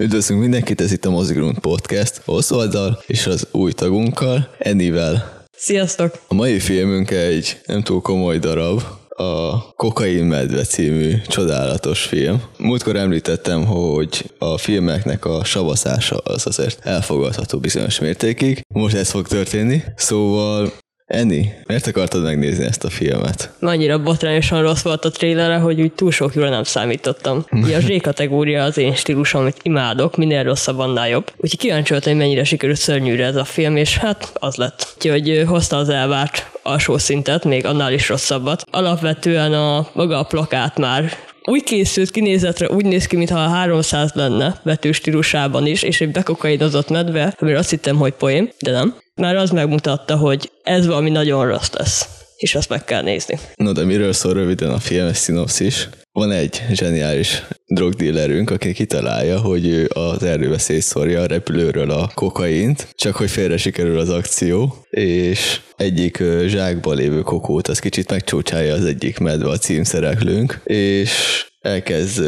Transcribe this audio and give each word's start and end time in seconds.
Üdvözlünk 0.00 0.40
mindenkit, 0.40 0.80
ez 0.80 0.92
itt 0.92 1.04
a 1.04 1.10
Mozigrund 1.10 1.58
Podcast, 1.58 2.22
Oswalddal 2.24 3.02
és 3.06 3.26
az 3.26 3.48
új 3.50 3.72
tagunkkal, 3.72 4.54
Enivel. 4.58 5.44
Sziasztok! 5.56 6.18
A 6.28 6.34
mai 6.34 6.58
filmünk 6.58 7.10
egy 7.10 7.60
nem 7.66 7.82
túl 7.82 8.00
komoly 8.00 8.38
darab, 8.38 8.82
a 9.08 9.64
Kokain 9.74 10.24
Medve 10.24 10.62
című 10.62 11.14
csodálatos 11.26 12.02
film. 12.02 12.42
Múltkor 12.58 12.96
említettem, 12.96 13.64
hogy 13.64 14.30
a 14.38 14.58
filmeknek 14.58 15.24
a 15.24 15.44
savaszása 15.44 16.16
az 16.16 16.46
azért 16.46 16.86
elfogadható 16.86 17.58
bizonyos 17.58 18.00
mértékig. 18.00 18.60
Most 18.74 18.94
ez 18.94 19.10
fog 19.10 19.26
történni, 19.26 19.82
szóval 19.96 20.72
Eni, 21.10 21.54
miért 21.66 21.86
akartad 21.86 22.22
megnézni 22.22 22.64
ezt 22.64 22.84
a 22.84 22.90
filmet? 22.90 23.52
Annyira 23.60 24.02
botrányosan 24.02 24.62
rossz 24.62 24.82
volt 24.82 25.04
a 25.04 25.10
trélere, 25.10 25.56
hogy 25.56 25.80
úgy 25.80 25.92
túl 25.92 26.10
sok 26.10 26.34
jóra 26.34 26.48
nem 26.48 26.62
számítottam. 26.62 27.44
Ugye 27.50 27.76
a 27.76 27.80
Z-kategória 27.80 28.64
az 28.64 28.78
én 28.78 28.94
stílusom, 28.94 29.40
amit 29.40 29.56
imádok, 29.62 30.16
minél 30.16 30.42
rosszabb, 30.42 30.78
annál 30.78 31.08
jobb. 31.08 31.32
Úgyhogy 31.36 31.58
kíváncsi 31.58 31.92
voltam, 31.92 32.12
hogy 32.12 32.20
mennyire 32.20 32.44
sikerült 32.44 32.78
szörnyűre 32.78 33.24
ez 33.24 33.36
a 33.36 33.44
film, 33.44 33.76
és 33.76 33.96
hát 33.96 34.30
az 34.34 34.54
lett. 34.54 34.94
Úgyhogy 34.96 35.42
hozta 35.46 35.76
az 35.76 35.88
elvárt 35.88 36.50
alsó 36.62 36.98
szintet, 36.98 37.44
még 37.44 37.66
annál 37.66 37.92
is 37.92 38.08
rosszabbat. 38.08 38.64
Alapvetően 38.70 39.52
a 39.52 39.88
maga 39.92 40.18
a 40.18 40.24
plakát 40.24 40.78
már 40.78 41.12
úgy 41.44 41.62
készült 41.62 42.10
kinézetre, 42.10 42.70
úgy 42.70 42.84
néz 42.84 43.06
ki, 43.06 43.16
mintha 43.16 43.38
a 43.38 43.48
300 43.48 44.10
lenne 44.14 44.60
vetőstílusában 44.62 45.66
is, 45.66 45.82
és 45.82 46.00
egy 46.00 46.10
bekokainozott 46.10 46.88
medve, 46.88 47.34
amire 47.38 47.58
azt 47.58 47.70
hittem, 47.70 47.96
hogy 47.96 48.12
poém, 48.12 48.50
de 48.58 48.70
nem. 48.70 48.96
Már 49.14 49.36
az 49.36 49.50
megmutatta, 49.50 50.16
hogy 50.16 50.50
ez 50.62 50.86
valami 50.86 51.10
nagyon 51.10 51.46
rossz 51.46 51.70
lesz 51.72 52.08
és 52.40 52.54
azt 52.54 52.68
meg 52.68 52.84
kell 52.84 53.02
nézni. 53.02 53.38
No, 53.54 53.72
de 53.72 53.84
miről 53.84 54.12
szól 54.12 54.32
röviden 54.32 54.70
a 54.70 54.78
film 54.78 55.12
szinopszis? 55.12 55.88
Van 56.12 56.30
egy 56.30 56.62
zseniális 56.72 57.42
drogdillerünk, 57.66 58.50
aki 58.50 58.72
kitalálja, 58.72 59.40
hogy 59.40 59.66
ő 59.66 59.88
az 59.94 60.22
erdőbe 60.22 60.58
szétszórja 60.58 61.20
a 61.20 61.26
repülőről 61.26 61.90
a 61.90 62.10
kokaint, 62.14 62.88
csak 62.94 63.16
hogy 63.16 63.30
félre 63.30 63.56
sikerül 63.56 63.98
az 63.98 64.08
akció, 64.08 64.74
és 64.90 65.60
egyik 65.76 66.22
zsákban 66.46 66.96
lévő 66.96 67.20
kokót, 67.20 67.68
az 67.68 67.78
kicsit 67.78 68.10
megcsócsálja 68.10 68.74
az 68.74 68.84
egyik 68.84 69.18
medve 69.18 69.48
a 69.48 69.56
címszereklőnk, 69.56 70.60
és 70.64 71.44
elkezd 71.60 72.24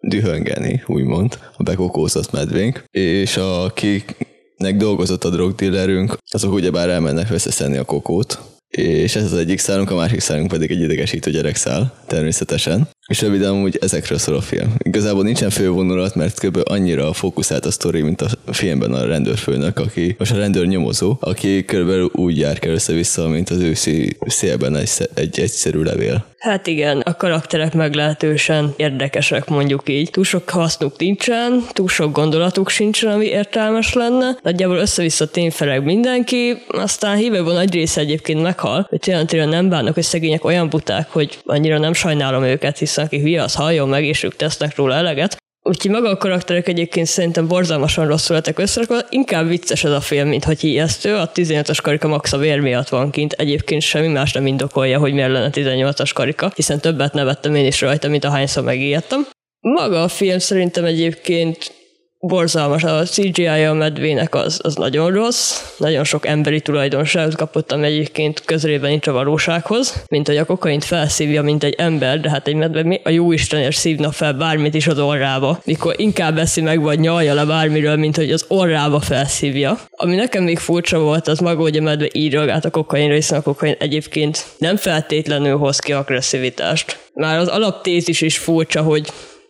dühöngeni, 0.00 0.82
úgymond, 0.86 1.38
a 1.56 1.62
bekokózott 1.62 2.32
medvénk, 2.32 2.84
és 2.90 3.36
akiknek 3.36 4.76
dolgozott 4.76 5.24
a 5.24 5.30
drogdillerünk, 5.30 6.18
azok 6.30 6.52
ugyebár 6.52 6.88
elmennek 6.88 7.30
összeszedni 7.30 7.76
a 7.76 7.84
kokót, 7.84 8.38
és 8.68 9.16
ez 9.16 9.32
az 9.32 9.38
egyik 9.38 9.58
szálunk, 9.58 9.90
a 9.90 9.94
másik 9.94 10.20
szálunk 10.20 10.48
pedig 10.48 10.70
egy 10.70 10.80
idegesítő 10.80 11.30
gyerekszál, 11.30 11.94
természetesen. 12.06 12.88
És 13.08 13.20
röviden 13.20 13.62
úgy 13.62 13.78
ezekről 13.80 14.18
szól 14.18 14.34
a 14.34 14.40
film. 14.40 14.74
Igazából 14.78 15.22
nincsen 15.22 15.50
fővonulat, 15.50 16.14
mert 16.14 16.40
kb. 16.40 16.60
annyira 16.64 17.12
fókuszált 17.12 17.66
a 17.66 17.70
sztori, 17.70 18.02
mint 18.02 18.20
a 18.20 18.52
filmben 18.52 18.92
a 18.92 19.06
rendőrfőnök, 19.06 19.78
aki 19.78 20.14
most 20.18 20.32
a 20.32 20.36
rendőr 20.36 20.66
nyomozó, 20.66 21.16
aki 21.20 21.64
kb. 21.64 22.16
úgy 22.16 22.38
jár 22.38 22.58
kell 22.58 22.72
össze-vissza, 22.72 23.28
mint 23.28 23.50
az 23.50 23.60
őszi 23.60 24.16
szélben 24.26 24.76
egy, 24.76 24.90
egy 25.14 25.40
egyszerű 25.40 25.82
levél. 25.82 26.24
Hát 26.38 26.66
igen, 26.66 27.00
a 27.00 27.16
karakterek 27.16 27.74
meglehetősen 27.74 28.74
érdekesek, 28.76 29.48
mondjuk 29.48 29.88
így. 29.88 30.10
Túl 30.10 30.24
sok 30.24 30.50
hasznuk 30.50 30.98
nincsen, 30.98 31.62
túl 31.72 31.88
sok 31.88 32.12
gondolatuk 32.12 32.68
sincsen, 32.68 33.12
ami 33.12 33.26
értelmes 33.26 33.92
lenne. 33.92 34.36
Nagyjából 34.42 34.76
össze-vissza 34.76 35.30
tényfeleg 35.30 35.84
mindenki, 35.84 36.62
aztán 36.68 37.16
hívőben 37.16 37.54
nagy 37.54 37.72
része 37.72 38.00
egyébként 38.00 38.42
meghal, 38.42 38.86
hogy 38.88 39.00
tényleg 39.26 39.48
nem 39.48 39.68
bánnak, 39.68 39.94
hogy 39.94 40.02
szegények 40.02 40.44
olyan 40.44 40.68
buták, 40.68 41.08
hogy 41.10 41.38
annyira 41.44 41.78
nem 41.78 41.92
sajnálom 41.92 42.42
őket, 42.42 42.78
hiszen 42.78 43.04
aki 43.04 43.20
hülye, 43.20 43.42
az 43.42 43.54
halljon 43.54 43.88
meg, 43.88 44.04
és 44.04 44.22
ők 44.22 44.36
tesznek 44.36 44.76
róla 44.76 44.94
eleget. 44.94 45.36
Úgyhogy 45.68 45.90
maga 45.90 46.08
a 46.08 46.16
karakterek 46.16 46.68
egyébként 46.68 47.06
szerintem 47.06 47.48
borzalmasan 47.48 48.06
rosszul 48.06 48.34
lettek 48.36 48.58
összerakva, 48.58 48.98
inkább 49.10 49.48
vicces 49.48 49.84
ez 49.84 49.90
a 49.90 50.00
film, 50.00 50.28
mint 50.28 50.44
hogy 50.44 50.64
ijesztő. 50.64 51.14
A 51.14 51.30
18-as 51.32 51.78
karika 51.82 52.08
max 52.08 52.32
a 52.32 52.38
vér 52.38 52.60
miatt 52.60 52.88
van 52.88 53.10
kint, 53.10 53.32
egyébként 53.32 53.82
semmi 53.82 54.08
más 54.08 54.32
nem 54.32 54.46
indokolja, 54.46 54.98
hogy 54.98 55.12
miért 55.12 55.30
lenne 55.30 55.50
18-as 55.52 56.10
karika, 56.14 56.52
hiszen 56.54 56.80
többet 56.80 57.12
nevettem 57.12 57.54
én 57.54 57.66
is 57.66 57.80
rajta, 57.80 58.08
mint 58.08 58.24
ahányszor 58.24 58.64
megijedtem. 58.64 59.26
Maga 59.60 60.02
a 60.02 60.08
film 60.08 60.38
szerintem 60.38 60.84
egyébként 60.84 61.72
borzalmas, 62.20 62.84
a 62.84 63.02
CGI-a 63.02 63.70
a 63.70 63.74
medvének 63.74 64.34
az, 64.34 64.60
az 64.62 64.74
nagyon 64.74 65.12
rossz, 65.12 65.62
nagyon 65.76 66.04
sok 66.04 66.26
emberi 66.26 66.60
tulajdonságot 66.60 67.36
kapott, 67.36 67.72
ami 67.72 67.86
egyébként 67.86 68.42
közelében 68.44 68.90
nincs 68.90 69.06
a 69.06 69.12
valósághoz, 69.12 70.02
mint 70.08 70.26
hogy 70.26 70.36
a 70.36 70.44
kokaint 70.44 70.84
felszívja, 70.84 71.42
mint 71.42 71.64
egy 71.64 71.74
ember, 71.78 72.20
de 72.20 72.30
hát 72.30 72.46
egy 72.46 72.54
medve 72.54 73.00
a 73.04 73.10
jó 73.10 73.32
Istenért 73.32 73.76
szívna 73.76 74.10
fel 74.10 74.32
bármit 74.32 74.74
is 74.74 74.86
az 74.86 74.98
orrába, 74.98 75.60
mikor 75.64 75.94
inkább 75.96 76.34
veszi 76.34 76.60
meg, 76.60 76.80
vagy 76.80 76.98
nyalja 76.98 77.34
le 77.34 77.44
bármiről, 77.44 77.96
mint 77.96 78.16
hogy 78.16 78.32
az 78.32 78.44
orrába 78.48 79.00
felszívja. 79.00 79.78
Ami 79.90 80.14
nekem 80.14 80.42
még 80.42 80.58
furcsa 80.58 80.98
volt, 80.98 81.28
az 81.28 81.38
maga, 81.38 81.60
hogy 81.60 81.76
a 81.76 81.82
medve 81.82 82.08
így 82.12 82.32
reagált 82.32 82.64
a 82.64 82.70
kokainra, 82.70 83.14
hiszen 83.14 83.38
a 83.38 83.42
kokain 83.42 83.76
egyébként 83.78 84.46
nem 84.58 84.76
feltétlenül 84.76 85.56
hoz 85.56 85.78
ki 85.78 85.92
agresszivitást. 85.92 86.98
Már 87.14 87.38
az 87.38 87.48
alaptézis 87.48 88.20
is 88.20 88.38
furcsa, 88.38 88.82
hogy 88.82 89.08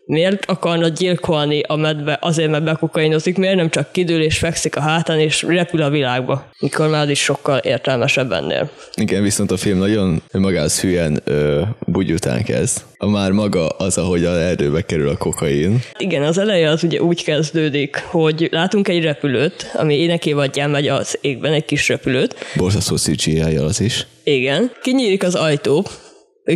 miért 0.08 0.44
akarna 0.44 0.88
gyilkolni 0.88 1.62
a 1.66 1.76
medve 1.76 2.18
azért, 2.20 2.50
mert 2.50 2.64
bekokainozik, 2.64 3.36
miért 3.36 3.56
nem 3.56 3.70
csak 3.70 3.92
kidől 3.92 4.22
és 4.22 4.38
fekszik 4.38 4.76
a 4.76 4.80
hátán 4.80 5.20
és 5.20 5.42
repül 5.42 5.82
a 5.82 5.90
világba, 5.90 6.50
mikor 6.58 6.88
már 6.88 7.10
is 7.10 7.22
sokkal 7.22 7.58
értelmesebb 7.58 8.32
ennél. 8.32 8.70
Igen, 8.94 9.22
viszont 9.22 9.50
a 9.50 9.56
film 9.56 9.78
nagyon 9.78 10.22
magához 10.32 10.80
hülyen 10.80 11.20
ö, 11.24 11.62
bugyután 11.86 12.44
kezd. 12.44 12.82
A 12.96 13.06
már 13.06 13.30
maga 13.30 13.66
az, 13.66 13.98
ahogy 13.98 14.24
a 14.24 14.40
erdőbe 14.40 14.82
kerül 14.82 15.08
a 15.08 15.16
kokain. 15.16 15.80
Igen, 15.98 16.22
az 16.22 16.38
eleje 16.38 16.70
az 16.70 16.84
ugye 16.84 17.02
úgy 17.02 17.24
kezdődik, 17.24 17.96
hogy 18.06 18.48
látunk 18.50 18.88
egy 18.88 19.02
repülőt, 19.02 19.70
ami 19.74 19.94
énekévadján 19.94 20.70
megy 20.70 20.88
az 20.88 21.18
égben, 21.20 21.52
egy 21.52 21.64
kis 21.64 21.88
repülőt. 21.88 22.34
Borzasztó 22.56 22.96
cgi 22.96 23.40
az 23.40 23.80
is. 23.80 24.06
Igen. 24.24 24.70
Kinyílik 24.82 25.22
az 25.22 25.34
ajtó, 25.34 25.86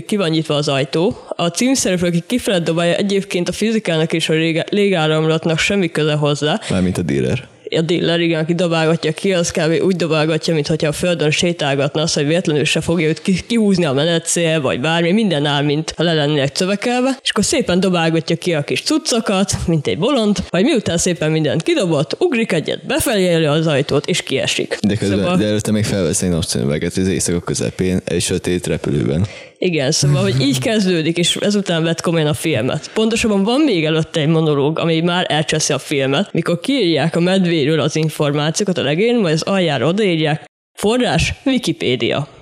ki 0.06 0.16
van 0.16 0.30
nyitva 0.30 0.54
az 0.54 0.68
ajtó. 0.68 1.18
A 1.28 1.46
címszereplő, 1.46 2.08
aki 2.08 2.22
kifele 2.26 2.58
dobálja, 2.58 2.94
egyébként 2.94 3.48
a 3.48 3.52
fizikának 3.52 4.12
és 4.12 4.28
a 4.28 4.34
légáramlatnak 4.70 5.58
semmi 5.58 5.90
köze 5.90 6.14
hozzá. 6.14 6.60
Mármint 6.70 6.98
a 6.98 7.02
dealer 7.02 7.50
a 7.76 7.80
dealer, 7.80 8.20
igen, 8.20 8.40
aki 8.40 8.54
dobálgatja 8.54 9.12
ki, 9.12 9.32
az 9.32 9.50
kb. 9.50 9.82
úgy 9.84 9.96
dobálgatja, 9.96 10.54
mintha 10.54 10.86
a 10.86 10.92
földön 10.92 11.30
sétálgatna, 11.30 12.02
az, 12.02 12.12
hogy 12.12 12.26
véletlenül 12.26 12.64
se 12.64 12.80
fogja 12.80 13.08
őt 13.08 13.22
kihúzni 13.46 13.84
a 13.84 13.92
menetszél, 13.92 14.60
vagy 14.60 14.80
bármi, 14.80 15.12
minden 15.12 15.46
áll, 15.46 15.62
mint 15.62 15.94
ha 15.96 16.02
le 16.02 16.12
lennének 16.12 16.54
cövekelve, 16.54 17.18
és 17.22 17.30
akkor 17.30 17.44
szépen 17.44 17.80
dobálgatja 17.80 18.36
ki 18.36 18.54
a 18.54 18.62
kis 18.62 18.82
cuccokat, 18.82 19.52
mint 19.66 19.86
egy 19.86 19.98
bolond, 19.98 20.36
vagy 20.50 20.64
miután 20.64 20.98
szépen 20.98 21.30
mindent 21.30 21.62
kidobott, 21.62 22.16
ugrik 22.18 22.52
egyet, 22.52 22.86
befelé 22.86 23.44
az 23.44 23.66
ajtót, 23.66 24.06
és 24.06 24.22
kiesik. 24.22 24.78
De, 24.80 24.96
közben, 24.96 25.18
szóval... 25.18 25.36
de 25.36 25.46
előtte 25.46 25.72
még 25.72 25.84
felvesz 25.84 26.22
egy 26.22 26.30
napszemüveget 26.30 26.96
az 26.96 27.08
éjszaka 27.08 27.40
közepén, 27.40 28.00
egy 28.04 28.22
sötét 28.22 28.66
repülőben. 28.66 29.26
Igen, 29.64 29.90
szóval, 29.90 30.22
hogy 30.22 30.40
így 30.40 30.58
kezdődik, 30.58 31.16
és 31.16 31.36
ezután 31.36 31.82
vett 31.82 32.00
komolyan 32.00 32.26
a 32.26 32.34
filmet. 32.34 32.90
Pontosabban 32.94 33.42
van 33.42 33.60
még 33.60 33.84
előtte 33.84 34.20
egy 34.20 34.28
monológ, 34.28 34.78
ami 34.78 35.00
már 35.00 35.26
elcseszi 35.28 35.72
a 35.72 35.78
filmet, 35.78 36.32
mikor 36.32 36.60
kiírják 36.60 37.16
a 37.16 37.20
medvéről 37.20 37.80
az 37.80 37.96
információkat 37.96 38.78
a 38.78 38.82
legén, 38.82 39.18
majd 39.20 39.34
az 39.34 39.42
aljára 39.42 39.86
odaírják, 39.86 40.44
forrás 40.78 41.32
Wikipédia. 41.44 42.41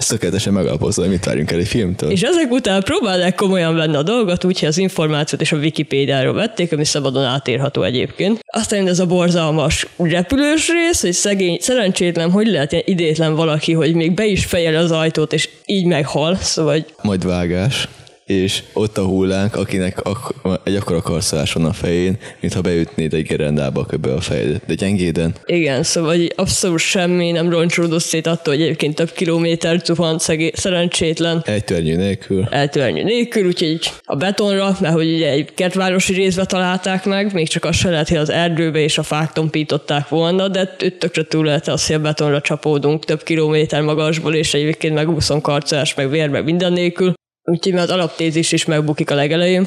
Ez 0.00 0.06
tökéletesen 0.06 0.52
megalapozza, 0.52 1.00
hogy 1.00 1.10
mit 1.10 1.24
várjunk 1.24 1.50
el 1.50 1.58
egy 1.58 1.68
filmtől. 1.68 2.10
És 2.10 2.22
ezek 2.22 2.50
után 2.50 2.82
próbálják 2.82 3.34
komolyan 3.34 3.74
venni 3.74 3.96
a 3.96 4.02
dolgot, 4.02 4.44
úgyhogy 4.44 4.68
az 4.68 4.78
információt 4.78 5.40
és 5.40 5.52
a 5.52 5.56
Wikipédiáról 5.56 6.34
vették, 6.34 6.72
ami 6.72 6.84
szabadon 6.84 7.24
átírható 7.24 7.82
egyébként. 7.82 8.40
Aztán 8.46 8.86
ez 8.86 8.98
a 8.98 9.06
borzalmas 9.06 9.86
repülős 9.96 10.68
rész, 10.68 11.00
hogy 11.00 11.12
szegény, 11.12 11.58
szerencsétlen, 11.60 12.30
hogy 12.30 12.46
lehet 12.46 12.72
ilyen 12.72 12.84
idétlen 12.86 13.34
valaki, 13.34 13.72
hogy 13.72 13.94
még 13.94 14.14
be 14.14 14.26
is 14.26 14.44
fejel 14.44 14.76
az 14.76 14.90
ajtót, 14.90 15.32
és 15.32 15.48
így 15.66 15.86
meghal, 15.86 16.36
szóval... 16.36 16.86
Majd 17.02 17.26
vágás 17.26 17.88
és 18.30 18.62
ott 18.72 18.98
a 18.98 19.04
hullánk, 19.04 19.56
akinek 19.56 20.00
ak- 20.06 20.34
egy 20.64 20.74
akkora 20.74 21.02
karszolás 21.02 21.52
van 21.52 21.64
a 21.64 21.72
fején, 21.72 22.18
mintha 22.40 22.60
beütnéd 22.60 23.14
egy 23.14 23.26
gerendába 23.26 23.84
köbbe 23.86 24.12
a 24.12 24.20
fejed, 24.20 24.60
de 24.66 24.74
gyengéden. 24.74 25.34
Igen, 25.44 25.82
szóval 25.82 26.16
abszolút 26.36 26.78
semmi 26.78 27.30
nem 27.30 27.50
roncsolódott 27.50 28.02
szét 28.02 28.26
attól, 28.26 28.54
hogy 28.54 28.62
egyébként 28.62 28.94
több 28.94 29.12
kilométer 29.12 29.80
zuhant 29.84 30.20
szegé- 30.20 30.56
szerencsétlen. 30.56 31.42
Eltörnyű 31.46 31.96
nélkül. 31.96 32.46
Eltörnyű 32.50 33.02
nélkül, 33.02 33.46
úgyhogy 33.46 33.78
a 34.04 34.16
betonra, 34.16 34.76
mert 34.80 34.94
hogy 34.94 35.14
ugye 35.14 35.30
egy 35.30 35.54
kertvárosi 35.54 36.12
részbe 36.12 36.44
találták 36.44 37.04
meg, 37.04 37.32
még 37.32 37.48
csak 37.48 37.64
az 37.64 37.76
se 37.76 37.90
lehet, 37.90 38.08
hogy 38.08 38.18
az 38.18 38.30
erdőbe 38.30 38.78
és 38.78 38.98
a 38.98 39.02
fák 39.02 39.32
tompították 39.32 40.08
volna, 40.08 40.48
de 40.48 40.76
tökre 40.98 41.22
túl 41.22 41.44
lehet 41.44 41.68
az, 41.68 41.86
hogy 41.86 41.96
a 41.96 42.00
betonra 42.00 42.40
csapódunk 42.40 43.04
több 43.04 43.22
kilométer 43.22 43.82
magasból, 43.82 44.34
és 44.34 44.54
egyébként 44.54 44.94
meg 44.94 45.10
úszon 45.10 45.40
karcolás, 45.40 45.94
meg 45.94 46.10
vér, 46.10 46.28
meg 46.28 46.44
minden 46.44 46.72
nélkül. 46.72 47.12
Úgyhogy 47.50 47.74
az 47.74 47.90
alaptézis 47.90 48.52
is 48.52 48.64
megbukik 48.64 49.10
a 49.10 49.14
legelején. 49.14 49.66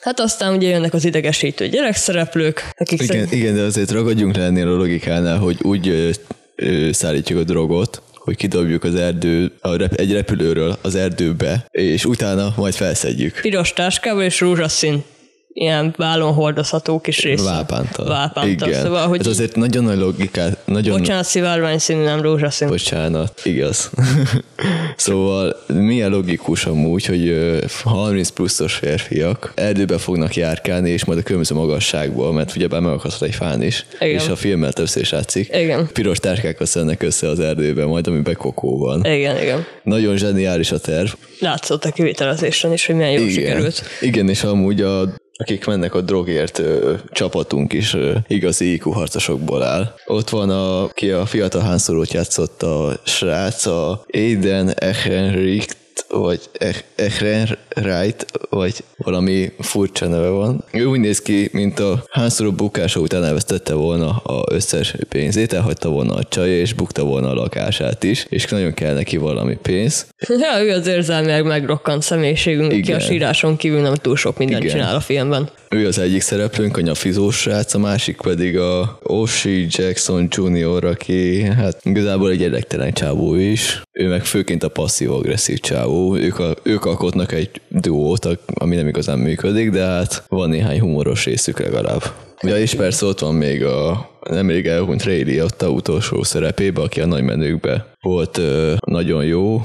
Hát 0.00 0.20
aztán 0.20 0.54
ugye 0.54 0.68
jönnek 0.68 0.94
az 0.94 1.04
idegesítő 1.04 1.68
gyerekszereplők, 1.68 2.70
akik 2.76 3.02
igen, 3.02 3.06
szerint... 3.06 3.32
igen, 3.32 3.54
de 3.54 3.62
azért 3.62 3.90
ragadjunk 3.90 4.36
le 4.36 4.42
ennél 4.42 4.68
a 4.68 4.76
logikánál, 4.76 5.38
hogy 5.38 5.56
úgy 5.62 5.88
ö, 5.88 6.10
ö, 6.56 6.92
szállítjuk 6.92 7.38
a 7.38 7.44
drogot, 7.44 8.02
hogy 8.14 8.36
kidobjuk 8.36 8.84
az 8.84 8.94
erdő, 8.94 9.52
a 9.60 9.76
rep, 9.76 9.92
egy 9.92 10.12
repülőről 10.12 10.78
az 10.82 10.94
erdőbe, 10.94 11.66
és 11.70 12.04
utána 12.04 12.54
majd 12.56 12.74
felszedjük. 12.74 13.40
Piros 13.40 13.72
táskával 13.72 14.22
és 14.22 14.40
rózsaszín 14.40 15.04
ilyen 15.52 15.94
vállon 15.96 16.32
hordozható 16.32 17.00
kis 17.00 17.22
rész. 17.22 17.44
Vápántal. 17.44 18.06
Vápántal. 18.06 18.68
Igen. 18.68 18.82
Szóval, 18.82 19.08
hogy 19.08 19.20
Ez 19.20 19.26
azért 19.26 19.56
nagyon 19.56 19.84
nagy 19.84 19.98
logikát, 19.98 20.58
nagyon... 20.64 20.98
bocsánat, 20.98 21.24
szivárvány 21.24 21.78
színű, 21.78 22.02
nem 22.02 22.20
rózsaszín. 22.20 22.68
Bocsánat, 22.68 23.40
igaz. 23.44 23.90
szóval 24.96 25.56
milyen 25.66 26.10
logikus 26.10 26.64
amúgy, 26.64 27.04
hogy 27.04 27.28
ö, 27.28 27.58
30 27.84 28.28
pluszos 28.28 28.74
férfiak 28.74 29.52
erdőbe 29.54 29.98
fognak 29.98 30.36
járkálni, 30.36 30.90
és 30.90 31.04
majd 31.04 31.18
a 31.18 31.22
különböző 31.22 31.54
magasságból, 31.54 32.32
mert 32.32 32.56
ugyebár 32.56 32.80
megakadhat 32.80 33.22
egy 33.22 33.34
fán 33.34 33.62
is, 33.62 33.86
Igen. 34.00 34.14
és 34.14 34.28
a 34.28 34.36
filmmel 34.36 34.72
többször 34.72 35.02
is 35.02 35.10
látszik. 35.10 35.48
Igen. 35.56 35.88
Piros 35.92 36.18
tárkákat 36.18 36.66
szednek 36.66 37.02
össze 37.02 37.28
az 37.28 37.40
erdőben, 37.40 37.88
majd 37.88 38.06
amiben 38.06 38.36
kokó 38.36 38.78
van. 38.78 39.04
Igen, 39.04 39.42
igen. 39.42 39.64
Nagyon 39.82 40.16
zseniális 40.16 40.72
a 40.72 40.78
terv. 40.78 41.08
Látszott 41.38 41.84
a 41.84 41.90
kivitelezésen 41.90 42.72
is, 42.72 42.86
hogy 42.86 42.94
milyen 42.94 43.10
jól 43.10 43.28
sikerült. 43.28 43.82
Igen, 44.00 44.28
és 44.28 44.42
amúgy 44.42 44.80
a 44.80 45.18
akik 45.40 45.66
mennek 45.66 45.94
a 45.94 46.00
drogért 46.00 46.58
ö, 46.58 46.94
csapatunk 47.10 47.72
is 47.72 47.94
ö, 47.94 48.16
igazi 48.26 48.72
IQ 48.72 48.90
harcosokból 48.90 49.62
áll. 49.62 49.94
Ott 50.06 50.28
van, 50.28 50.50
a, 50.50 50.88
ki 50.88 51.10
a 51.10 51.26
fiatal 51.26 51.62
hánszorút 51.62 52.12
játszott 52.12 52.62
a 52.62 53.00
srác, 53.04 53.66
a 53.66 54.04
Aiden 54.12 54.74
Ehrenricht, 54.74 55.76
vagy 56.10 56.40
Ehrenreit, 56.96 58.26
vagy 58.50 58.84
valami 58.96 59.52
furcsa 59.58 60.06
neve 60.06 60.28
van. 60.28 60.64
Ő 60.72 60.84
úgy 60.84 61.00
néz 61.00 61.22
ki, 61.22 61.48
mint 61.52 61.78
a 61.78 62.04
hánszorú 62.10 62.52
bukása 62.52 63.00
után 63.00 63.24
elvesztette 63.24 63.74
volna 63.74 64.08
a 64.08 64.44
összes 64.52 64.94
pénzét, 65.08 65.52
elhagyta 65.52 65.88
volna 65.88 66.14
a 66.14 66.24
csaja, 66.24 66.58
és 66.58 66.72
bukta 66.72 67.04
volna 67.04 67.28
a 67.28 67.34
lakását 67.34 68.04
is, 68.04 68.26
és 68.28 68.44
nagyon 68.44 68.74
kell 68.74 68.94
neki 68.94 69.16
valami 69.16 69.56
pénz. 69.62 70.06
Ja, 70.40 70.62
ő 70.62 70.70
az 70.70 70.86
érzelmileg 70.86 71.44
megrokkant 71.44 72.02
személyiségünk, 72.02 72.70
aki 72.70 72.78
Igen. 72.78 72.96
a 72.96 73.00
síráson 73.00 73.56
kívül 73.56 73.80
nem 73.80 73.94
túl 73.94 74.16
sok 74.16 74.38
mindent 74.38 74.64
Igen. 74.64 74.76
csinál 74.76 74.94
a 74.94 75.00
filmben. 75.00 75.50
Ő 75.68 75.86
az 75.86 75.98
egyik 75.98 76.20
szereplőnk, 76.20 76.76
a 76.76 76.80
nyafizós 76.80 77.36
srác, 77.36 77.74
a 77.74 77.78
másik 77.78 78.20
pedig 78.20 78.58
a 78.58 78.98
Oshie 79.02 79.66
Jackson 79.68 80.28
Jr., 80.30 80.84
aki 80.84 81.42
hát 81.42 81.80
igazából 81.82 82.30
egy 82.30 82.40
érdektelen 82.40 82.92
csávó 82.92 83.34
is. 83.34 83.82
Ő 83.92 84.08
meg 84.08 84.24
főként 84.24 84.62
a 84.62 84.68
passzív-agresszív 84.68 85.58
csávó. 85.60 85.99
Ők, 86.08 86.38
a, 86.38 86.54
ők 86.62 86.84
alkotnak 86.84 87.32
egy 87.32 87.50
duót, 87.68 88.38
ami 88.54 88.76
nem 88.76 88.88
igazán 88.88 89.18
működik, 89.18 89.70
de 89.70 89.84
hát 89.84 90.24
van 90.28 90.48
néhány 90.48 90.80
humoros 90.80 91.24
részük 91.24 91.58
legalább. 91.58 92.02
Ja, 92.42 92.56
és 92.58 92.74
persze 92.74 93.06
ott 93.06 93.18
van 93.18 93.34
még 93.34 93.64
a 93.64 94.10
nemrég 94.30 94.66
elhunyt 94.66 95.04
Ray 95.04 95.42
ott 95.42 95.62
a 95.62 95.68
utolsó 95.68 96.22
szerepébe, 96.22 96.80
aki 96.80 97.00
a 97.00 97.06
nagy 97.06 97.22
menőkbe 97.22 97.86
volt 98.00 98.38
ö, 98.38 98.74
nagyon 98.86 99.24
jó. 99.24 99.62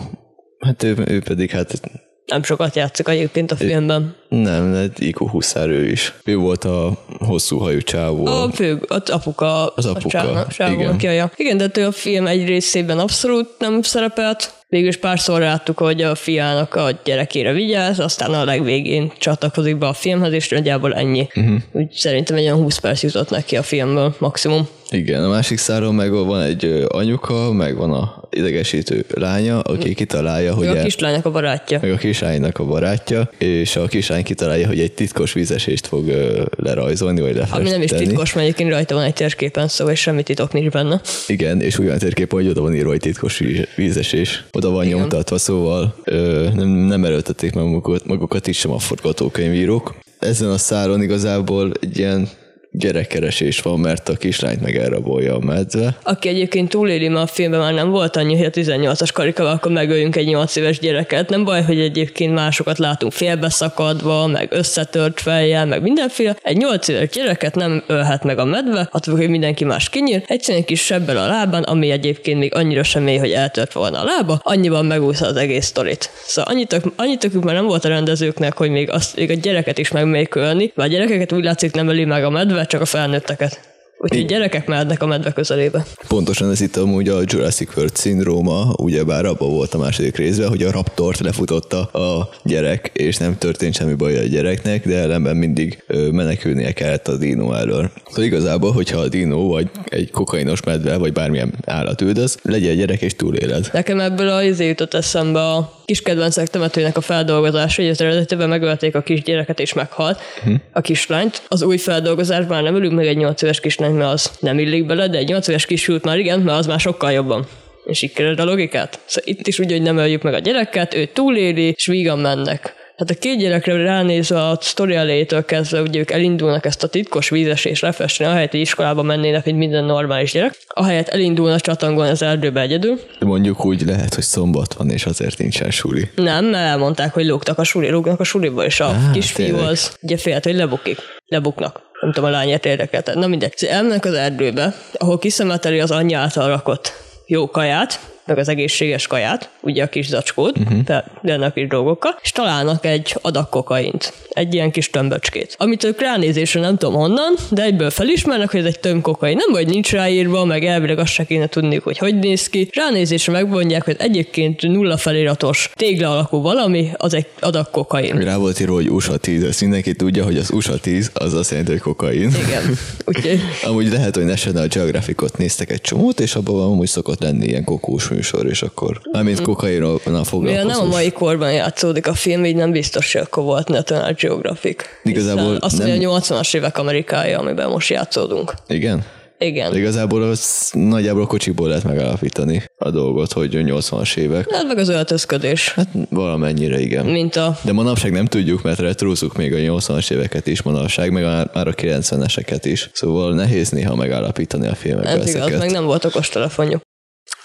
Hát 0.59 0.83
ő, 0.83 0.95
ő 1.07 1.21
pedig 1.21 1.51
hát 1.51 1.81
Nem 2.25 2.43
sokat 2.43 2.75
játszik 2.75 3.07
egyébként 3.07 3.51
a 3.51 3.55
filmben. 3.55 4.15
nem, 4.29 4.73
egy 4.73 4.91
IQ 5.03 5.27
20 5.27 5.55
ő 5.55 5.89
is. 5.89 6.13
Ő 6.23 6.35
volt 6.35 6.63
a 6.63 6.91
hosszú 7.19 7.57
hajú 7.57 7.79
csávó. 7.79 8.25
A 8.25 8.49
fő, 8.53 8.81
az 8.87 9.09
apuka. 9.09 9.67
Az 9.67 9.85
apuka, 9.85 10.19
A 10.19 10.47
csávó, 10.47 10.73
igen. 10.73 11.19
Aki 11.23 11.43
igen, 11.43 11.57
de 11.57 11.69
ő 11.73 11.85
a 11.85 11.91
film 11.91 12.27
egy 12.27 12.45
részében 12.45 12.99
abszolút 12.99 13.49
nem 13.59 13.81
szerepelt. 13.81 14.53
Végülis 14.75 14.97
párszor 14.97 15.39
láttuk, 15.39 15.77
hogy 15.77 16.01
a 16.01 16.15
fiának 16.15 16.75
a 16.75 16.99
gyerekére 17.03 17.53
vigyáz, 17.53 17.99
aztán 17.99 18.33
a 18.33 18.43
legvégén 18.45 19.11
csatlakozik 19.17 19.77
be 19.77 19.87
a 19.87 19.93
filmhez, 19.93 20.33
és 20.33 20.49
nagyjából 20.49 20.93
ennyi. 20.93 21.27
Uh-huh. 21.35 21.55
Úgy 21.71 21.91
szerintem 21.91 22.35
egy 22.35 22.43
olyan 22.43 22.57
20 22.57 22.77
perc 22.77 23.03
jutott 23.03 23.29
neki 23.29 23.57
a 23.57 23.63
filmből 23.63 24.15
maximum. 24.19 24.67
Igen, 24.89 25.23
a 25.23 25.29
másik 25.29 25.57
száron 25.57 25.95
meg 25.95 26.11
van 26.11 26.41
egy 26.41 26.85
anyuka, 26.87 27.51
meg 27.51 27.75
van 27.75 27.93
a 27.93 28.23
idegesítő 28.29 29.05
lánya, 29.13 29.59
aki 29.59 29.93
kitalálja, 29.93 30.53
hogy 30.53 30.65
Ő 30.65 30.69
a 30.69 30.83
kislánynak 30.83 31.25
a 31.25 31.31
barátja. 31.31 31.79
meg 31.81 31.91
a 31.91 31.95
kislánynak 31.95 32.59
a 32.59 32.65
barátja, 32.65 33.29
és 33.37 33.75
a 33.75 33.85
kislány 33.87 34.23
kitalálja, 34.23 34.67
hogy 34.67 34.79
egy 34.79 34.91
titkos 34.91 35.33
vízesést 35.33 35.87
fog 35.87 36.11
lerajzolni, 36.55 37.21
vagy 37.21 37.33
lefesteni. 37.35 37.61
Ami 37.61 37.69
nem 37.69 37.81
is 37.81 37.89
titkos, 37.89 38.33
mert 38.33 38.45
egyébként 38.45 38.69
rajta 38.69 38.95
van 38.95 39.03
egy 39.03 39.13
térképen, 39.13 39.67
szóval 39.67 39.93
és 39.93 39.99
semmi 39.99 40.23
titok 40.23 40.53
nincs 40.53 40.71
benne. 40.71 41.01
Igen, 41.27 41.61
és 41.61 41.79
olyan 41.79 41.97
térkép, 41.97 42.31
hogy 42.31 42.47
oda 42.47 42.61
van 42.61 42.75
írva, 42.75 42.89
hogy 42.89 42.99
titkos 42.99 43.37
víz- 43.37 43.67
vízesés. 43.75 44.43
Oda 44.51 44.64
van 44.71 44.85
Igen. 44.85 44.97
nyomtatva, 44.97 45.37
szóval 45.37 45.95
ö, 46.03 46.47
nem, 46.53 46.67
nem 46.67 47.05
erőltették 47.05 47.53
meg 47.53 47.63
magukat, 47.63 48.05
magukat 48.05 48.47
is 48.47 48.57
sem 48.57 48.71
a 48.71 48.79
forgatókönyvírók. 48.79 49.95
Ezen 50.19 50.49
a 50.49 50.57
száron 50.57 51.01
igazából 51.01 51.71
egy 51.81 51.97
ilyen 51.97 52.29
gyerekkeresés 52.77 53.61
van, 53.61 53.79
mert 53.79 54.09
a 54.09 54.13
kislányt 54.13 54.61
meg 54.61 54.77
elrabolja 54.77 55.35
a 55.35 55.39
medve. 55.39 55.97
Aki 56.03 56.27
egyébként 56.27 56.69
túléli, 56.69 57.07
mert 57.07 57.29
a 57.29 57.33
filmben 57.33 57.59
már 57.59 57.73
nem 57.73 57.89
volt 57.89 58.15
annyi, 58.15 58.37
hogy 58.37 58.45
a 58.45 58.49
18-as 58.49 59.09
karikával, 59.13 59.51
akkor 59.51 59.71
megöljünk 59.71 60.15
egy 60.15 60.25
8 60.25 60.55
éves 60.55 60.79
gyereket. 60.79 61.29
Nem 61.29 61.43
baj, 61.43 61.61
hogy 61.63 61.79
egyébként 61.79 62.33
másokat 62.33 62.77
látunk 62.77 63.11
félbeszakadva, 63.11 64.27
meg 64.27 64.47
összetört 64.51 65.19
fejjel, 65.19 65.65
meg 65.65 65.81
mindenféle. 65.81 66.35
Egy 66.41 66.57
8 66.57 66.87
éves 66.87 67.09
gyereket 67.09 67.55
nem 67.55 67.83
ölhet 67.87 68.23
meg 68.23 68.39
a 68.39 68.45
medve, 68.45 68.89
attól, 68.91 69.15
hogy 69.15 69.29
mindenki 69.29 69.63
más 69.63 69.89
kinyír. 69.89 70.23
Egyszerűen 70.27 70.61
egy 70.61 70.69
kis 70.69 70.81
sebbel 70.81 71.17
a 71.17 71.27
lábán, 71.27 71.63
ami 71.63 71.89
egyébként 71.89 72.39
még 72.39 72.55
annyira 72.55 72.83
sem 72.83 73.03
mély, 73.03 73.17
hogy 73.17 73.31
eltört 73.31 73.73
volna 73.73 74.01
a 74.01 74.03
lába, 74.03 74.39
annyiban 74.43 74.85
megúszza 74.85 75.25
az 75.25 75.35
egész 75.35 75.65
sztorit. 75.65 76.09
Szóval 76.25 76.53
annyit, 76.53 76.81
annyit 76.95 77.43
már 77.43 77.55
nem 77.55 77.65
volt 77.65 77.85
a 77.85 77.87
rendezőknek, 77.87 78.57
hogy 78.57 78.69
még, 78.69 78.91
azt, 78.91 79.15
még 79.15 79.29
a 79.29 79.33
gyereket 79.33 79.77
is 79.77 79.91
meg 79.91 80.05
még 80.05 80.27
ölni, 80.35 80.71
mert 80.75 80.89
a 80.89 80.91
gyerekeket 80.91 81.31
úgy 81.31 81.43
látszik 81.43 81.71
nem 81.71 81.87
öli 81.87 82.05
meg 82.05 82.23
a 82.23 82.29
medve, 82.29 82.64
csak 82.67 82.81
a 82.81 82.85
felnőtteket. 82.85 83.73
Úgyhogy 83.97 84.25
gyerekek 84.25 84.67
mehetnek 84.67 85.01
a 85.01 85.05
medve 85.05 85.31
közelébe. 85.31 85.85
Pontosan 86.07 86.51
ez 86.51 86.61
itt 86.61 86.75
amúgy 86.75 87.09
a 87.09 87.19
Jurassic 87.25 87.75
World 87.75 87.95
szindróma, 87.95 88.73
ugyebár 88.77 89.25
abban 89.25 89.49
volt 89.49 89.73
a 89.73 89.77
második 89.77 90.17
részben, 90.17 90.49
hogy 90.49 90.63
a 90.63 90.71
raptort 90.71 91.19
lefutotta 91.19 91.81
a 91.83 92.29
gyerek, 92.43 92.91
és 92.93 93.17
nem 93.17 93.37
történt 93.37 93.75
semmi 93.75 93.93
baj 93.93 94.17
a 94.17 94.23
gyereknek, 94.23 94.87
de 94.87 94.97
ellenben 94.97 95.35
mindig 95.35 95.83
menekülnie 96.11 96.71
kellett 96.71 97.07
a 97.07 97.17
dino 97.17 97.53
elől. 97.53 97.91
Szóval 98.07 98.23
igazából, 98.23 98.71
hogyha 98.71 98.99
a 98.99 99.07
dino 99.07 99.47
vagy 99.47 99.69
egy 99.85 100.11
kokainos 100.11 100.63
medve, 100.63 100.97
vagy 100.97 101.13
bármilyen 101.13 101.53
állat 101.65 102.01
üldöz, 102.01 102.37
legyen 102.41 102.75
gyerek 102.75 103.01
és 103.01 103.15
túléled. 103.15 103.69
Nekem 103.73 103.99
ebből 103.99 104.29
a 104.29 104.43
izé 104.43 104.67
jutott 104.67 104.93
eszembe 104.93 105.39
a 105.39 105.83
kis 105.85 106.01
kedvencek 106.01 106.47
temetőnek 106.47 106.97
a 106.97 107.01
feldolgozása, 107.01 107.81
hogy 107.81 107.91
az 107.91 108.01
eredetiben 108.01 108.49
megölték 108.49 108.95
a 108.95 109.01
kisgyereket 109.01 109.59
és 109.59 109.73
meghalt 109.73 110.19
Mhm. 110.43 110.55
a 110.71 110.81
kislányt. 110.81 111.41
Az 111.47 111.61
új 111.61 111.77
feldolgozásban 111.77 112.63
nem 112.63 112.75
ölünk 112.75 112.93
meg 112.93 113.07
egy 113.07 113.17
8 113.17 113.41
éves 113.41 113.59
kislányt, 113.59 113.97
mert 113.97 114.11
az 114.11 114.31
nem 114.39 114.59
illik 114.59 114.85
bele, 114.85 115.07
de 115.07 115.17
egy 115.17 115.27
8 115.27 115.47
éves 115.47 115.65
kisült 115.65 116.03
már 116.03 116.17
igen, 116.17 116.39
mert 116.39 116.57
az 116.57 116.65
már 116.65 116.79
sokkal 116.79 117.11
jobban. 117.11 117.47
És 117.85 118.01
így 118.01 118.11
a 118.37 118.43
logikát. 118.43 118.99
Szóval 119.05 119.33
itt 119.33 119.47
is 119.47 119.59
úgy, 119.59 119.71
hogy 119.71 119.81
nem 119.81 119.97
öljük 119.97 120.21
meg 120.21 120.33
a 120.33 120.39
gyereket, 120.39 120.93
ő 120.93 121.05
túléli, 121.05 121.73
és 121.75 121.85
vígan 121.85 122.19
mennek. 122.19 122.73
Hát 122.97 123.09
a 123.09 123.13
két 123.13 123.37
gyerekre 123.39 123.83
ránézve 123.83 124.43
a 124.47 124.57
sztori 124.61 124.95
elejétől 124.95 125.45
kezdve, 125.45 125.81
ugye 125.81 125.99
ők 125.99 126.11
elindulnak 126.11 126.65
ezt 126.65 126.83
a 126.83 126.87
titkos 126.87 127.29
vízesést 127.29 127.81
lefesteni, 127.81 128.29
ahelyett 128.29 128.51
hogy 128.51 128.59
iskolába 128.59 129.01
mennének, 129.01 129.45
mint 129.45 129.57
minden 129.57 129.83
normális 129.83 130.31
gyerek, 130.31 130.57
ahelyett 130.67 131.07
elindulnak 131.07 131.59
csatangolni 131.61 132.11
az 132.11 132.21
erdőbe 132.21 132.61
egyedül, 132.61 132.99
mondjuk 133.19 133.65
úgy 133.65 133.81
lehet, 133.85 134.13
hogy 134.13 134.23
szombat 134.23 134.73
van, 134.73 134.89
és 134.89 135.05
azért 135.05 135.37
nincsen 135.37 135.71
suli. 135.71 136.09
nem, 136.15 136.45
mert 136.45 136.67
elmondták, 136.67 137.13
hogy 137.13 137.25
lógtak 137.25 137.57
a 137.57 137.63
suli, 137.63 137.89
lógnak 137.89 138.19
a 138.19 138.23
suliba, 138.23 138.65
és 138.65 138.79
a 138.79 138.85
Á, 138.85 139.11
kisfiú 139.13 139.45
tényleg. 139.45 139.65
az 139.65 139.97
ugye 140.01 140.17
félt, 140.17 140.43
hogy 140.43 140.55
lebukik. 140.55 140.97
Lebuknak. 141.25 141.81
Nem 142.01 142.11
tudom, 142.11 142.29
a 142.29 142.31
lányát 142.31 142.65
érdekelte. 142.65 143.13
Na 143.13 143.27
mindegy. 143.27 143.53
Elmennek 143.69 144.05
az 144.05 144.13
erdőbe, 144.13 144.75
ahol 144.93 145.17
kiszemeteli 145.17 145.79
az 145.79 145.91
anyja 145.91 146.19
által 146.19 146.47
rakott 146.47 146.93
jó 147.25 147.49
kaját, 147.49 147.99
meg 148.25 148.37
az 148.37 148.47
egészséges 148.47 149.07
kaját, 149.07 149.49
ugye 149.61 149.83
a 149.83 149.87
kis 149.87 150.07
zacskót, 150.07 150.57
uh-huh. 150.57 151.03
benne 151.21 151.45
a 151.45 151.51
kis 151.51 151.67
dolgokkal, 151.67 152.19
és 152.21 152.31
találnak 152.31 152.85
egy 152.85 153.15
adag 153.21 153.49
kokaint, 153.49 154.13
egy 154.29 154.53
ilyen 154.53 154.71
kis 154.71 154.89
tömböcskét, 154.89 155.55
amit 155.57 155.83
ők 155.83 156.01
ránézésre 156.01 156.59
nem 156.59 156.77
tudom 156.77 156.95
honnan, 156.95 157.33
de 157.49 157.63
egyből 157.63 157.89
felismernek, 157.89 158.51
hogy 158.51 158.59
ez 158.59 158.65
egy 158.65 158.79
tömb 158.79 159.01
kokain. 159.01 159.35
Nem 159.35 159.51
vagy 159.51 159.67
nincs 159.67 159.91
ráírva, 159.91 160.45
meg 160.45 160.65
elvileg 160.65 160.99
azt 160.99 161.11
se 161.11 161.25
kéne 161.25 161.47
tudniuk, 161.47 161.83
hogy 161.83 161.97
hogy 161.97 162.19
néz 162.19 162.47
ki. 162.47 162.69
Ránézésre 162.73 163.31
megmondják, 163.31 163.83
hogy 163.83 163.95
egyébként 163.99 164.61
nulla 164.61 164.97
feliratos 164.97 165.71
tégla 165.73 166.11
alakú 166.11 166.41
valami, 166.41 166.89
az 166.97 167.13
egy 167.13 167.25
adag 167.39 167.69
kokain. 167.69 168.15
Rá 168.19 168.37
volt 168.37 168.59
írva, 168.59 168.73
hogy 168.73 168.89
USA 168.89 169.17
10, 169.17 169.43
ezt 169.43 169.61
mindenki 169.61 169.95
tudja, 169.95 170.23
hogy 170.23 170.37
az 170.37 170.51
USA 170.51 170.77
10 170.77 171.11
az 171.13 171.33
azt 171.33 171.49
jelenti, 171.49 171.71
hogy 171.71 171.81
kokain. 171.81 172.31
Igen. 172.47 172.77
Úgyhogy 173.05 173.39
Amúgy 173.69 173.91
lehet, 173.91 174.15
hogy 174.15 174.25
National 174.25 174.67
Geographicot 174.67 175.37
néztek 175.37 175.71
egy 175.71 175.81
csomót, 175.81 176.19
és 176.19 176.35
abban 176.35 176.61
amúgy 176.71 176.87
szokott 176.87 177.21
lenni 177.21 177.45
ilyen 177.45 177.63
kokós 177.63 178.07
műsor, 178.15 178.45
és 178.45 178.61
akkor 178.61 179.01
mármint 179.11 179.41
kokainnal 179.41 179.99
mivel 180.05 180.23
foglalkozós. 180.23 180.71
nem 180.77 180.81
a 180.81 180.89
mai 180.89 181.11
korban 181.11 181.53
játszódik 181.53 182.07
a 182.07 182.13
film, 182.13 182.45
így 182.45 182.55
nem 182.55 182.71
biztos, 182.71 183.13
hogy 183.13 183.21
akkor 183.21 183.43
volt 183.43 183.67
National 183.67 184.11
Geographic. 184.11 184.83
Igazából 185.03 185.55
azt 185.55 185.77
nem- 185.77 185.87
mondja, 185.87 186.09
a 186.11 186.19
80-as 186.19 186.55
évek 186.55 186.77
Amerikája, 186.77 187.39
amiben 187.39 187.69
most 187.69 187.89
játszódunk. 187.89 188.53
Igen? 188.67 189.03
Igen. 189.37 189.75
Igazából 189.75 190.23
az 190.23 190.69
nagyjából 190.73 191.27
kocsiból 191.27 191.67
lehet 191.67 191.83
megállapítani 191.83 192.63
a 192.77 192.89
dolgot, 192.89 193.33
hogy 193.33 193.49
80-as 193.55 194.17
évek. 194.17 194.51
Hát 194.51 194.67
meg 194.67 194.77
az 194.77 194.89
öltözködés. 194.89 195.73
Hát 195.73 195.87
valamennyire 196.09 196.79
igen. 196.79 197.05
Mint 197.05 197.35
a 197.35 197.57
De 197.61 197.71
manapság 197.71 198.11
nem 198.11 198.25
tudjuk, 198.25 198.61
mert 198.63 198.79
retrózzuk 198.79 199.37
még 199.37 199.53
a 199.53 199.57
80-as 199.57 200.11
éveket 200.11 200.47
is 200.47 200.61
manapság, 200.61 201.11
meg 201.11 201.23
már 201.23 201.49
már 201.53 201.67
a 201.67 201.73
90-eseket 201.73 202.61
is. 202.63 202.89
Szóval 202.93 203.33
nehéz 203.33 203.69
néha 203.69 203.95
megállapítani 203.95 204.67
a 204.67 204.75
filmekben 204.75 205.19
ez 205.21 205.27
igaz, 205.29 205.41
ezeket. 205.41 205.59
meg 205.59 205.71
nem 205.71 205.85
volt 205.85 206.05
okostelefonjuk. 206.05 206.81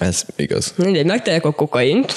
Ez 0.01 0.25
igaz. 0.37 0.75
Mindegy, 0.77 1.07
megtalálják 1.07 1.45
a 1.45 1.53
kokaint, 1.53 2.13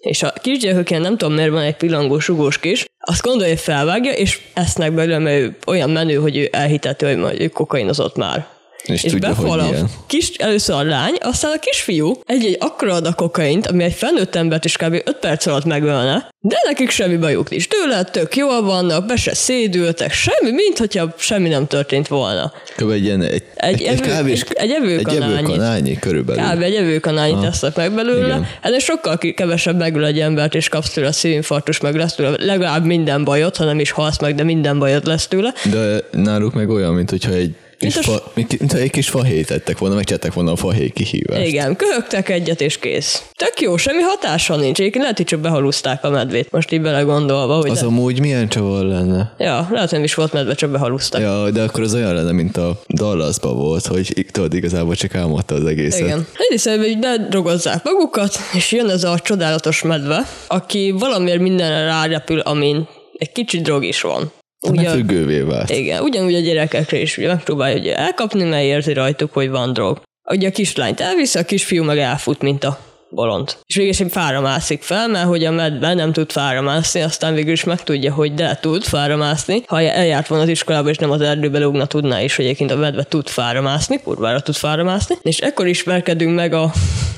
és 0.00 0.22
a 0.22 0.32
kisgyerkőkén 0.42 1.00
nem 1.00 1.16
tudom 1.16 1.34
miért 1.34 1.50
van 1.50 1.62
egy 1.62 1.76
pillangós, 1.76 2.24
sugós 2.24 2.58
kis, 2.58 2.84
azt 2.98 3.22
gondolja, 3.22 3.52
hogy 3.52 3.62
felvágja, 3.62 4.12
és 4.12 4.40
esznek 4.54 4.92
belőle, 4.92 5.18
mert 5.18 5.38
ő 5.38 5.56
olyan 5.66 5.90
menő, 5.90 6.14
hogy 6.14 6.36
ő 6.36 6.48
elhitető, 6.52 7.06
hogy 7.06 7.16
majd 7.16 7.40
ő 7.40 7.48
kokainozott 7.48 8.16
már. 8.16 8.57
És, 8.88 9.02
És 9.02 9.12
tudja, 9.12 9.28
befal 9.28 9.60
a 9.60 9.70
kis, 10.06 10.28
először 10.28 10.76
a 10.76 10.82
lány, 10.82 11.14
aztán 11.20 11.52
a 11.52 11.58
kisfiú 11.58 12.20
egy-egy 12.26 12.56
akkora 12.60 12.94
a 12.94 13.14
kokaint, 13.14 13.66
ami 13.66 13.84
egy 13.84 13.92
felnőtt 13.92 14.34
embert 14.34 14.64
is 14.64 14.76
kb. 14.76 14.92
5 14.92 15.16
perc 15.20 15.46
alatt 15.46 15.64
megölne, 15.64 16.28
de 16.40 16.56
nekik 16.64 16.90
semmi 16.90 17.16
bajuk 17.16 17.50
nincs 17.50 17.68
tőle, 17.68 18.04
tök 18.04 18.36
jól 18.36 18.62
vannak, 18.62 19.06
be 19.06 19.16
se 19.16 19.34
szédültek, 19.34 20.12
semmi, 20.12 20.50
mint 20.50 20.78
hogyha 20.78 21.14
semmi 21.16 21.48
nem 21.48 21.66
történt 21.66 22.08
volna. 22.08 22.52
Kb. 22.76 22.90
egy 22.90 23.04
ilyen, 23.04 23.22
egy, 23.22 23.42
Egy, 23.54 23.82
egy, 23.82 24.00
kávés, 24.00 24.40
egy, 24.40 24.56
egy 24.56 24.70
egy 24.70 25.16
evőkanálnyi 25.16 25.98
körülbelül. 25.98 26.54
Kb. 26.54 26.62
egy 26.62 26.74
evőkanálnyit 26.74 27.40
tesznek 27.40 27.76
meg 27.76 27.92
belőle. 27.94 28.26
Igen. 28.26 28.46
Ennél 28.62 28.78
sokkal 28.78 29.18
kevesebb 29.18 29.76
megöl 29.76 30.04
egy 30.04 30.20
embert, 30.20 30.54
és 30.54 30.68
kapsz 30.68 30.90
tőle 30.90 31.12
szívinfarktus, 31.12 31.80
meg 31.80 31.94
lesz 31.94 32.14
tőle 32.14 32.36
legalább 32.44 32.84
minden 32.84 33.24
bajod, 33.24 33.56
ha 33.56 33.64
nem 33.64 33.80
is 33.80 33.90
halsz 33.90 34.20
meg, 34.20 34.34
de 34.34 34.42
minden 34.42 34.78
bajod 34.78 35.06
lesz 35.06 35.26
tőle. 35.26 35.54
De 35.70 35.98
náluk 36.10 36.54
meg 36.54 36.68
olyan, 36.68 36.94
mint 36.94 37.10
hogyha 37.10 37.32
egy 37.32 37.54
kis, 37.78 37.94
Mint 37.94 38.06
a 38.06 38.10
fa, 38.10 38.30
mint, 38.34 38.72
egy 38.72 38.90
kis 38.90 39.08
fahéjt 39.08 39.46
tettek 39.46 39.78
volna, 39.78 39.94
megcsinálták 39.94 40.32
volna 40.32 40.52
a 40.52 40.56
fahéj 40.56 40.88
kihívást. 40.88 41.46
Igen, 41.46 41.76
köhögtek 41.76 42.28
egyet, 42.28 42.60
és 42.60 42.78
kész. 42.78 43.22
Tök 43.36 43.60
jó, 43.60 43.76
semmi 43.76 44.02
hatása 44.02 44.56
nincs. 44.56 44.78
Egyébként 44.78 45.02
lehet, 45.02 45.16
hogy 45.16 45.26
csak 45.26 45.40
behaluzták 45.40 46.04
a 46.04 46.10
medvét, 46.10 46.50
most 46.50 46.72
így 46.72 46.80
belegondolva, 46.80 47.56
hogy 47.56 47.70
Az 47.70 47.80
de... 47.80 47.86
amúgy 47.86 48.20
milyen 48.20 48.48
csavar 48.48 48.84
lenne? 48.84 49.34
Ja, 49.38 49.68
lehet, 49.70 49.88
hogy 49.88 49.98
nem 49.98 50.04
is 50.04 50.14
volt 50.14 50.32
medve, 50.32 50.54
csak 50.54 50.70
behaluzták. 50.70 51.20
Ja, 51.20 51.50
de 51.50 51.62
akkor 51.62 51.82
az 51.82 51.94
olyan 51.94 52.14
lenne, 52.14 52.32
mint 52.32 52.56
a 52.56 52.82
Dallasban 52.88 53.56
volt, 53.56 53.86
hogy 53.86 54.26
tudod, 54.30 54.54
igazából 54.54 54.94
csak 54.94 55.14
álmodta 55.14 55.54
az 55.54 55.64
egészet. 55.64 56.00
Igen. 56.00 56.26
Egy 56.48 56.58
szerint, 56.58 56.84
hogy 56.84 56.98
bedrogozzák 56.98 57.84
magukat, 57.84 58.36
és 58.54 58.72
jön 58.72 58.88
ez 58.88 59.04
a 59.04 59.18
csodálatos 59.18 59.82
medve, 59.82 60.26
aki 60.46 60.94
valamiért 60.98 61.40
mindenre 61.40 61.84
rárepül, 61.84 62.38
amin 62.38 62.88
egy 63.12 63.32
kicsi 63.32 63.60
drog 63.60 63.84
is 63.84 64.00
van. 64.00 64.32
Ugye, 64.66 64.90
függővé 64.90 65.40
vált. 65.40 65.70
Igen, 65.70 66.02
ugyanúgy 66.02 66.34
a 66.34 66.40
gyerekekre 66.40 66.98
is 66.98 67.18
ugye 67.18 67.26
megpróbálja 67.26 67.78
ugye 67.78 67.96
elkapni, 67.96 68.44
mert 68.44 68.64
érzi 68.64 68.92
rajtuk, 68.92 69.32
hogy 69.32 69.50
van 69.50 69.72
drog. 69.72 70.00
Ugye 70.30 70.48
a 70.48 70.50
kislányt 70.50 71.00
elviszi, 71.00 71.38
a 71.38 71.44
kisfiú 71.44 71.84
meg 71.84 71.98
elfut, 71.98 72.42
mint 72.42 72.64
a 72.64 72.78
bolond. 73.10 73.56
És 73.66 73.74
végül 73.74 74.08
fára 74.08 74.40
mászik 74.40 74.82
fel, 74.82 75.08
mert 75.08 75.26
hogy 75.26 75.44
a 75.44 75.50
medve 75.50 75.94
nem 75.94 76.12
tud 76.12 76.32
fára 76.32 76.62
mászni, 76.62 77.00
aztán 77.00 77.34
végül 77.34 77.52
is 77.52 77.64
megtudja, 77.64 78.12
hogy 78.12 78.34
de 78.34 78.58
tud 78.60 78.84
fára 78.84 79.16
mászni. 79.16 79.62
Ha 79.66 79.80
eljárt 79.80 80.28
volna 80.28 80.44
az 80.44 80.50
iskolába, 80.50 80.88
és 80.88 80.96
nem 80.96 81.10
az 81.10 81.20
erdőbe 81.20 81.58
lógna, 81.58 81.86
tudná 81.86 82.20
is, 82.22 82.36
hogy 82.36 82.44
egyébként 82.44 82.70
a 82.70 82.76
medve 82.76 83.02
tud 83.02 83.28
fára 83.28 83.60
mászni, 83.60 84.00
kurvára 84.02 84.40
tud 84.40 84.54
fára 84.54 84.84
mászni. 84.84 85.16
És 85.22 85.38
ekkor 85.38 85.66
ismerkedünk 85.66 86.34
meg 86.34 86.52
a 86.52 86.72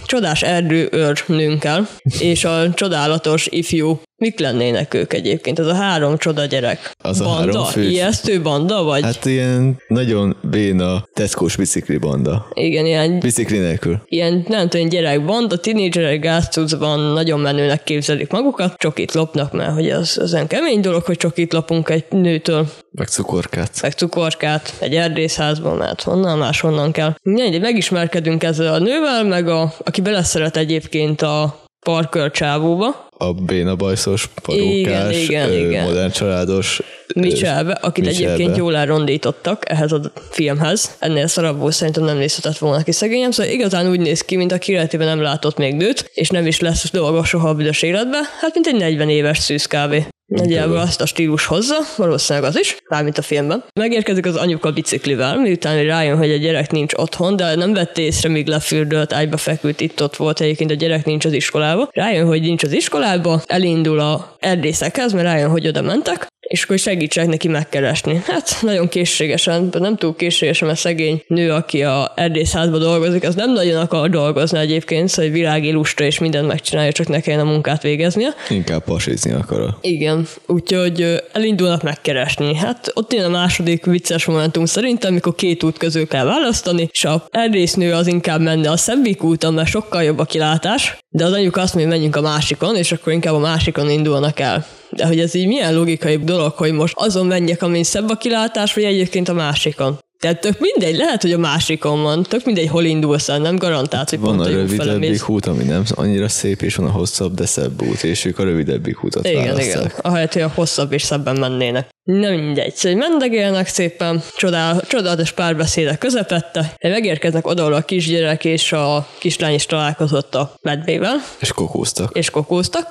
csodás 0.06 0.42
erdőőrnőnkkel, 0.42 1.88
és 2.18 2.44
a 2.44 2.74
csodálatos 2.74 3.46
ifjú 3.46 4.00
Mik 4.20 4.38
lennének 4.40 4.94
ők 4.94 5.12
egyébként? 5.12 5.58
Ez 5.58 5.66
a 5.66 5.74
három 5.74 6.16
csoda 6.18 6.44
gyerek. 6.44 6.90
Az 7.02 7.20
a 7.20 7.24
banda? 7.24 7.38
három 7.38 7.64
fő- 7.64 7.82
Ijesztő 7.88 8.40
banda, 8.42 8.82
vagy? 8.82 9.02
Hát, 9.02 9.24
ilyen 9.24 9.80
nagyon 9.88 10.36
béna 10.42 11.04
Tesco-s 11.12 11.56
bicikli 11.56 11.96
banda. 11.96 12.46
igen, 12.54 12.86
ilyen, 12.86 13.18
Bicikli 13.18 13.58
nélkül. 13.58 14.00
ilyen 14.04 14.44
nem 14.48 14.68
tudom, 14.68 14.88
gyerek 14.88 15.24
banda, 15.24 15.56
tinédzserek 15.58 16.20
gázcucban 16.20 17.00
nagyon 17.00 17.40
menőnek 17.40 17.82
képzelik 17.84 18.30
magukat, 18.30 18.74
csokit 18.76 19.12
lopnak, 19.14 19.52
mert 19.52 19.72
hogy 19.72 19.90
az, 19.90 20.18
az 20.18 20.32
olyan 20.34 20.46
kemény 20.46 20.80
dolog, 20.80 21.02
hogy 21.02 21.16
csokit 21.16 21.52
lopunk 21.52 21.88
egy 21.88 22.04
nőtől, 22.10 22.66
Meg 22.90 23.08
cukorkát. 23.08 23.78
meg 23.82 23.92
cukorkát 23.92 24.74
egy 24.78 24.94
erdészházban, 24.94 25.76
mert 25.76 26.02
honnan 26.02 26.38
máshonnan 26.38 26.92
kell. 26.92 27.14
Mindegy, 27.22 27.60
megismerkedünk 27.60 28.42
ezzel 28.42 28.74
a 28.74 28.78
nővel, 28.78 29.24
meg 29.24 29.48
a, 29.48 29.72
aki 29.84 30.00
beleszeret 30.00 30.56
egyébként 30.56 31.22
a 31.22 31.68
parkör 31.80 32.30
csávóba, 32.30 33.08
A 33.16 33.32
béna 33.32 33.76
bajszos, 33.76 34.28
parókás, 34.42 34.66
Igen, 34.66 35.12
igen, 35.12 35.52
igen. 35.52 35.84
modern 35.84 36.10
családos. 36.10 36.80
Michelbe, 37.14 37.72
akit 37.72 38.04
Michelbe. 38.04 38.32
egyébként 38.32 38.56
jól 38.56 38.76
elrondítottak 38.76 39.70
ehhez 39.70 39.92
a 39.92 40.00
filmhez. 40.30 40.96
Ennél 40.98 41.26
szarabbul 41.26 41.70
szerintem 41.70 42.04
nem 42.04 42.16
nézhetett 42.16 42.58
volna 42.58 42.82
ki 42.82 42.92
szegényem, 42.92 43.30
szóval 43.30 43.52
igazán 43.52 43.90
úgy 43.90 44.00
néz 44.00 44.20
ki, 44.20 44.36
mint 44.36 44.52
aki 44.52 44.72
életében 44.72 45.06
nem 45.06 45.20
látott 45.22 45.56
még 45.56 45.74
nőt, 45.74 46.10
és 46.14 46.28
nem 46.28 46.46
is 46.46 46.60
lesz 46.60 46.90
dolga 46.92 47.24
soha 47.24 47.48
a 47.48 47.54
büdös 47.54 47.82
életbe, 47.82 48.18
hát 48.40 48.54
mint 48.54 48.66
egy 48.66 48.76
40 48.76 49.08
éves 49.08 49.38
szűz 49.38 49.64
kávé. 49.66 50.06
Nagyjából 50.30 50.76
azt 50.76 51.00
a 51.00 51.06
stílus 51.06 51.46
hozza, 51.46 51.76
valószínűleg 51.96 52.48
az 52.48 52.58
is, 52.58 52.76
mármint 52.88 53.18
a 53.18 53.22
filmben. 53.22 53.64
Megérkezik 53.74 54.26
az 54.26 54.36
anyuka 54.36 54.72
biciklivel, 54.72 55.36
miután 55.36 55.84
rájön, 55.84 56.16
hogy 56.16 56.30
a 56.30 56.36
gyerek 56.36 56.70
nincs 56.70 56.92
otthon, 56.94 57.36
de 57.36 57.54
nem 57.54 57.72
vette 57.72 58.02
észre, 58.02 58.28
míg 58.28 58.46
lefürdött, 58.46 59.12
ágyba 59.12 59.36
feküdt, 59.36 59.80
itt 59.80 60.02
ott 60.02 60.16
volt 60.16 60.40
egyébként 60.40 60.70
a 60.70 60.74
gyerek 60.74 61.04
nincs 61.04 61.24
az 61.24 61.32
iskolába. 61.32 61.88
Rájön, 61.92 62.26
hogy 62.26 62.40
nincs 62.40 62.62
az 62.62 62.72
iskolába, 62.72 63.42
elindul 63.46 64.00
a 64.00 64.36
erdészekhez, 64.38 65.12
mert 65.12 65.26
rájön, 65.26 65.50
hogy 65.50 65.66
oda 65.66 65.82
mentek, 65.82 66.28
és 66.50 66.62
akkor 66.62 66.78
segítsek 66.78 67.26
neki 67.26 67.48
megkeresni. 67.48 68.22
Hát 68.26 68.58
nagyon 68.60 68.88
készségesen, 68.88 69.70
de 69.70 69.78
nem 69.78 69.96
túl 69.96 70.16
készségesen, 70.16 70.68
mert 70.68 70.80
szegény 70.80 71.22
nő, 71.26 71.52
aki 71.52 71.82
a 71.82 72.12
erdészházban 72.16 72.80
dolgozik, 72.80 73.24
az 73.24 73.34
nem 73.34 73.52
nagyon 73.52 73.80
akar 73.80 74.10
dolgozni 74.10 74.58
egyébként, 74.58 75.08
szóval 75.08 75.30
világi 75.30 75.72
lustra 75.72 76.04
és 76.04 76.18
mindent 76.18 76.46
megcsinálja, 76.46 76.92
csak 76.92 77.08
ne 77.08 77.20
kelljen 77.20 77.46
a 77.46 77.50
munkát 77.50 77.82
végeznie. 77.82 78.34
Inkább 78.48 78.84
pasizni 78.84 79.32
akar. 79.32 79.76
Igen, 79.80 80.26
úgyhogy 80.46 81.22
elindulnak 81.32 81.82
megkeresni. 81.82 82.54
Hát 82.54 82.90
ott 82.94 83.12
jön 83.12 83.24
a 83.24 83.28
második 83.28 83.84
vicces 83.84 84.24
momentum 84.24 84.64
szerintem, 84.64 85.10
amikor 85.10 85.34
két 85.34 85.62
út 85.62 85.78
közül 85.78 86.06
kell 86.06 86.24
választani, 86.24 86.88
és 86.92 87.04
a 87.04 87.26
erdésznő 87.30 87.92
az 87.92 88.06
inkább 88.06 88.40
menne 88.40 88.70
a 88.70 88.76
szebbik 88.76 89.22
úton, 89.22 89.54
mert 89.54 89.68
sokkal 89.68 90.02
jobb 90.02 90.18
a 90.18 90.24
kilátás, 90.24 90.98
de 91.12 91.24
az 91.24 91.32
anyuk 91.32 91.56
azt 91.56 91.74
mondja, 91.74 91.92
hogy 91.92 92.00
menjünk 92.00 92.16
a 92.16 92.30
másikon, 92.30 92.76
és 92.76 92.92
akkor 92.92 93.12
inkább 93.12 93.34
a 93.34 93.38
másikon 93.38 93.90
indulnak 93.90 94.38
el. 94.40 94.66
De 94.90 95.06
hogy 95.06 95.20
ez 95.20 95.34
így 95.34 95.46
milyen 95.46 95.74
logikai 95.74 96.16
dolog, 96.16 96.52
hogy 96.52 96.72
most 96.72 96.94
azon 96.96 97.26
menjek, 97.26 97.62
amin 97.62 97.84
szebb 97.84 98.08
a 98.08 98.14
kilátás, 98.14 98.74
vagy 98.74 98.84
egyébként 98.84 99.28
a 99.28 99.32
másikon. 99.32 99.98
Tehát 100.20 100.40
tök 100.40 100.58
mindegy, 100.58 100.96
lehet, 100.96 101.22
hogy 101.22 101.32
a 101.32 101.38
másikon 101.38 102.02
van, 102.02 102.22
tök 102.22 102.44
mindegy, 102.44 102.68
hol 102.68 102.84
indulsz 102.84 103.28
el, 103.28 103.38
nem 103.38 103.56
garantált, 103.56 104.10
hogy 104.10 104.18
Van 104.18 104.36
pont 104.36 104.48
a 104.48 104.52
a 104.52 104.54
rövidebbik 104.54 105.28
út, 105.28 105.46
ami 105.46 105.64
nem 105.64 105.84
annyira 105.94 106.28
szép, 106.28 106.62
és 106.62 106.74
van 106.74 106.86
a 106.86 106.90
hosszabb, 106.90 107.34
de 107.34 107.46
szebb 107.46 107.82
út, 107.82 108.02
és 108.02 108.24
ők 108.24 108.38
a 108.38 108.44
rövidebbik 108.44 109.02
utat 109.02 109.26
Igen, 109.26 109.42
igen. 109.42 109.54
választják. 109.54 109.98
Ahelyett, 110.02 110.32
hogy 110.32 110.42
a 110.42 110.52
hosszabb 110.54 110.92
és 110.92 111.02
szebben 111.02 111.36
mennének. 111.36 111.88
Nem 112.02 112.34
mindegy. 112.34 112.74
Szóval 112.74 112.98
mendegélnek 112.98 113.68
szépen, 113.68 114.22
csodál, 114.36 114.82
csodálatos 114.88 115.32
párbeszédek 115.32 115.98
közepette, 115.98 116.74
megérkeznek 116.80 117.46
oda, 117.46 117.62
ahol 117.62 117.74
a 117.74 117.82
kisgyerek 117.82 118.44
és 118.44 118.72
a 118.72 119.06
kislány 119.18 119.54
is 119.54 119.66
találkozott 119.66 120.34
a 120.34 120.54
medvével, 120.62 121.16
És 121.38 121.52
kokóztak. 121.52 122.16
és 122.16 122.30
kokóztak, 122.30 122.88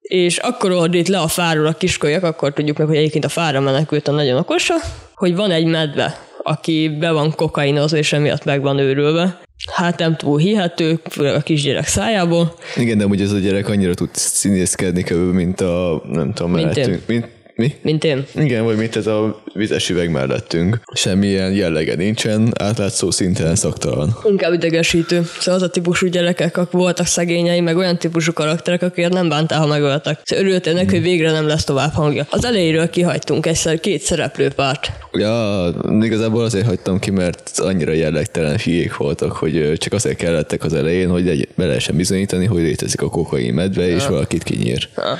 és 0.00 0.38
akkor 0.38 0.72
ordít 0.72 1.08
le 1.08 1.18
a 1.18 1.28
fáról 1.28 1.66
a 1.66 1.72
kiskölyök, 1.72 2.22
akkor 2.22 2.52
tudjuk 2.52 2.76
meg, 2.76 2.86
hogy 2.86 2.96
egyébként 2.96 3.24
a 3.24 3.28
fára 3.28 3.60
menekült 3.60 4.08
a 4.08 4.12
nagyon 4.12 4.38
okosa, 4.38 4.74
hogy 5.14 5.34
van 5.36 5.50
egy 5.50 5.64
medve, 5.66 6.26
aki 6.48 6.88
be 6.88 7.10
van 7.10 7.34
kokainozva, 7.36 7.96
és 7.96 8.12
emiatt 8.12 8.44
meg 8.44 8.62
van 8.62 8.78
őrülve. 8.78 9.40
Hát 9.72 9.98
nem 9.98 10.16
túl 10.16 10.38
hihető, 10.38 11.00
főleg 11.10 11.34
a 11.34 11.40
kisgyerek 11.40 11.86
szájából. 11.86 12.54
Igen, 12.76 12.98
de 12.98 13.04
amúgy 13.04 13.20
ez 13.20 13.32
a 13.32 13.38
gyerek 13.38 13.68
annyira 13.68 13.94
tud 13.94 14.08
színészkedni 14.12 15.02
kb. 15.02 15.34
mint 15.34 15.60
a, 15.60 16.02
nem 16.12 16.32
tudom, 16.32 16.52
Mint 16.52 16.64
mellettünk. 16.64 17.02
Mint, 17.06 17.28
mi? 17.58 17.74
Mint 17.82 18.04
én. 18.04 18.26
Igen, 18.34 18.64
vagy 18.64 18.76
mint 18.76 18.96
ez 18.96 19.06
a 19.06 19.42
vizes 19.54 19.90
üveg 19.90 20.10
mellettünk. 20.10 20.80
Semmilyen 20.94 21.52
jellege 21.52 21.94
nincsen, 21.94 22.52
átlátszó 22.58 23.10
szinten 23.10 23.54
szaktalan. 23.54 24.16
Inkább 24.24 24.52
idegesítő. 24.52 25.22
Szóval 25.38 25.60
az 25.60 25.62
a 25.62 25.70
típusú 25.70 26.06
gyerekek, 26.06 26.56
akik 26.56 26.72
voltak 26.72 27.06
szegényei, 27.06 27.60
meg 27.60 27.76
olyan 27.76 27.98
típusú 27.98 28.32
karakterek, 28.32 28.82
akiket 28.82 29.12
nem 29.12 29.28
bántál, 29.28 29.60
ha 29.60 29.66
megöltek. 29.66 30.20
Szóval 30.24 30.44
örültél 30.44 30.72
neki, 30.72 30.94
hogy 30.94 31.02
végre 31.02 31.30
nem 31.30 31.46
lesz 31.46 31.64
tovább 31.64 31.92
hangja. 31.92 32.26
Az 32.30 32.44
elejéről 32.44 32.90
kihagytunk 32.90 33.46
egyszer 33.46 33.80
két 33.80 34.00
szereplőpárt. 34.00 34.90
Ja, 35.12 35.68
igazából 36.00 36.44
azért 36.44 36.66
hagytam 36.66 36.98
ki, 36.98 37.10
mert 37.10 37.50
annyira 37.56 37.92
jellegtelen 37.92 38.58
hülyék 38.58 38.96
voltak, 38.96 39.32
hogy 39.32 39.72
csak 39.76 39.92
azért 39.92 40.16
kellettek 40.16 40.64
az 40.64 40.74
elején, 40.74 41.08
hogy 41.08 41.28
egy, 41.28 41.48
be 41.54 41.66
lehessen 41.66 41.96
bizonyítani, 41.96 42.46
hogy 42.46 42.62
létezik 42.62 43.02
a 43.02 43.08
kokain 43.08 43.54
medve, 43.54 43.88
és 43.88 44.06
valakit 44.06 44.42
kinyír. 44.42 44.88
Ha, 44.94 45.16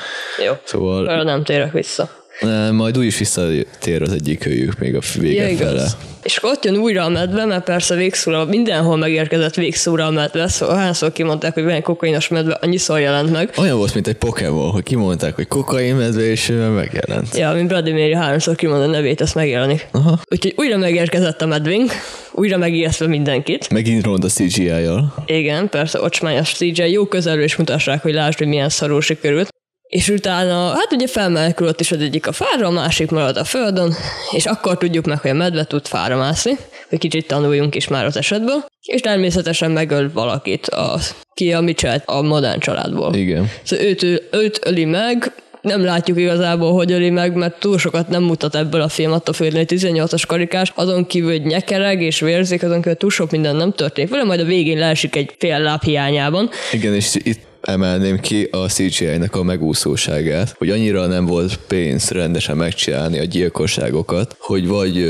jó. 0.47 0.52
Szóval 0.64 1.07
Arra 1.07 1.23
nem 1.23 1.45
térek 1.45 1.73
vissza. 1.73 2.26
Nem, 2.40 2.75
majd 2.75 2.99
úgy 2.99 3.04
is 3.04 3.18
visszatér 3.18 4.02
az 4.02 4.12
egyik 4.12 4.47
őjük 4.47 4.78
még 4.78 4.95
a 4.95 5.00
vége 5.18 5.50
Ja, 5.50 5.57
fele. 5.57 5.87
És 6.23 6.37
akkor 6.37 6.50
ott 6.50 6.64
jön 6.64 6.76
újra 6.76 7.04
a 7.04 7.09
medve, 7.09 7.45
mert 7.45 7.64
persze 7.64 7.95
végszóra, 7.95 8.45
mindenhol 8.45 8.97
megérkezett 8.97 9.54
végszóra 9.54 10.07
a 10.07 10.11
medve, 10.11 10.49
szóval 10.49 10.76
hányszor 10.76 11.12
kimondták, 11.12 11.54
hogy 11.54 11.62
van 11.62 11.73
egy 11.73 11.83
kokainos 11.83 12.28
medve, 12.28 12.59
annyiszor 12.61 13.00
jelent 13.00 13.30
meg. 13.30 13.52
Olyan 13.57 13.76
volt, 13.76 13.95
mint 13.95 14.07
egy 14.07 14.14
Pokémon, 14.14 14.71
hogy 14.71 14.83
kimondták, 14.83 15.35
hogy 15.35 15.49
kokain 15.49 15.95
medve, 15.95 16.23
és 16.23 16.52
megjelent. 16.75 17.37
Ja, 17.37 17.52
mint 17.52 17.71
Vladimir 17.71 18.14
háromszor 18.14 18.54
kimond 18.54 18.83
a 18.83 18.87
nevét, 18.87 19.21
ezt 19.21 19.35
megjelenik. 19.35 19.87
Aha. 19.90 20.18
Úgyhogy 20.30 20.54
újra 20.57 20.76
megérkezett 20.76 21.42
a 21.42 21.47
medvénk, 21.47 21.92
újra 22.33 22.57
megijesztve 22.57 23.07
mindenkit. 23.07 23.71
Megint 23.71 24.04
ronda 24.04 24.28
CGI-jal. 24.28 25.14
Igen, 25.26 25.68
persze, 25.68 26.02
ocsmányos 26.02 26.52
CJ, 26.52 26.83
jó 26.83 27.07
közelről 27.07 27.45
is 27.45 27.57
mutassák, 27.57 28.02
hogy 28.02 28.12
lásd, 28.12 28.38
hogy 28.38 28.47
milyen 28.47 28.68
szarul 28.68 29.00
sikerült. 29.00 29.49
És 29.88 30.09
utána, 30.09 30.68
hát 30.68 30.92
ugye 30.92 31.07
felmenekült 31.07 31.80
is 31.80 31.92
az 31.92 32.00
egyik 32.00 32.26
a 32.26 32.33
fára, 32.33 32.66
a 32.66 32.71
másik 32.71 33.11
marad 33.11 33.37
a 33.37 33.45
földön, 33.45 33.95
és 34.30 34.47
akkor 34.47 34.78
tudjuk 34.78 35.04
meg, 35.04 35.21
hogy 35.21 35.30
a 35.30 35.35
medve 35.35 35.64
tud 35.64 35.87
fára 35.87 36.16
mászni, 36.16 36.57
hogy 36.88 36.99
kicsit 36.99 37.26
tanuljunk 37.26 37.75
is 37.75 37.88
már 37.88 38.04
az 38.04 38.16
esetből, 38.16 38.64
és 38.87 39.00
természetesen 39.00 39.71
megöl 39.71 40.11
valakit, 40.12 40.66
a, 40.66 40.99
ki 41.35 41.52
a 41.52 41.61
Mitchell 41.61 42.00
a 42.04 42.23
modern 42.23 42.59
családból. 42.59 43.14
Igen. 43.14 43.50
Szóval 43.62 43.85
őt, 43.85 44.02
őt 44.30 44.61
öli 44.64 44.85
meg, 44.85 45.33
nem 45.61 45.85
látjuk 45.85 46.18
igazából, 46.18 46.73
hogy 46.73 46.92
öli 46.92 47.11
meg, 47.11 47.35
mert 47.35 47.61
túl 47.61 47.78
sokat 47.78 48.09
nem 48.09 48.23
mutat 48.23 48.54
ebből 48.54 48.80
a 48.80 48.88
film, 48.88 49.12
attól 49.12 49.35
hogy 49.38 49.52
18-as 49.54 50.23
karikás, 50.26 50.73
azon 50.75 51.07
kívül, 51.07 51.30
hogy 51.30 51.42
nyekereg 51.42 52.02
és 52.02 52.21
vérzik, 52.21 52.62
azon 52.62 52.80
kívül 52.80 52.97
túl 52.97 53.11
sok 53.11 53.30
minden 53.30 53.57
nem 53.57 53.73
történik 53.73 54.11
vele, 54.11 54.25
majd 54.25 54.40
a 54.40 54.45
végén 54.45 54.78
leesik 54.78 55.16
egy 55.16 55.35
fél 55.38 55.59
láb 55.59 55.83
hiányában. 55.83 56.50
Igen, 56.73 56.95
és 56.95 57.14
itt 57.23 57.48
emelném 57.69 58.21
ki 58.21 58.49
a 58.51 58.67
CGI-nak 58.69 59.35
a 59.35 59.43
megúszóságát, 59.43 60.55
hogy 60.59 60.71
annyira 60.71 61.07
nem 61.07 61.27
volt 61.27 61.57
pénz 61.57 62.11
rendesen 62.11 62.57
megcsinálni 62.57 63.19
a 63.19 63.25
gyilkosságokat, 63.25 64.37
hogy 64.39 64.67
vagy 64.67 65.09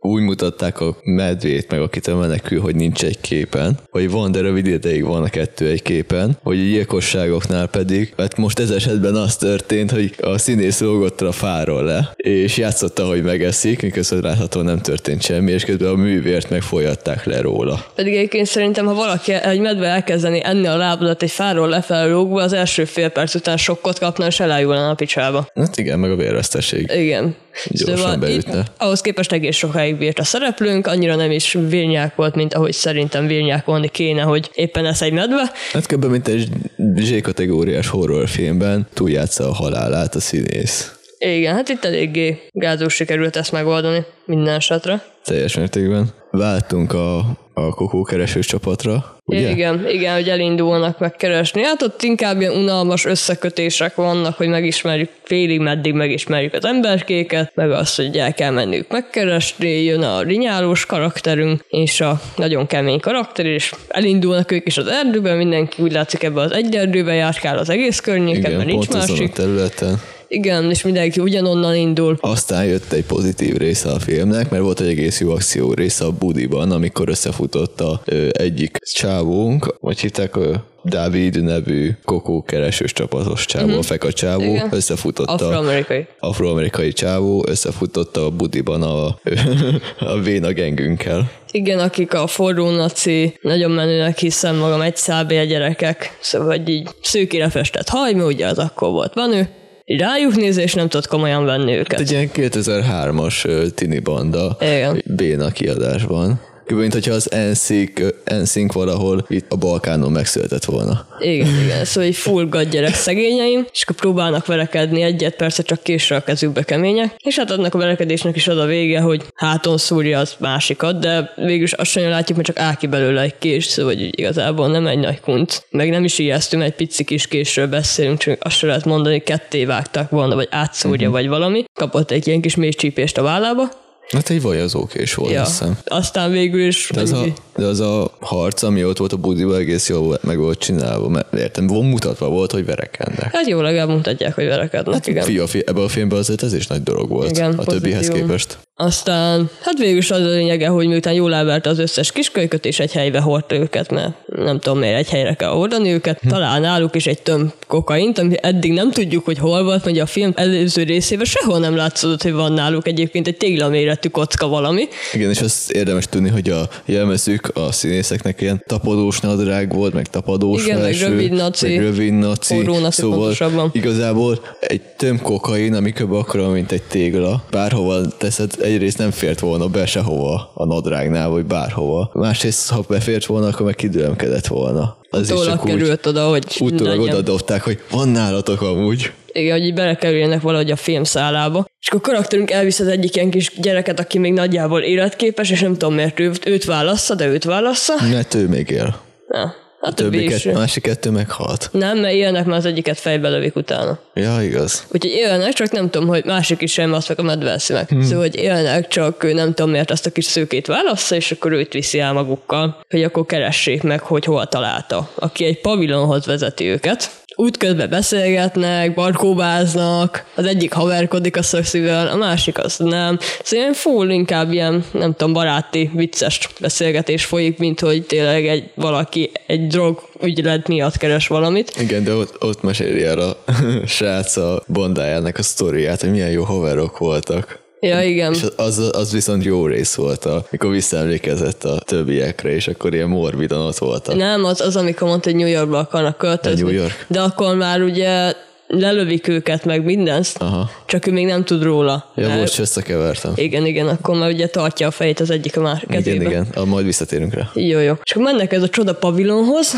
úgy 0.00 0.22
mutatták 0.22 0.80
a 0.80 0.96
medvét, 1.02 1.70
meg 1.70 1.80
akit 1.80 2.18
menekül, 2.18 2.60
hogy 2.60 2.74
nincs 2.74 3.04
egy 3.04 3.20
képen, 3.20 3.78
vagy 3.90 4.10
van, 4.10 4.32
de 4.32 4.40
rövid 4.40 4.66
ideig 4.66 5.04
van 5.04 5.22
a 5.22 5.28
kettő 5.28 5.68
egy 5.68 5.82
képen, 5.82 6.38
hogy 6.42 6.58
a 6.58 6.62
gyilkosságoknál 6.62 7.66
pedig, 7.66 8.12
mert 8.16 8.36
most 8.36 8.58
ez 8.58 8.70
esetben 8.70 9.14
az 9.14 9.36
történt, 9.36 9.90
hogy 9.90 10.14
a 10.20 10.38
színész 10.38 10.80
lógott 10.80 11.20
a 11.20 11.32
fáról 11.32 11.84
le, 11.84 12.12
és 12.16 12.56
játszotta, 12.56 13.06
hogy 13.06 13.22
megeszik, 13.22 13.82
miközben 13.82 14.20
látható 14.20 14.60
nem 14.60 14.80
történt 14.80 15.22
semmi, 15.22 15.52
és 15.52 15.64
közben 15.64 15.88
a 15.88 15.94
művért 15.94 16.50
megfolyatták 16.50 17.24
le 17.24 17.40
róla. 17.40 17.84
Pedig 17.94 18.14
egyébként 18.14 18.46
szerintem, 18.46 18.86
ha 18.86 18.94
valaki 18.94 19.32
egy 19.32 19.60
medve 19.60 19.86
elkezdeni 19.86 20.40
enni 20.44 20.66
a 20.66 20.76
lábadat 20.76 21.22
egy 21.22 21.30
fáról 21.30 21.68
lefelé 21.68 22.10
lógva, 22.10 22.42
az 22.42 22.52
első 22.52 22.84
fél 22.84 23.08
perc 23.08 23.34
után 23.34 23.56
sokkot 23.56 23.98
kapna, 23.98 24.26
és 24.26 24.40
elájulna 24.40 24.88
a 24.88 24.94
picsába. 24.94 25.48
Hát 25.54 25.76
igen, 25.76 25.98
meg 25.98 26.10
a 26.10 26.16
vérvesztesség. 26.16 26.90
Igen. 26.96 27.34
Gyorsan 27.66 27.96
szóval 27.96 28.16
beütne. 28.16 28.58
Itt, 28.58 28.72
ahhoz 28.76 29.00
képest 29.00 29.32
egész 29.32 29.56
sokáig 29.56 29.89
bírt 29.98 30.18
a 30.18 30.24
szereplőnk, 30.24 30.86
annyira 30.86 31.14
nem 31.14 31.30
is 31.30 31.56
vérnyák 31.68 32.14
volt, 32.14 32.34
mint 32.34 32.54
ahogy 32.54 32.72
szerintem 32.72 33.26
vérnyák 33.26 33.64
volni 33.64 33.88
kéne, 33.88 34.22
hogy 34.22 34.50
éppen 34.54 34.86
ez 34.86 35.02
egy 35.02 35.12
medve. 35.12 35.52
Hát 35.72 35.86
kb. 35.86 36.04
mint 36.04 36.28
egy 36.28 36.48
Z-kategóriás 36.96 37.88
horrorfilmben 37.88 38.86
túljátsza 38.94 39.48
a 39.48 39.54
halálát 39.54 40.14
a 40.14 40.20
színész. 40.20 40.94
Igen, 41.18 41.54
hát 41.54 41.68
itt 41.68 41.84
eléggé 41.84 42.40
gázós 42.50 42.94
sikerült 42.94 43.36
ezt 43.36 43.52
megoldani 43.52 44.04
minden 44.24 44.54
esetre. 44.54 45.02
Teljes 45.24 45.56
mértékben. 45.56 46.08
Váltunk 46.30 46.92
a, 46.92 47.24
a 47.66 47.74
kokókeresős 47.74 48.46
csapatra, 48.46 49.16
ugye? 49.24 49.50
Igen, 49.50 49.88
igen, 49.88 50.14
hogy 50.14 50.28
elindulnak 50.28 50.98
megkeresni. 50.98 51.62
Hát 51.62 51.82
ott 51.82 52.02
inkább 52.02 52.40
ilyen 52.40 52.56
unalmas 52.56 53.04
összekötések 53.04 53.94
vannak, 53.94 54.36
hogy 54.36 54.48
megismerjük 54.48 55.10
félig, 55.22 55.60
meddig 55.60 55.92
megismerjük 55.92 56.52
az 56.54 56.64
emberkéket, 56.64 57.52
meg 57.54 57.70
azt, 57.70 57.96
hogy 57.96 58.18
el 58.18 58.34
kell 58.34 58.50
mennünk 58.50 58.88
megkeresni, 58.88 59.82
jön 59.82 60.02
a 60.02 60.22
rinyálós 60.22 60.86
karakterünk, 60.86 61.64
és 61.68 62.00
a 62.00 62.20
nagyon 62.36 62.66
kemény 62.66 63.00
karakter, 63.00 63.46
és 63.46 63.72
elindulnak 63.88 64.52
ők 64.52 64.66
is 64.66 64.76
az 64.76 64.86
erdőben, 64.86 65.36
mindenki 65.36 65.82
úgy 65.82 65.92
látszik 65.92 66.22
ebbe 66.22 66.40
az 66.40 66.52
egy 66.52 66.76
erdőben 66.76 67.14
járkál 67.14 67.58
az 67.58 67.68
egész 67.68 68.00
környéken, 68.00 68.40
Igen, 68.40 68.56
mert 68.56 68.68
nincs 68.68 68.88
másik. 68.88 69.32
területen. 69.32 70.00
Igen, 70.32 70.70
és 70.70 70.82
mindenki 70.82 71.20
ugyanonnan 71.20 71.74
indul. 71.74 72.16
Aztán 72.20 72.64
jött 72.64 72.92
egy 72.92 73.04
pozitív 73.04 73.56
része 73.56 73.90
a 73.90 73.98
filmnek, 73.98 74.50
mert 74.50 74.62
volt 74.62 74.80
egy 74.80 74.88
egész 74.88 75.20
jó 75.20 75.30
akció 75.30 75.72
része 75.72 76.04
a 76.04 76.10
budiban, 76.10 76.70
amikor 76.70 77.08
összefutott 77.08 77.80
a 77.80 78.00
ö, 78.04 78.28
egyik 78.32 78.76
csávónk, 78.76 79.74
vagy 79.80 80.00
hitták 80.00 80.36
Dávid 80.84 81.42
nevű 81.42 81.90
kokó 82.04 82.42
keresős 82.42 82.92
csapatos 82.92 83.44
csávó, 83.44 83.78
a 83.78 83.82
feka 83.82 84.12
csávó, 84.12 84.42
Igen. 84.42 84.68
összefutott 84.70 85.26
a 85.26 85.32
Afroamerikai. 85.32 86.06
afroamerikai 86.18 86.92
csávó, 86.92 87.44
összefutott 87.48 88.16
a 88.16 88.30
budiban 88.30 88.82
a, 88.82 89.18
a 90.12 90.18
véna 90.22 90.52
gengünkkel. 90.52 91.30
Igen, 91.50 91.78
akik 91.78 92.14
a 92.14 92.26
forró 92.26 92.70
naci, 92.70 93.38
nagyon 93.40 93.70
menőnek 93.70 94.18
hiszem 94.18 94.56
magam, 94.56 94.80
egy 94.80 94.96
szábél 94.96 95.46
gyerekek, 95.46 96.18
szóval 96.20 96.62
így 96.66 96.88
szőkére 97.02 97.48
festett 97.48 97.88
hajma, 97.88 98.24
ugye 98.24 98.46
az 98.46 98.58
akkor 98.58 98.90
volt 98.90 99.14
menő, 99.14 99.38
így 99.38 99.59
rájuk 99.98 100.36
nézve, 100.36 100.62
és 100.62 100.74
nem 100.74 100.88
tudott 100.88 101.06
komolyan 101.06 101.44
venni 101.44 101.72
őket. 101.76 102.00
Egy 102.00 102.10
ilyen 102.10 102.30
2003-as 102.34 103.44
ö, 103.44 103.68
tini 103.68 103.98
banda 103.98 104.56
Igen. 104.60 105.02
béna 105.16 105.50
kiadásban. 105.50 106.40
Kb. 106.70 106.78
mint 106.78 106.92
hogyha 106.92 107.14
az 107.14 107.30
NSYNC, 107.52 108.00
NSYNC 108.42 108.72
valahol 108.72 109.24
itt 109.28 109.52
a 109.52 109.56
Balkánon 109.56 110.12
megszületett 110.12 110.64
volna. 110.64 111.06
Igen, 111.18 111.48
igen, 111.64 111.84
szóval 111.84 112.08
egy 112.08 112.16
full 112.16 112.48
gad 112.48 112.68
gyerek 112.68 112.94
szegényeim, 112.94 113.66
és 113.72 113.82
akkor 113.82 113.96
próbálnak 113.96 114.46
verekedni 114.46 115.02
egyet, 115.02 115.36
persze 115.36 115.62
csak 115.62 115.82
késre 115.82 116.16
a 116.16 116.20
kezükbe 116.20 116.62
kemények, 116.62 117.14
és 117.24 117.38
hát 117.38 117.50
adnak 117.50 117.74
a 117.74 117.78
verekedésnek 117.78 118.36
is 118.36 118.48
az 118.48 118.56
a 118.56 118.64
vége, 118.64 119.00
hogy 119.00 119.24
háton 119.34 119.78
szúrja 119.78 120.18
az 120.18 120.34
másikat, 120.38 120.98
de 121.00 121.32
végülis 121.36 121.72
azt 121.72 121.90
sem 121.90 122.08
látjuk, 122.08 122.36
mert 122.36 122.48
csak 122.48 122.58
áll 122.58 122.74
ki 122.74 122.86
belőle 122.86 123.20
egy 123.20 123.38
kés, 123.38 123.64
szóval 123.64 123.94
hogy 123.94 124.18
igazából 124.18 124.68
nem 124.68 124.86
egy 124.86 124.98
nagy 124.98 125.20
kunt. 125.20 125.66
Meg 125.70 125.90
nem 125.90 126.04
is 126.04 126.18
ijesztünk, 126.18 126.62
egy 126.62 126.74
pici 126.74 127.04
kis 127.04 127.26
késről 127.26 127.66
beszélünk, 127.66 128.18
csak 128.18 128.38
azt 128.44 128.56
sem 128.56 128.68
lehet 128.68 128.84
mondani, 128.84 129.18
ketté 129.18 129.64
vágtak 129.64 130.10
volna, 130.10 130.34
vagy 130.34 130.48
átszúrja, 130.50 131.08
uh-huh. 131.08 131.22
vagy 131.22 131.28
valami. 131.28 131.64
Kapott 131.74 132.10
egy 132.10 132.26
ilyen 132.26 132.40
kis 132.40 132.56
mély 132.56 132.70
csípést 132.70 133.18
a 133.18 133.22
vállába, 133.22 133.88
Hát 134.12 134.30
egy 134.30 134.42
vajazókés 134.42 135.14
volt, 135.14 135.32
ja. 135.32 135.40
azt 135.40 135.50
hiszem. 135.50 135.78
aztán 135.84 136.30
végül 136.30 136.66
is 136.66 136.90
De 136.94 137.00
az, 137.00 137.12
a, 137.12 137.24
de 137.56 137.64
az 137.64 137.80
a 137.80 138.10
harc, 138.20 138.62
ami 138.62 138.84
ott 138.84 138.98
volt 138.98 139.12
a 139.12 139.16
budiban, 139.16 139.56
egész 139.56 139.88
jól 139.88 140.00
volt- 140.00 140.22
meg 140.22 140.38
volt 140.38 140.58
csinálva, 140.58 141.08
mert 141.08 141.34
értem, 141.34 141.64
mutatva 141.64 142.28
volt, 142.28 142.52
hogy 142.52 142.64
verekednek. 142.64 143.34
Hát 143.34 143.48
jó, 143.48 143.60
legalább 143.60 143.88
mutatják, 143.88 144.34
hogy 144.34 144.46
verekednek, 144.46 144.94
hát, 144.94 145.06
igen. 145.06 145.24
Fia, 145.24 145.46
fia, 145.46 145.62
ebben 145.66 145.82
a 145.82 145.88
filmben 145.88 146.18
azért 146.18 146.42
ez 146.42 146.54
is 146.54 146.66
nagy 146.66 146.82
dolog 146.82 147.08
volt 147.08 147.30
Igen, 147.30 147.52
a 147.52 147.64
többihez 147.64 147.98
pozitívum. 147.98 148.26
képest. 148.26 148.58
Aztán, 148.84 149.50
hát 149.62 149.78
végül 149.78 149.96
is 149.98 150.10
az 150.10 150.20
a 150.20 150.28
lényege, 150.28 150.68
hogy 150.68 150.86
miután 150.86 151.12
jól 151.12 151.34
elverte 151.34 151.70
az 151.70 151.78
összes 151.78 152.12
kiskölyköt, 152.12 152.64
és 152.64 152.78
egy 152.78 152.92
helybe 152.92 153.20
hordta 153.20 153.54
őket, 153.54 153.90
mert 153.90 154.12
nem 154.36 154.58
tudom 154.60 154.78
miért 154.78 154.98
egy 154.98 155.08
helyre 155.08 155.34
kell 155.34 155.48
hordani 155.48 155.92
őket, 155.92 156.18
Hm. 156.20 156.28
talál 156.28 156.60
náluk 156.60 156.94
is 156.96 157.06
egy 157.06 157.22
tömb 157.22 157.50
kokaint, 157.66 158.18
ami 158.18 158.34
eddig 158.42 158.72
nem 158.72 158.90
tudjuk, 158.90 159.24
hogy 159.24 159.38
hol 159.38 159.64
volt, 159.64 159.84
mert 159.84 159.98
a 159.98 160.06
film 160.06 160.32
előző 160.34 160.82
részében 160.82 161.24
sehol 161.24 161.58
nem 161.58 161.76
látszott, 161.76 162.22
hogy 162.22 162.32
van 162.32 162.52
náluk 162.52 162.86
egyébként 162.86 163.26
egy 163.26 163.36
téglaméretű 163.36 164.08
kocka 164.08 164.48
valami. 164.48 164.88
Igen, 165.12 165.30
és 165.30 165.40
azt 165.40 165.70
érdemes 165.70 166.06
tudni, 166.06 166.28
hogy 166.28 166.48
a 166.50 166.68
jelmezük 166.84 167.50
a 167.54 167.72
színészeknek 167.72 168.40
ilyen 168.40 168.62
tapadós 168.66 169.20
nadrág 169.20 169.74
volt, 169.74 169.92
meg 169.94 170.06
tapadós 170.06 170.64
Igen, 170.64 170.76
meg 170.78 170.84
felső, 170.84 171.06
rövid 171.08 171.32
naci, 171.32 171.68
meg 171.68 171.80
rövid 171.80 172.12
naci, 172.12 172.64
szóval 172.90 173.18
pontosabban. 173.18 173.70
igazából 173.72 174.40
egy 174.60 174.80
tömb 174.80 175.20
kokain, 175.22 175.74
ami 175.74 175.90
kb. 175.92 176.12
akkora, 176.12 176.48
mint 176.48 176.72
egy 176.72 176.82
tégla, 176.82 177.44
bárhova 177.50 178.08
teszed, 178.18 178.50
egyrészt 178.70 178.98
nem 178.98 179.10
fért 179.10 179.40
volna 179.40 179.68
be 179.68 179.86
sehova 179.86 180.50
a 180.54 180.64
nadrágnál, 180.64 181.28
vagy 181.28 181.44
bárhova. 181.44 182.10
Másrészt, 182.12 182.70
ha 182.70 182.84
befért 182.88 183.26
volna, 183.26 183.46
akkor 183.46 183.66
meg 183.66 183.74
kidőlemkedett 183.74 184.46
volna. 184.46 184.98
Az 185.10 185.20
is 185.20 185.28
Tólak 185.28 185.46
csak 185.46 185.64
úgy, 185.64 185.70
került 185.70 186.06
oda, 186.06 186.28
hogy 186.28 186.44
utólag 186.60 187.00
oda 187.00 187.20
dobták, 187.20 187.62
hogy 187.62 187.80
van 187.90 188.08
nálatok 188.08 188.62
amúgy. 188.62 189.12
Igen, 189.32 189.52
hogy 189.58 189.66
így 189.66 189.74
belekerüljenek 189.74 190.40
valahogy 190.40 190.70
a 190.70 190.76
filmszálába. 190.76 191.66
És 191.80 191.88
akkor 191.88 192.00
a 192.00 192.02
karakterünk 192.02 192.50
elvisz 192.50 192.80
az 192.80 192.86
egyik 192.86 193.16
ilyen 193.16 193.30
kis 193.30 193.52
gyereket, 193.56 194.00
aki 194.00 194.18
még 194.18 194.32
nagyjából 194.32 194.80
életképes, 194.80 195.50
és 195.50 195.60
nem 195.60 195.72
tudom 195.72 195.94
miért 195.94 196.20
ő, 196.20 196.32
őt 196.44 196.64
válassza, 196.64 197.14
de 197.14 197.26
őt 197.26 197.44
válassza. 197.44 197.94
Mert 198.10 198.34
ő 198.34 198.48
még 198.48 198.70
él. 198.70 199.00
Ja, 199.28 199.54
a 199.82 199.94
Többi 199.94 200.18
többi 200.18 200.34
is. 200.34 200.42
kett, 200.42 200.54
másik 200.54 200.82
kettő 200.82 201.10
meghalt. 201.10 201.68
Nem, 201.72 201.98
mert 201.98 202.14
élnek, 202.14 202.44
mert 202.44 202.58
az 202.58 202.64
egyiket 202.64 202.98
fejbe 202.98 203.28
lövik 203.28 203.56
utána. 203.56 203.98
Ja, 204.14 204.42
igaz. 204.42 204.86
Úgyhogy 204.92 205.10
élnek, 205.10 205.52
csak 205.52 205.70
nem 205.70 205.90
tudom, 205.90 206.08
hogy 206.08 206.24
másik 206.24 206.60
is 206.62 206.72
sem 206.72 206.92
azt 206.92 207.08
meg 207.08 207.18
a 207.18 207.22
medve 207.22 207.50
eszi 207.50 207.72
meg. 207.72 207.88
Hmm. 207.88 208.02
Szóval, 208.02 208.20
hogy 208.20 208.36
élnek, 208.36 208.88
csak 208.88 209.24
ő 209.24 209.32
nem 209.32 209.54
tudom 209.54 209.70
miért 209.70 209.90
azt 209.90 210.06
a 210.06 210.10
kis 210.10 210.24
szőkét 210.24 210.66
válassza, 210.66 211.14
és 211.14 211.30
akkor 211.30 211.52
őt 211.52 211.72
viszi 211.72 211.98
el 211.98 212.12
magukkal, 212.12 212.80
hogy 212.90 213.02
akkor 213.02 213.26
keressék 213.26 213.82
meg, 213.82 214.00
hogy 214.00 214.24
hol 214.24 214.46
találta. 214.46 215.10
Aki 215.14 215.44
egy 215.44 215.60
pavilonhoz 215.60 216.26
vezeti 216.26 216.64
őket. 216.64 217.10
Útközben 217.34 217.88
beszélgetnek, 217.90 218.94
barkóbáznak, 218.94 220.24
az 220.34 220.44
egyik 220.44 220.72
haverkodik 220.72 221.36
a 221.36 221.42
szökszivel, 221.42 222.06
a 222.08 222.16
másik 222.16 222.58
az 222.58 222.76
nem. 222.76 223.18
Szóval 223.42 223.64
ilyen 223.64 223.72
full 223.72 224.10
inkább 224.10 224.52
ilyen, 224.52 224.84
nem 224.92 225.14
tudom, 225.14 225.32
baráti, 225.32 225.90
vicces 225.94 226.48
beszélgetés 226.60 227.24
folyik, 227.24 227.58
mint 227.58 227.80
hogy 227.80 228.02
tényleg 228.06 228.46
egy 228.46 228.70
valaki 228.74 229.30
egy 229.50 229.66
drog 229.66 230.02
ügylet 230.22 230.68
miatt 230.68 230.96
keres 230.96 231.26
valamit. 231.26 231.72
Igen, 231.80 232.04
de 232.04 232.14
ott, 232.14 232.42
ott 232.42 232.62
meséli 232.62 233.04
el 233.04 233.18
a 233.18 233.36
srác 233.86 234.36
a 234.36 234.62
bondájának 234.66 235.38
a 235.38 235.42
sztoriát, 235.42 236.00
hogy 236.00 236.10
milyen 236.10 236.30
jó 236.30 236.42
haverok 236.42 236.98
voltak. 236.98 237.58
Ja, 237.80 238.02
igen. 238.02 238.32
És 238.32 238.44
az, 238.56 238.90
az 238.92 239.12
viszont 239.12 239.44
jó 239.44 239.66
rész 239.66 239.94
volt, 239.94 240.24
amikor 240.24 240.70
visszaemlékezett 240.70 241.64
a 241.64 241.78
többiekre, 241.78 242.50
és 242.50 242.68
akkor 242.68 242.94
ilyen 242.94 243.08
morbidon 243.08 243.66
ott 243.66 243.78
voltak. 243.78 244.16
Nem, 244.16 244.44
az, 244.44 244.60
az 244.60 244.76
amikor 244.76 245.08
mondta, 245.08 245.30
hogy 245.30 245.38
New 245.38 245.48
Yorkba 245.48 245.78
akarnak 245.78 246.18
költözni. 246.18 246.62
New 246.62 246.80
York? 246.80 247.04
De 247.08 247.20
akkor 247.20 247.54
már 247.54 247.82
ugye 247.82 248.32
lelövik 248.70 249.28
őket, 249.28 249.64
meg 249.64 249.84
mindent, 249.84 250.32
Aha. 250.38 250.70
csak 250.86 251.06
ő 251.06 251.12
még 251.12 251.26
nem 251.26 251.44
tud 251.44 251.62
róla. 251.62 252.10
Ja, 252.14 252.28
most 252.28 252.58
összekevertem. 252.58 253.32
Igen, 253.34 253.66
igen, 253.66 253.88
akkor 253.88 254.18
már 254.18 254.30
ugye 254.30 254.46
tartja 254.46 254.86
a 254.86 254.90
fejét 254.90 255.20
az 255.20 255.30
egyik 255.30 255.56
a 255.56 255.60
másik 255.60 255.88
kezébe. 255.88 256.14
Igen, 256.14 256.30
igen, 256.30 256.46
ah, 256.54 256.66
majd 256.66 256.84
visszatérünk 256.84 257.34
rá. 257.34 257.50
Jó, 257.54 257.78
jó. 257.78 257.94
És 258.02 258.12
akkor 258.12 258.24
mennek 258.24 258.52
ez 258.52 258.62
a 258.62 258.68
csoda 258.68 258.94
pavilonhoz, 258.94 259.74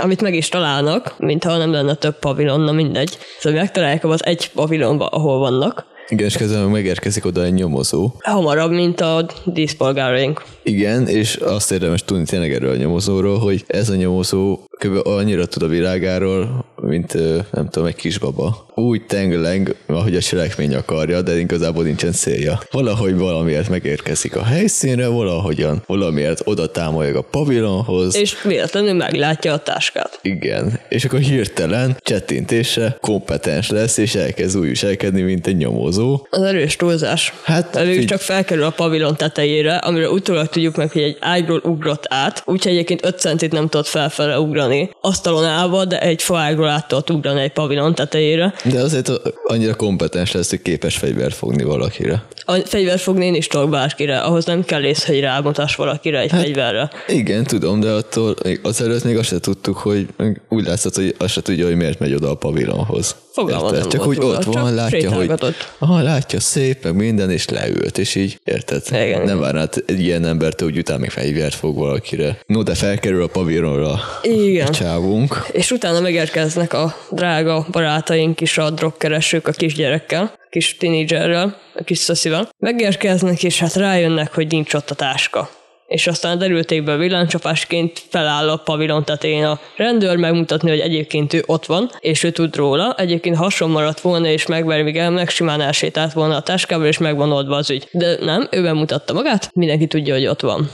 amit 0.00 0.20
meg 0.20 0.34
is 0.34 0.48
találnak, 0.48 1.14
mintha 1.18 1.56
nem 1.56 1.72
lenne 1.72 1.94
több 1.94 2.18
pavilon, 2.18 2.60
na 2.60 2.72
mindegy. 2.72 3.18
Szóval 3.38 3.60
megtalálják 3.60 4.04
az 4.04 4.24
egy 4.24 4.50
pavilonba, 4.50 5.06
ahol 5.06 5.38
vannak. 5.38 5.84
Igen, 6.10 6.26
és 6.26 6.36
közben 6.36 6.68
megérkezik 6.68 7.24
oda 7.24 7.44
egy 7.44 7.54
nyomozó. 7.54 8.12
Hamarabb, 8.18 8.70
mint 8.70 9.00
a 9.00 9.26
díszpolgáraink. 9.44 10.42
Igen, 10.62 11.08
és 11.08 11.34
azt 11.36 11.72
érdemes 11.72 12.04
tudni 12.04 12.24
tényleg 12.24 12.52
erről 12.52 12.70
a 12.70 12.76
nyomozóról, 12.76 13.38
hogy 13.38 13.64
ez 13.66 13.88
a 13.88 13.94
nyomozó 13.94 14.58
kb. 14.78 15.06
annyira 15.06 15.46
tud 15.46 15.62
a 15.62 15.66
világáról, 15.66 16.64
mint 16.82 17.12
nem 17.52 17.68
tudom, 17.68 17.88
egy 17.88 17.94
kisbaba. 17.94 18.66
Úgy 18.74 19.06
tengleng, 19.06 19.74
ahogy 19.86 20.16
a 20.16 20.20
cselekmény 20.20 20.74
akarja, 20.74 21.22
de 21.22 21.38
igazából 21.38 21.84
nincsen 21.84 22.12
célja. 22.12 22.60
Valahogy 22.70 23.16
valamiért 23.16 23.68
megérkezik 23.68 24.36
a 24.36 24.44
helyszínre, 24.44 25.06
valahogyan 25.06 25.82
valamiért 25.86 26.40
oda 26.44 26.70
támoljak 26.70 27.16
a 27.16 27.22
pavilonhoz. 27.22 28.16
És 28.16 28.42
véletlenül 28.42 28.92
meglátja 28.92 29.52
a 29.52 29.58
táskát. 29.58 30.18
Igen, 30.22 30.80
és 30.88 31.04
akkor 31.04 31.18
hirtelen 31.18 31.96
csettintése 32.00 32.96
kompetens 33.00 33.70
lesz, 33.70 33.96
és 33.96 34.14
elkezd 34.14 34.58
úgy 34.58 34.68
viselkedni, 34.68 35.22
mint 35.22 35.46
egy 35.46 35.56
nyomozó. 35.56 35.99
Az 36.30 36.42
erős 36.42 36.76
túlzás. 36.76 37.32
Hát, 37.42 37.76
Elő 37.76 37.92
figy- 37.94 38.08
csak 38.08 38.20
felkerül 38.20 38.64
a 38.64 38.70
pavilon 38.70 39.16
tetejére, 39.16 39.76
amire 39.76 40.10
utólag 40.10 40.48
tudjuk 40.48 40.76
meg, 40.76 40.92
hogy 40.92 41.02
egy 41.02 41.16
ágyról 41.20 41.60
ugrott 41.64 42.04
át, 42.08 42.42
úgyhogy 42.46 42.72
egyébként 42.72 43.04
5 43.04 43.18
centit 43.18 43.52
nem 43.52 43.68
tudott 43.68 43.86
felfele 43.86 44.38
ugrani. 44.38 44.90
Asztalon 45.00 45.44
állva, 45.44 45.84
de 45.84 46.00
egy 46.00 46.22
faágról 46.22 46.68
át 46.68 46.88
tudott 46.88 47.10
ugrani 47.10 47.40
egy 47.40 47.52
pavilon 47.52 47.94
tetejére. 47.94 48.54
De 48.64 48.80
azért 48.80 49.10
annyira 49.44 49.74
kompetens 49.74 50.32
lesz, 50.32 50.50
hogy 50.50 50.62
képes 50.62 50.96
fegyvert 50.96 51.34
fogni 51.34 51.62
valakire. 51.62 52.22
A 52.44 52.54
fegyvert 52.54 53.00
fogni 53.00 53.26
én 53.26 53.34
is 53.34 53.46
tudok 53.46 53.70
bárkire, 53.70 54.18
ahhoz 54.18 54.44
nem 54.44 54.64
kell 54.64 54.84
ész, 54.84 55.04
hogy 55.04 55.20
rámutas 55.20 55.74
valakire 55.74 56.18
egy 56.18 56.30
hát, 56.30 56.40
fegyverre. 56.40 56.90
Igen, 57.08 57.44
tudom, 57.44 57.80
de 57.80 57.90
attól 57.90 58.34
azelőtt 58.62 59.04
még 59.04 59.16
azt 59.16 59.28
se 59.28 59.40
tudtuk, 59.40 59.76
hogy 59.76 60.06
úgy 60.48 60.64
látszott, 60.64 60.94
hogy 60.94 61.14
azt 61.18 61.32
se 61.32 61.42
tudja, 61.42 61.66
hogy 61.66 61.76
miért 61.76 61.98
megy 61.98 62.14
oda 62.14 62.30
a 62.30 62.34
pavilonhoz. 62.34 63.16
Fogalma 63.32 63.68
Érted? 63.74 63.86
Csak 63.86 64.06
úgy 64.06 64.18
ott 64.18 64.42
csak 64.42 64.52
van, 64.52 64.74
látja, 64.74 65.12
hogy 65.12 65.32
aha, 65.78 66.02
látja 66.02 66.40
szép, 66.40 66.84
meg 66.84 66.94
minden, 66.94 67.30
és 67.30 67.48
leült, 67.48 67.98
és 67.98 68.14
így, 68.14 68.40
érted? 68.44 68.82
Igen. 68.88 69.22
Nem 69.22 69.38
várnád 69.38 69.84
egy 69.86 70.00
ilyen 70.00 70.24
embertől, 70.24 70.68
hogy 70.68 70.78
utána 70.78 70.98
még 70.98 71.10
fegyvert 71.10 71.54
fog 71.54 71.76
valakire. 71.76 72.38
No, 72.46 72.62
de 72.62 72.74
felkerül 72.74 73.22
a 73.22 73.26
pavilonra 73.26 74.00
Igen. 74.22 74.66
a 74.66 74.70
csávunk. 74.70 75.46
És 75.52 75.70
utána 75.70 76.00
megérkeznek 76.00 76.72
a 76.72 76.96
drága 77.10 77.66
barátaink 77.70 78.40
is, 78.40 78.58
a 78.58 78.70
drogkeresők 78.70 79.48
a 79.48 79.50
kisgyerekkel, 79.50 80.38
kis 80.50 80.76
tinédzserrel, 80.76 81.56
a 81.74 81.82
kis 81.84 81.98
szoszival. 81.98 82.48
Megérkeznek, 82.58 83.42
és 83.42 83.58
hát 83.58 83.74
rájönnek, 83.74 84.34
hogy 84.34 84.46
nincs 84.46 84.74
ott 84.74 84.90
a 84.90 84.94
táska. 84.94 85.50
És 85.86 86.06
aztán 86.06 86.38
derültékből 86.38 86.98
villámcsapásként 86.98 88.02
feláll 88.08 88.48
a 88.48 88.56
pavilon 88.56 89.04
tetején 89.04 89.44
a 89.44 89.60
rendőr 89.76 90.16
megmutatni, 90.16 90.70
hogy 90.70 90.80
egyébként 90.80 91.32
ő 91.32 91.42
ott 91.46 91.66
van, 91.66 91.90
és 92.00 92.22
ő 92.22 92.30
tud 92.30 92.56
róla. 92.56 92.94
Egyébként 92.98 93.36
hason 93.36 93.70
maradt 93.70 94.00
volna, 94.00 94.26
és 94.26 94.46
megveri, 94.46 94.82
míg 94.82 94.96
el, 94.96 95.10
meg 95.10 95.28
simán 95.28 95.60
elsétált 95.60 96.12
volna 96.12 96.36
a 96.36 96.42
táskával, 96.42 96.86
és 96.86 96.98
meg 96.98 97.16
van 97.16 97.32
oldva 97.32 97.56
az 97.56 97.70
ügy. 97.70 97.88
De 97.92 98.16
nem, 98.20 98.48
ő 98.50 98.62
bemutatta 98.62 99.12
magát, 99.12 99.50
mindenki 99.54 99.86
tudja, 99.86 100.14
hogy 100.14 100.26
ott 100.26 100.40
van. 100.40 100.70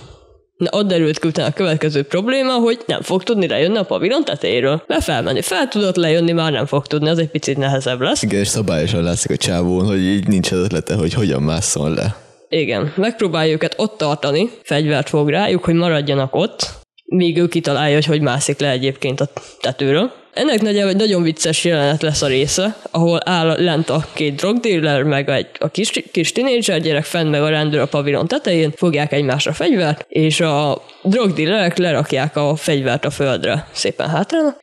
Na, 0.56 0.68
ott 0.70 0.86
derült 0.86 1.18
ki 1.18 1.28
utána 1.28 1.48
a 1.48 1.52
következő 1.52 2.02
probléma, 2.02 2.52
hogy 2.52 2.78
nem 2.86 3.02
fog 3.02 3.22
tudni 3.22 3.48
lejönni 3.48 3.76
a 3.76 3.82
pavilon 3.82 4.24
tetejéről. 4.24 4.82
Be 4.86 5.00
felmenni, 5.00 5.42
fel 5.42 5.68
tudott 5.68 5.96
lejönni, 5.96 6.32
már 6.32 6.52
nem 6.52 6.66
fog 6.66 6.86
tudni, 6.86 7.08
az 7.08 7.18
egy 7.18 7.30
picit 7.30 7.56
nehezebb 7.56 8.00
lesz. 8.00 8.22
Igen, 8.22 8.40
és 8.40 8.48
szabályosan 8.48 9.02
látszik 9.02 9.30
a 9.30 9.36
csávón, 9.36 9.86
hogy 9.86 10.00
így 10.00 10.26
nincs 10.26 10.52
az 10.52 10.58
ötlete, 10.58 10.94
hogy 10.94 11.12
hogyan 11.12 11.42
másszon 11.42 11.94
le. 11.94 12.16
Igen, 12.48 12.92
megpróbálja 12.96 13.52
őket 13.52 13.74
ott 13.76 13.98
tartani, 13.98 14.50
fegyvert 14.62 15.08
fog 15.08 15.28
rájuk, 15.28 15.64
hogy 15.64 15.74
maradjanak 15.74 16.34
ott, 16.34 16.84
míg 17.04 17.38
ő 17.38 17.48
kitalálja, 17.48 17.94
hogy 17.94 18.04
hogy 18.04 18.20
mászik 18.20 18.60
le 18.60 18.70
egyébként 18.70 19.20
a 19.20 19.28
tetőről. 19.60 20.12
Ennek 20.36 20.62
nagyjából 20.62 20.90
egy 20.90 20.96
nagyon 20.96 21.22
vicces 21.22 21.64
jelenet 21.64 22.02
lesz 22.02 22.22
a 22.22 22.26
része, 22.26 22.76
ahol 22.90 23.20
áll 23.24 23.62
lent 23.62 23.90
a 23.90 24.06
két 24.12 24.34
drogdealer, 24.34 25.02
meg 25.02 25.28
egy, 25.28 25.46
a 25.58 25.68
kis, 25.68 25.90
kis 26.12 26.32
tinédzser 26.32 26.80
gyerek 26.80 27.04
fenn, 27.04 27.26
meg 27.26 27.42
a 27.42 27.48
rendőr 27.48 27.80
a 27.80 27.86
pavilon 27.86 28.28
tetején, 28.28 28.72
fogják 28.76 29.12
egymásra 29.12 29.52
fegyvert, 29.52 30.06
és 30.08 30.40
a 30.40 30.82
drogdealerek 31.02 31.76
lerakják 31.76 32.36
a 32.36 32.56
fegyvert 32.56 33.04
a 33.04 33.10
földre, 33.10 33.68
szépen 33.72 34.08
hátrána. 34.08 34.56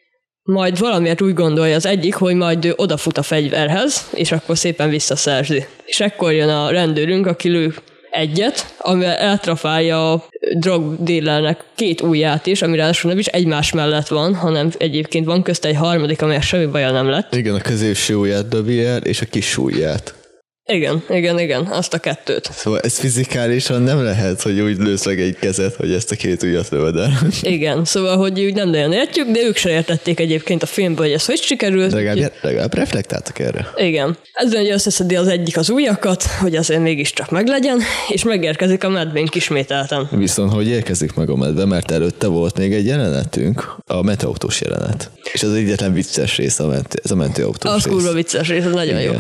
Majd 0.44 0.80
valamiért 0.80 1.22
úgy 1.22 1.34
gondolja 1.34 1.76
az 1.76 1.86
egyik, 1.86 2.16
hogy 2.16 2.36
majd 2.36 2.66
ő 2.66 2.74
odafut 2.76 3.18
a 3.18 3.24
fegyverhez, 3.24 4.10
és 4.14 4.32
akkor 4.32 4.58
szépen 4.58 4.90
visszaszerzi. 4.90 5.66
És 5.86 6.00
ekkor 6.00 6.34
jön 6.34 6.50
a 6.50 6.70
rendőrünk, 6.70 7.28
aki 7.28 7.50
lő 7.50 7.74
egyet, 8.13 8.76
amivel 8.78 9.15
eltrafálja 9.15 10.12
a 10.12 10.23
drogdillernek 10.58 11.63
két 11.76 12.02
ujját 12.02 12.45
is, 12.45 12.62
ami 12.62 12.78
ráadásul 12.78 13.10
nem 13.10 13.19
is 13.19 13.26
egymás 13.26 13.71
mellett 13.71 14.08
van, 14.08 14.36
hanem 14.36 14.71
egyébként 14.78 15.26
van 15.26 15.43
közt 15.43 15.65
egy 15.65 15.76
harmadik, 15.76 16.21
amelyek 16.21 16.41
semmi 16.41 16.65
baja 16.65 16.91
nem 16.91 17.10
lett. 17.10 17.36
Igen, 17.36 17.56
a 17.56 17.62
középső 17.62 18.15
ujját 18.15 18.47
dobja 18.47 18.88
el, 18.88 19.02
és 19.02 19.21
a 19.21 19.26
kis 19.26 19.58
ujját. 19.58 20.23
Igen, 20.65 21.04
igen, 21.10 21.39
igen, 21.39 21.65
azt 21.65 21.93
a 21.93 21.97
kettőt. 21.97 22.49
Szóval 22.54 22.80
ez 22.80 22.97
fizikálisan 22.99 23.82
nem 23.82 24.04
lehet, 24.04 24.41
hogy 24.41 24.60
úgy 24.60 24.78
lősz 24.78 25.06
meg 25.06 25.21
egy 25.21 25.36
kezet, 25.39 25.76
hogy 25.76 25.91
ezt 25.93 26.12
a 26.12 26.15
két 26.15 26.43
ujjat 26.43 26.69
lövöd 26.69 26.95
el. 26.97 27.12
Igen, 27.41 27.86
szóval, 27.86 28.17
hogy 28.17 28.39
úgy 28.39 28.54
nem 28.54 28.69
nagyon 28.69 28.93
értjük, 28.93 29.28
de 29.28 29.39
ők 29.39 29.56
se 29.58 29.69
értették 29.69 30.19
egyébként 30.19 30.63
a 30.63 30.65
filmből, 30.65 31.06
hogy 31.06 31.15
ez 31.15 31.26
hogy 31.26 31.38
sikerült. 31.41 31.89
De 31.89 31.95
legalább, 31.95 32.32
legalább 32.41 32.73
reflektáltak 32.73 33.39
erre. 33.39 33.67
Igen. 33.78 34.17
Ezzel 34.34 34.60
hogy 34.62 34.69
összeszedi 34.71 35.15
az 35.15 35.28
egyik 35.28 35.58
az 35.58 35.69
ujjakat, 35.69 36.23
hogy 36.23 36.56
azért 36.56 36.82
mégiscsak 36.82 37.30
meglegyen, 37.32 37.80
és 38.10 38.23
megérkezik 38.23 38.84
a 38.84 38.89
medvénk 38.89 39.36
ismételten. 39.36 40.08
Viszont 40.12 40.52
hogy 40.54 40.67
érkezik 40.67 41.13
meg 41.13 41.30
a 41.30 41.36
medve, 41.36 41.65
mert 41.65 41.91
előtte 41.91 42.28
volt 42.28 42.58
még 42.58 42.73
egy 42.73 42.86
jelenetünk, 42.86 43.76
a 43.86 44.02
mentőautós 44.02 44.62
jelenet. 44.62 45.10
És 45.34 45.43
az 45.43 45.54
egyetlen 45.54 45.93
vicces 45.93 46.38
rész 46.38 46.60
a 46.60 46.67
mentő, 46.67 46.99
ez 47.04 47.12
a 47.12 47.15
mentőautós 47.15 47.71
Az 47.73 47.84
rész. 47.84 47.93
kurva 47.93 48.12
vicces 48.13 48.47
rész, 48.47 48.63
ez 48.65 48.73
nagyon 48.73 49.02
jó. 49.02 49.12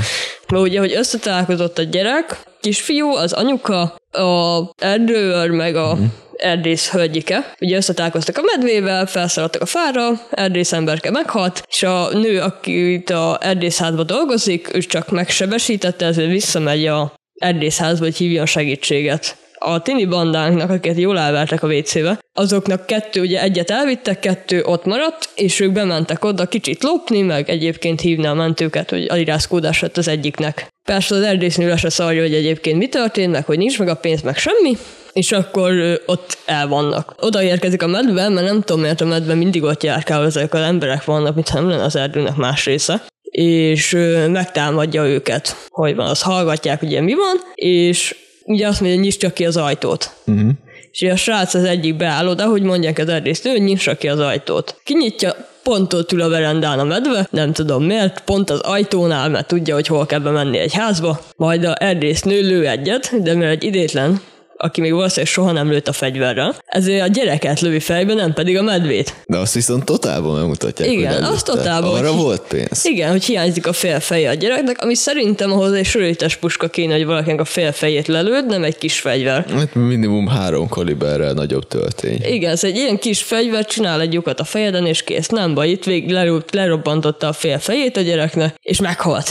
Mert 0.53 0.65
ugye, 0.65 0.79
hogy 0.79 0.93
összetalálkozott 0.93 1.77
a 1.77 1.83
gyerek, 1.83 2.37
kisfiú, 2.59 3.09
az 3.09 3.33
anyuka, 3.33 3.81
a 4.11 4.61
erdőőr, 4.77 5.49
meg 5.49 5.75
a 5.75 5.93
Mhm. 5.95 6.03
erdész 6.37 6.89
hölgyike. 6.91 7.53
Ugye 7.59 7.75
összetalálkoztak 7.75 8.37
a 8.37 8.41
medvével, 8.55 9.05
felszaladtak 9.05 9.61
a 9.61 9.65
fára, 9.65 10.09
erdész 10.31 10.71
emberke 10.71 11.11
meghalt, 11.11 11.63
és 11.69 11.83
a 11.83 12.09
nő, 12.13 12.39
aki 12.41 12.93
itt 12.93 13.09
a 13.09 13.37
erdészházban 13.41 14.05
dolgozik, 14.05 14.75
ő 14.75 14.79
csak 14.79 15.09
megsebesítette, 15.09 16.05
ezért 16.05 16.29
visszamegy 16.29 16.85
a 16.87 17.13
erdészházba, 17.39 18.03
hogy 18.05 18.15
hívjon 18.15 18.45
segítséget. 18.45 19.37
A 19.65 19.81
tini 19.81 20.05
bandánknak, 20.05 20.69
akiket 20.69 20.97
jól 20.97 21.19
elvertek 21.19 21.63
a 21.63 21.67
WC-be, 21.67 22.19
azoknak 22.33 22.85
kettő, 22.85 23.21
ugye 23.21 23.41
egyet 23.41 23.71
elvittek, 23.71 24.19
kettő 24.19 24.63
ott 24.63 24.85
maradt, 24.85 25.29
és 25.35 25.59
ők 25.59 25.71
bementek 25.71 26.25
oda 26.25 26.45
kicsit 26.45 26.83
lopni, 26.83 27.21
meg 27.21 27.49
egyébként 27.49 28.01
hívni 28.01 28.25
a 28.25 28.33
mentőket, 28.33 28.89
hogy 28.89 29.05
alirászkódás 29.09 29.81
lett 29.81 29.97
az 29.97 30.07
egyiknek. 30.07 30.67
Persze 30.85 31.15
az 31.15 31.21
erdésznő 31.21 31.75
se 31.75 31.89
szarja, 31.89 32.21
hogy 32.21 32.33
egyébként 32.33 32.77
mi 32.77 32.87
történt, 32.87 33.31
meg 33.31 33.45
hogy 33.45 33.57
nincs 33.57 33.79
meg 33.79 33.87
a 33.87 33.95
pénz, 33.95 34.21
meg 34.21 34.37
semmi, 34.37 34.77
és 35.13 35.31
akkor 35.31 36.01
ott 36.05 36.37
el 36.45 36.67
vannak. 36.67 37.15
Oda 37.19 37.43
érkezik 37.43 37.83
a 37.83 37.87
medve, 37.87 38.29
mert 38.29 38.47
nem 38.47 38.61
tudom 38.61 38.81
miért 38.81 39.01
a 39.01 39.05
medve 39.05 39.33
mindig 39.33 39.63
ott 39.63 39.83
járkál, 39.83 40.25
ezek 40.25 40.53
az 40.53 40.61
emberek 40.61 41.03
vannak, 41.03 41.35
mintha 41.35 41.59
nem 41.59 41.69
lenne 41.69 41.83
az 41.83 41.95
erdőnek 41.95 42.35
más 42.35 42.65
része 42.65 43.03
és 43.33 43.97
megtámadja 44.27 45.05
őket, 45.05 45.55
hogy 45.69 45.95
van, 45.95 46.07
azt 46.07 46.21
hallgatják, 46.21 46.81
ugye 46.81 47.01
mi 47.01 47.13
van, 47.13 47.35
és 47.55 48.15
ugye 48.45 48.67
azt 48.67 48.81
mondja, 48.81 48.99
nyisd 48.99 49.19
csak 49.19 49.33
ki 49.33 49.45
az 49.45 49.57
ajtót. 49.57 50.11
Uh-huh. 50.25 50.49
És 50.91 51.01
a 51.01 51.15
srác 51.15 51.53
az 51.53 51.63
egyik 51.63 51.97
beáll 51.97 52.27
oda, 52.27 52.45
hogy 52.45 52.61
mondják 52.61 52.99
az 52.99 53.09
erdésznő, 53.09 53.51
hogy 53.51 53.61
nyissa 53.61 53.95
ki 53.95 54.07
az 54.07 54.19
ajtót. 54.19 54.81
Kinyitja, 54.83 55.35
pont 55.63 55.93
ott 55.93 56.11
ül 56.11 56.21
a 56.21 56.29
verendán 56.29 56.79
a 56.79 56.83
medve, 56.83 57.27
nem 57.31 57.53
tudom 57.53 57.83
miért, 57.83 58.19
pont 58.19 58.49
az 58.49 58.59
ajtónál, 58.59 59.29
mert 59.29 59.47
tudja, 59.47 59.73
hogy 59.73 59.87
hol 59.87 60.05
kell 60.05 60.19
bemenni 60.19 60.57
egy 60.57 60.73
házba, 60.73 61.19
majd 61.35 61.63
a 61.63 61.83
erdésznő 61.83 62.41
lő 62.41 62.67
egyet, 62.67 63.21
de 63.21 63.35
mert 63.35 63.51
egy 63.51 63.63
idétlen, 63.63 64.21
aki 64.63 64.81
még 64.81 64.93
valószínűleg 64.93 65.31
soha 65.33 65.51
nem 65.51 65.69
lőtt 65.69 65.87
a 65.87 65.91
fegyverrel, 65.91 66.55
ezért 66.65 67.01
a 67.03 67.07
gyereket 67.07 67.59
lövi 67.59 67.79
fejbe, 67.79 68.13
nem 68.13 68.33
pedig 68.33 68.57
a 68.57 68.61
medvét. 68.61 69.13
De 69.25 69.37
azt 69.37 69.53
viszont 69.53 69.85
totálban 69.85 70.37
megmutatják, 70.39 70.89
Igen, 70.91 71.23
azt 71.23 71.45
totálban, 71.45 71.95
Arra 71.95 72.11
hogy- 72.11 72.21
volt 72.21 72.41
pénz. 72.47 72.85
Igen, 72.85 73.11
hogy 73.11 73.23
hiányzik 73.23 73.67
a 73.67 73.73
félfeje 73.73 74.29
a 74.29 74.33
gyereknek, 74.33 74.81
ami 74.81 74.95
szerintem 74.95 75.51
ahhoz 75.51 75.71
egy 75.71 75.85
sörétes 75.85 76.35
puska 76.35 76.67
kéne, 76.67 76.93
hogy 76.93 77.05
valakinek 77.05 77.39
a 77.39 77.45
félfejét 77.45 78.07
lelőd, 78.07 78.45
nem 78.45 78.63
egy 78.63 78.77
kis 78.77 78.99
fegyver. 78.99 79.45
Hát 79.49 79.73
minimum 79.75 80.27
három 80.27 80.67
kaliberrel 80.67 81.33
nagyobb 81.33 81.67
töltény. 81.67 82.21
Igen, 82.25 82.51
ez 82.51 82.63
egy 82.63 82.75
ilyen 82.75 82.97
kis 82.97 83.21
fegyver, 83.23 83.65
csinál 83.65 84.01
egy 84.01 84.13
lyukat 84.13 84.39
a 84.39 84.43
fejeden, 84.43 84.85
és 84.85 85.03
kész. 85.03 85.27
Nem 85.27 85.53
baj, 85.53 85.69
itt 85.69 85.83
végig 85.83 86.15
lerobbantotta 86.51 87.27
a 87.27 87.33
félfejét 87.33 87.97
a 87.97 88.01
gyereknek, 88.01 88.55
és 88.61 88.79
meghalt. 88.79 89.29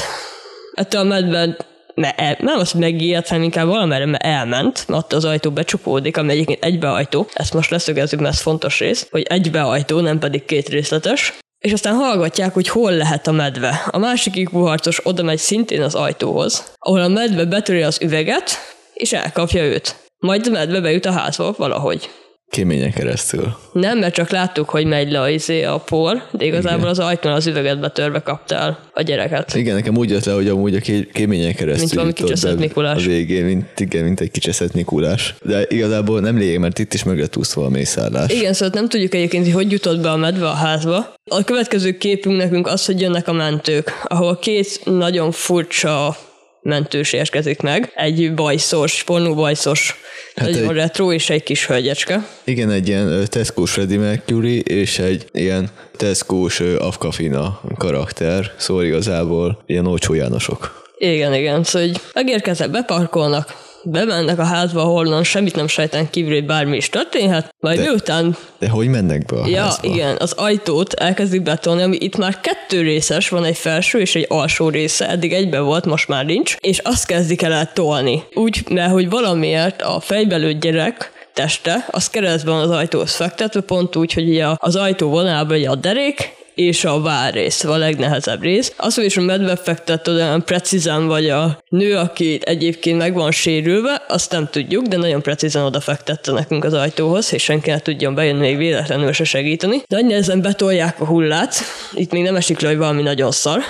Ettől 0.75 1.01
a 1.01 1.05
medve 1.05 1.57
me- 1.95 2.21
el, 2.21 2.37
nem 2.41 2.59
az, 2.59 2.71
hogy 2.71 2.81
megijedt, 2.81 3.29
hanem 3.29 3.43
inkább 3.43 3.67
valamerre 3.67 4.07
mert 4.07 4.25
elment, 4.25 4.85
mert 4.89 5.03
ott 5.03 5.13
az 5.13 5.25
ajtó 5.25 5.51
becsukódik, 5.51 6.17
ami 6.17 6.33
egyébként 6.33 6.65
egybeajtó. 6.65 7.27
Ezt 7.35 7.55
most 7.55 7.71
leszögezzük, 7.71 8.21
mert 8.21 8.35
ez 8.35 8.41
fontos 8.41 8.79
rész, 8.79 9.07
hogy 9.11 9.23
egybeajtó, 9.23 10.01
nem 10.01 10.19
pedig 10.19 10.45
két 10.45 10.69
részletes. 10.69 11.33
És 11.59 11.73
aztán 11.73 11.95
hallgatják, 11.95 12.55
hogy 12.55 12.69
hol 12.69 12.93
lehet 12.93 13.27
a 13.27 13.33
medve. 13.33 13.83
A 13.91 13.99
másik 13.99 14.37
ikuharcos 14.37 15.01
oda 15.03 15.23
megy 15.23 15.39
szintén 15.39 15.83
az 15.83 15.95
ajtóhoz, 15.95 16.73
ahol 16.79 17.01
a 17.01 17.09
medve 17.09 17.45
betöri 17.45 17.83
az 17.83 17.99
üveget, 18.03 18.51
és 18.95 19.13
elkapja 19.13 19.65
őt. 19.65 19.97
Majd 20.19 20.47
a 20.47 20.51
medve 20.51 20.81
bejut 20.81 21.05
a 21.05 21.13
házba 21.13 21.55
valahogy. 21.57 22.11
Kéményen 22.57 22.93
keresztül. 22.93 23.57
Nem, 23.73 23.99
mert 23.99 24.15
csak 24.15 24.31
láttuk, 24.31 24.71
hogy 24.71 24.85
megy 24.85 25.11
le 25.11 25.21
a, 25.21 25.29
izé 25.29 25.63
a 25.63 25.79
por, 25.79 26.23
de 26.31 26.45
igazából 26.45 26.79
Igen. 26.79 26.91
az 26.91 26.99
ajtón 26.99 27.33
az 27.33 27.47
üveget 27.47 27.81
betörve 27.81 28.21
kaptál 28.21 28.79
a 28.95 29.03
gyereket. 29.03 29.55
Igen, 29.55 29.75
nekem 29.75 29.97
úgy 29.97 30.11
jött 30.11 30.25
le, 30.25 30.33
hogy 30.33 30.49
amúgy 30.49 30.75
a 30.75 30.81
kéményen 31.13 31.55
keresztül 31.55 31.85
Mint 31.85 31.93
valami 31.93 32.13
kicseszett 32.13 32.59
Mikulás. 32.59 33.05
A 33.05 33.09
végén, 33.09 33.45
mint, 33.45 33.81
igen, 33.81 34.05
mint 34.05 34.21
egy 34.21 34.31
kicseszett 34.31 34.73
Mikulás. 34.73 35.35
De 35.43 35.65
igazából 35.69 36.21
nem 36.21 36.39
lényeg, 36.39 36.59
mert 36.59 36.79
itt 36.79 36.95
is 36.95 37.05
mögött 37.05 37.37
úszva 37.37 37.65
a 37.65 37.69
mészállás. 37.69 38.33
Igen, 38.33 38.53
szóval 38.53 38.75
nem 38.75 38.89
tudjuk 38.89 39.15
egyébként, 39.15 39.45
hogy 39.45 39.53
hogy 39.53 39.73
jutott 39.73 40.01
be 40.01 40.11
a 40.11 40.17
medve 40.17 40.49
a 40.49 40.55
házba. 40.55 41.15
A 41.31 41.45
következő 41.45 41.97
képünk 41.97 42.37
nekünk 42.37 42.67
az, 42.67 42.85
hogy 42.85 43.01
jönnek 43.01 43.29
a 43.29 43.33
mentők, 43.33 44.03
ahol 44.05 44.39
két 44.39 44.81
nagyon 44.85 45.31
furcsa 45.31 46.17
mentős 46.63 47.13
érkezik 47.13 47.61
meg. 47.61 47.93
Egy 47.95 48.35
bajszos, 48.35 49.03
pornó 49.03 49.35
bajszos, 49.35 50.01
hát 50.35 50.51
nagyon 50.51 50.69
egy, 50.69 50.75
retro, 50.75 51.13
és 51.13 51.31
egy 51.31 51.43
kis 51.43 51.67
hölgyecske. 51.67 52.27
Igen, 52.45 52.71
egy 52.71 52.89
ilyen 52.89 53.25
tesco 53.29 53.65
Freddie 53.65 53.99
Mercury, 53.99 54.61
és 54.61 54.99
egy 54.99 55.27
ilyen 55.33 55.71
Tesco-s 55.97 56.61
Afkafina 56.61 57.61
karakter, 57.79 58.53
szóval 58.57 58.85
igazából 58.85 59.63
ilyen 59.67 59.87
olcsó 59.87 60.15
Jánosok. 60.15 60.91
Igen, 60.99 61.35
igen, 61.35 61.65
szóval 61.65 61.89
hogy 61.89 62.01
megérkeznek, 62.15 62.71
beparkolnak, 62.71 63.55
bemennek 63.85 64.39
a 64.39 64.45
házba, 64.45 64.81
ahol 64.81 65.23
semmit 65.23 65.57
nem 65.57 65.67
sejten 65.67 66.11
kívül, 66.11 66.33
hogy 66.33 66.47
bármi 66.47 66.77
is 66.77 66.89
történhet, 66.89 67.55
majd 67.61 67.79
de, 67.79 67.85
miután... 67.85 68.37
De 68.59 68.69
hogy 68.69 68.89
mennek 68.89 69.25
be 69.25 69.41
a 69.41 69.47
Ja, 69.47 69.63
házba? 69.63 69.89
igen, 69.89 70.17
az 70.19 70.33
ajtót 70.33 70.93
elkezdik 70.93 71.43
betolni, 71.43 71.83
ami 71.83 71.97
itt 72.01 72.17
már 72.17 72.41
kettő 72.41 72.81
részes, 72.83 73.29
van 73.29 73.45
egy 73.45 73.57
felső 73.57 73.99
és 73.99 74.15
egy 74.15 74.27
alsó 74.29 74.69
része, 74.69 75.09
eddig 75.09 75.33
egybe 75.33 75.61
volt, 75.61 75.85
most 75.85 76.09
már 76.09 76.25
nincs, 76.25 76.57
és 76.61 76.79
azt 76.79 77.07
kezdik 77.07 77.43
el 77.43 77.73
tolni. 77.73 78.23
Úgy, 78.35 78.65
mert 78.71 78.93
hogy 78.93 79.11
valamiért 79.11 79.83
a 79.83 80.01
fejbelő 80.01 80.53
gyerek 80.53 81.13
teste, 81.35 81.87
az 81.91 82.11
keresztben 82.11 82.55
az 82.55 82.71
ajtóhoz 82.71 83.15
fektetve, 83.15 83.61
pont 83.61 83.97
úgy, 83.97 84.13
hogy 84.13 84.45
az 84.57 84.77
ajtó 84.77 85.09
vonalában 85.09 85.67
a 85.67 85.75
derék, 85.75 86.41
és 86.55 86.85
a 86.85 87.01
várrész, 87.01 87.65
a 87.65 87.77
legnehezebb 87.77 88.43
rész. 88.43 88.75
Az, 88.77 88.95
hogy 88.95 89.05
is 89.05 89.17
a 89.17 89.21
medve 89.21 89.57
fektet 89.57 90.09
olyan 90.09 90.45
precízen, 90.45 91.07
vagy 91.07 91.29
a 91.29 91.59
nő, 91.69 91.97
aki 91.97 92.41
egyébként 92.43 92.99
meg 92.99 93.15
van 93.15 93.31
sérülve, 93.31 94.03
azt 94.09 94.33
nem 94.33 94.49
tudjuk, 94.51 94.87
de 94.87 94.97
nagyon 94.97 95.23
precízen 95.23 95.65
oda 95.65 95.81
fektette 95.81 96.33
nekünk 96.33 96.65
az 96.65 96.73
ajtóhoz, 96.73 97.33
és 97.33 97.43
senki 97.43 97.71
nem 97.71 97.79
tudjon 97.79 98.15
bejönni 98.15 98.41
még 98.41 98.57
véletlenül 98.57 99.13
se 99.13 99.25
segíteni. 99.25 99.83
Nagy 99.87 100.07
nehezen 100.07 100.43
betolják 100.43 101.01
a 101.01 101.07
hullát, 101.07 101.55
itt 101.95 102.13
még 102.13 102.23
nem 102.23 102.37
esik 102.37 102.61
le, 102.61 102.69
hogy 102.69 102.79
valami 102.79 103.03
nagyon 103.03 103.31
szar. 103.31 103.63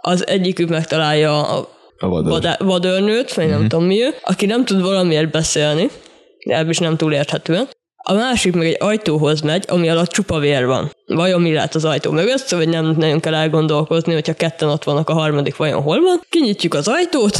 Az 0.00 0.26
egyikük 0.26 0.68
megtalálja 0.68 1.48
a 1.48 1.72
a 1.98 2.08
vadőr. 2.08 2.56
vadőrnőt, 2.58 3.34
vagy 3.34 3.46
nem 3.46 3.58
mm-hmm. 3.58 3.66
tudom 3.66 3.84
mi 3.84 4.02
ő, 4.02 4.14
aki 4.22 4.46
nem 4.46 4.64
tud 4.64 4.82
valamiért 4.82 5.30
beszélni, 5.30 5.90
de 6.46 6.64
is 6.68 6.78
nem 6.78 6.96
túl 6.96 7.12
érthetően. 7.12 7.68
A 8.06 8.12
másik 8.12 8.54
meg 8.54 8.66
egy 8.66 8.76
ajtóhoz 8.78 9.40
megy, 9.40 9.64
ami 9.68 9.88
alatt 9.88 10.10
csupa 10.10 10.38
vér 10.38 10.66
van. 10.66 10.92
Vajon 11.06 11.40
mi 11.40 11.52
lehet 11.52 11.74
az 11.74 11.84
ajtó 11.84 12.10
mögött, 12.10 12.46
szóval 12.46 12.64
nem 12.66 12.94
nagyon 12.98 13.20
kell 13.20 13.34
elgondolkozni, 13.34 14.12
hogyha 14.12 14.34
ketten 14.34 14.68
ott 14.68 14.84
vannak, 14.84 15.08
a 15.08 15.12
harmadik 15.12 15.56
vajon 15.56 15.82
hol 15.82 16.00
van. 16.00 16.20
Kinyitjuk 16.28 16.74
az 16.74 16.88
ajtót, 16.88 17.38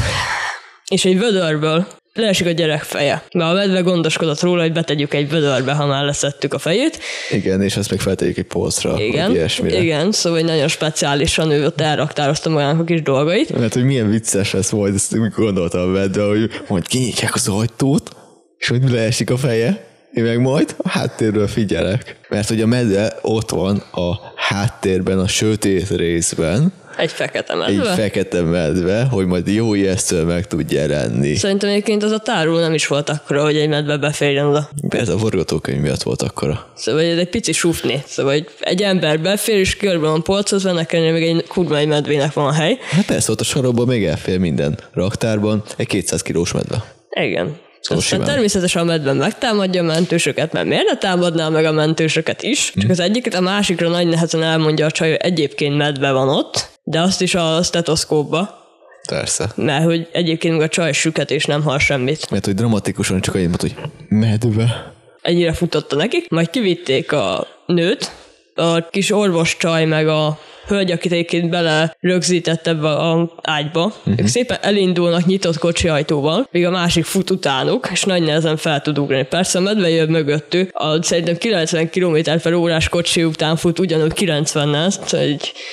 és 0.89 1.05
egy 1.05 1.19
vödörből 1.19 1.87
leesik 2.15 2.47
a 2.47 2.51
gyerek 2.51 2.83
feje. 2.83 3.23
Mert 3.35 3.51
a 3.51 3.55
medve 3.55 3.81
gondoskodott 3.81 4.41
róla, 4.41 4.63
hogy 4.63 4.73
betegyük 4.73 5.15
egy 5.15 5.29
vödörbe, 5.29 5.73
ha 5.73 5.87
már 5.87 6.05
leszettük 6.05 6.55
a 6.55 6.59
fejét. 6.59 6.99
Igen, 7.31 7.63
és 7.63 7.77
ezt 7.77 7.91
meg 7.91 8.01
feltegyük 8.01 8.37
egy 8.37 8.45
polcra. 8.45 9.01
Igen, 9.01 9.49
igen, 9.59 10.13
szóval 10.13 10.39
hogy 10.39 10.49
nagyon 10.49 10.69
speciálisan 10.69 11.51
ő 11.51 11.65
ott 11.65 11.81
elraktározta 11.81 12.51
magának 12.51 12.81
a 12.81 12.85
kis 12.85 13.03
dolgait. 13.03 13.59
Mert 13.59 13.75
hogy 13.75 13.85
milyen 13.85 14.11
vicces 14.11 14.53
lesz 14.53 14.71
majd, 14.71 14.95
ezt 14.95 15.35
gondoltam 15.37 15.81
a 15.81 15.87
medve, 15.87 16.23
hogy 16.23 16.51
majd 16.69 16.87
kinyitják 16.87 17.35
az 17.35 17.49
ajtót, 17.49 18.11
és 18.59 18.69
hogy 18.69 18.91
leesik 18.91 19.31
a 19.31 19.37
feje, 19.37 19.93
én 20.15 20.25
meg 20.25 20.41
majd 20.41 20.75
a 20.79 20.89
háttérről 20.89 21.47
figyelek. 21.47 22.17
Mert 22.29 22.49
hogy 22.49 22.61
a 22.61 22.67
medve 22.67 23.19
ott 23.23 23.51
van 23.51 23.77
a 23.93 24.33
háttérben, 24.35 25.19
a 25.19 25.29
sötét 25.29 25.89
részben, 25.89 26.73
egy 26.97 27.11
fekete 27.11 27.55
medve? 27.55 27.91
Egy 27.91 27.97
fekete 27.97 28.43
medve, 28.43 29.03
hogy 29.05 29.27
majd 29.27 29.47
jó 29.47 29.75
ijesztően 29.75 30.27
meg 30.27 30.47
tudja 30.47 30.81
jelenni. 30.81 31.35
Szerintem 31.35 31.69
egyébként 31.69 32.03
az 32.03 32.11
a 32.11 32.19
tárul 32.19 32.61
nem 32.61 32.75
is 32.75 32.87
volt 32.87 33.09
akkora, 33.09 33.43
hogy 33.43 33.57
egy 33.57 33.69
medve 33.69 33.97
beférjen 33.97 34.47
oda. 34.47 34.69
Ez 34.89 35.09
a 35.09 35.19
forgatókönyv 35.19 35.81
miatt 35.81 36.03
volt 36.03 36.23
akkora. 36.23 36.67
Szóval 36.75 37.03
ez 37.03 37.19
egy 37.19 37.29
pici 37.29 37.53
sufni. 37.53 38.03
Szóval 38.07 38.33
hogy 38.33 38.47
egy 38.61 38.83
ember 38.83 39.21
befér, 39.21 39.59
és 39.59 39.77
körben 39.77 40.11
van 40.11 40.23
polcozva, 40.23 40.73
nekem 40.73 41.03
még 41.03 41.23
egy 41.23 41.47
kurva 41.47 41.77
egy 41.77 41.89
medvének 41.89 42.33
van 42.33 42.47
a 42.47 42.53
hely. 42.53 42.79
Hát 42.91 43.07
persze, 43.07 43.33
ott 43.33 43.41
a 43.41 43.45
sarokban 43.45 43.87
még 43.87 44.05
elfér 44.05 44.39
minden. 44.39 44.79
Raktárban 44.93 45.63
egy 45.77 45.87
200 45.87 46.23
kilós 46.23 46.53
medve. 46.53 46.85
Igen. 47.11 47.57
Szóval 47.85 48.03
Aztán 48.03 48.25
természetesen 48.25 48.83
a 48.83 48.85
medve 48.85 49.13
megtámadja 49.13 49.83
a 49.83 49.85
mentősöket, 49.85 50.53
mert 50.53 50.67
miért 50.67 50.89
ne 50.89 50.97
támadná 50.97 51.49
meg 51.49 51.65
a 51.65 51.73
mentősöket 51.73 52.43
is? 52.43 52.73
Csak 52.77 52.91
az 52.91 53.01
egyiket 53.01 53.35
a 53.35 53.41
másikra 53.41 53.89
nagy 53.89 54.07
nehezen 54.07 54.43
elmondja 54.43 54.87
a 54.87 54.91
csaj, 54.91 55.09
hogy 55.09 55.19
egyébként 55.21 55.77
medve 55.77 56.13
van 56.13 56.29
ott, 56.29 56.69
de 56.83 57.01
azt 57.01 57.21
is 57.21 57.35
a 57.35 57.63
stetoszkópba. 57.63 58.63
Persze. 59.09 59.53
Mert 59.55 59.85
hogy 59.85 60.09
egyébként 60.13 60.63
a 60.63 60.69
csaj 60.69 60.93
süket 60.93 61.31
és 61.31 61.45
nem 61.45 61.63
hal 61.63 61.79
semmit. 61.79 62.31
Mert 62.31 62.45
hogy 62.45 62.55
dramatikusan 62.55 63.21
csak 63.21 63.35
annyit 63.35 63.61
hogy 63.61 63.75
medve. 64.09 64.93
Ennyire 65.23 65.53
futotta 65.53 65.97
nekik, 65.97 66.31
majd 66.31 66.51
kivitték 66.51 67.13
a 67.13 67.47
nőt, 67.67 68.11
a 68.55 68.89
kis 68.89 69.11
orvos 69.11 69.57
csaj 69.57 69.85
meg 69.85 70.09
a 70.09 70.39
hölgy, 70.67 70.91
akit 70.91 71.13
egyébként 71.13 71.51
bele 71.51 71.97
rögzített 72.01 72.67
ebbe 72.67 72.89
a 72.89 73.35
ágyba. 73.43 73.85
Uh-huh. 73.85 74.15
Ők 74.17 74.27
szépen 74.27 74.59
elindulnak 74.61 75.27
nyitott 75.27 75.59
kocsi 75.59 75.89
ajtóval, 75.89 76.49
míg 76.51 76.67
a 76.67 76.71
másik 76.71 77.05
fut 77.05 77.31
utánuk, 77.31 77.89
és 77.93 78.03
nagy 78.03 78.23
nehezen 78.23 78.57
fel 78.57 78.81
tud 78.81 78.99
ugrani. 78.99 79.23
Persze 79.25 79.59
a 79.59 79.61
medve 79.61 79.89
jön 79.89 80.09
mögöttük, 80.09 80.71
a 80.73 81.03
szerintem 81.03 81.37
90 81.37 81.91
km 81.91 82.17
per 82.43 82.53
órás 82.53 82.89
kocsi 82.89 83.25
után 83.25 83.57
fut 83.57 83.79
ugyanúgy 83.79 84.13
90-nel. 84.17 84.93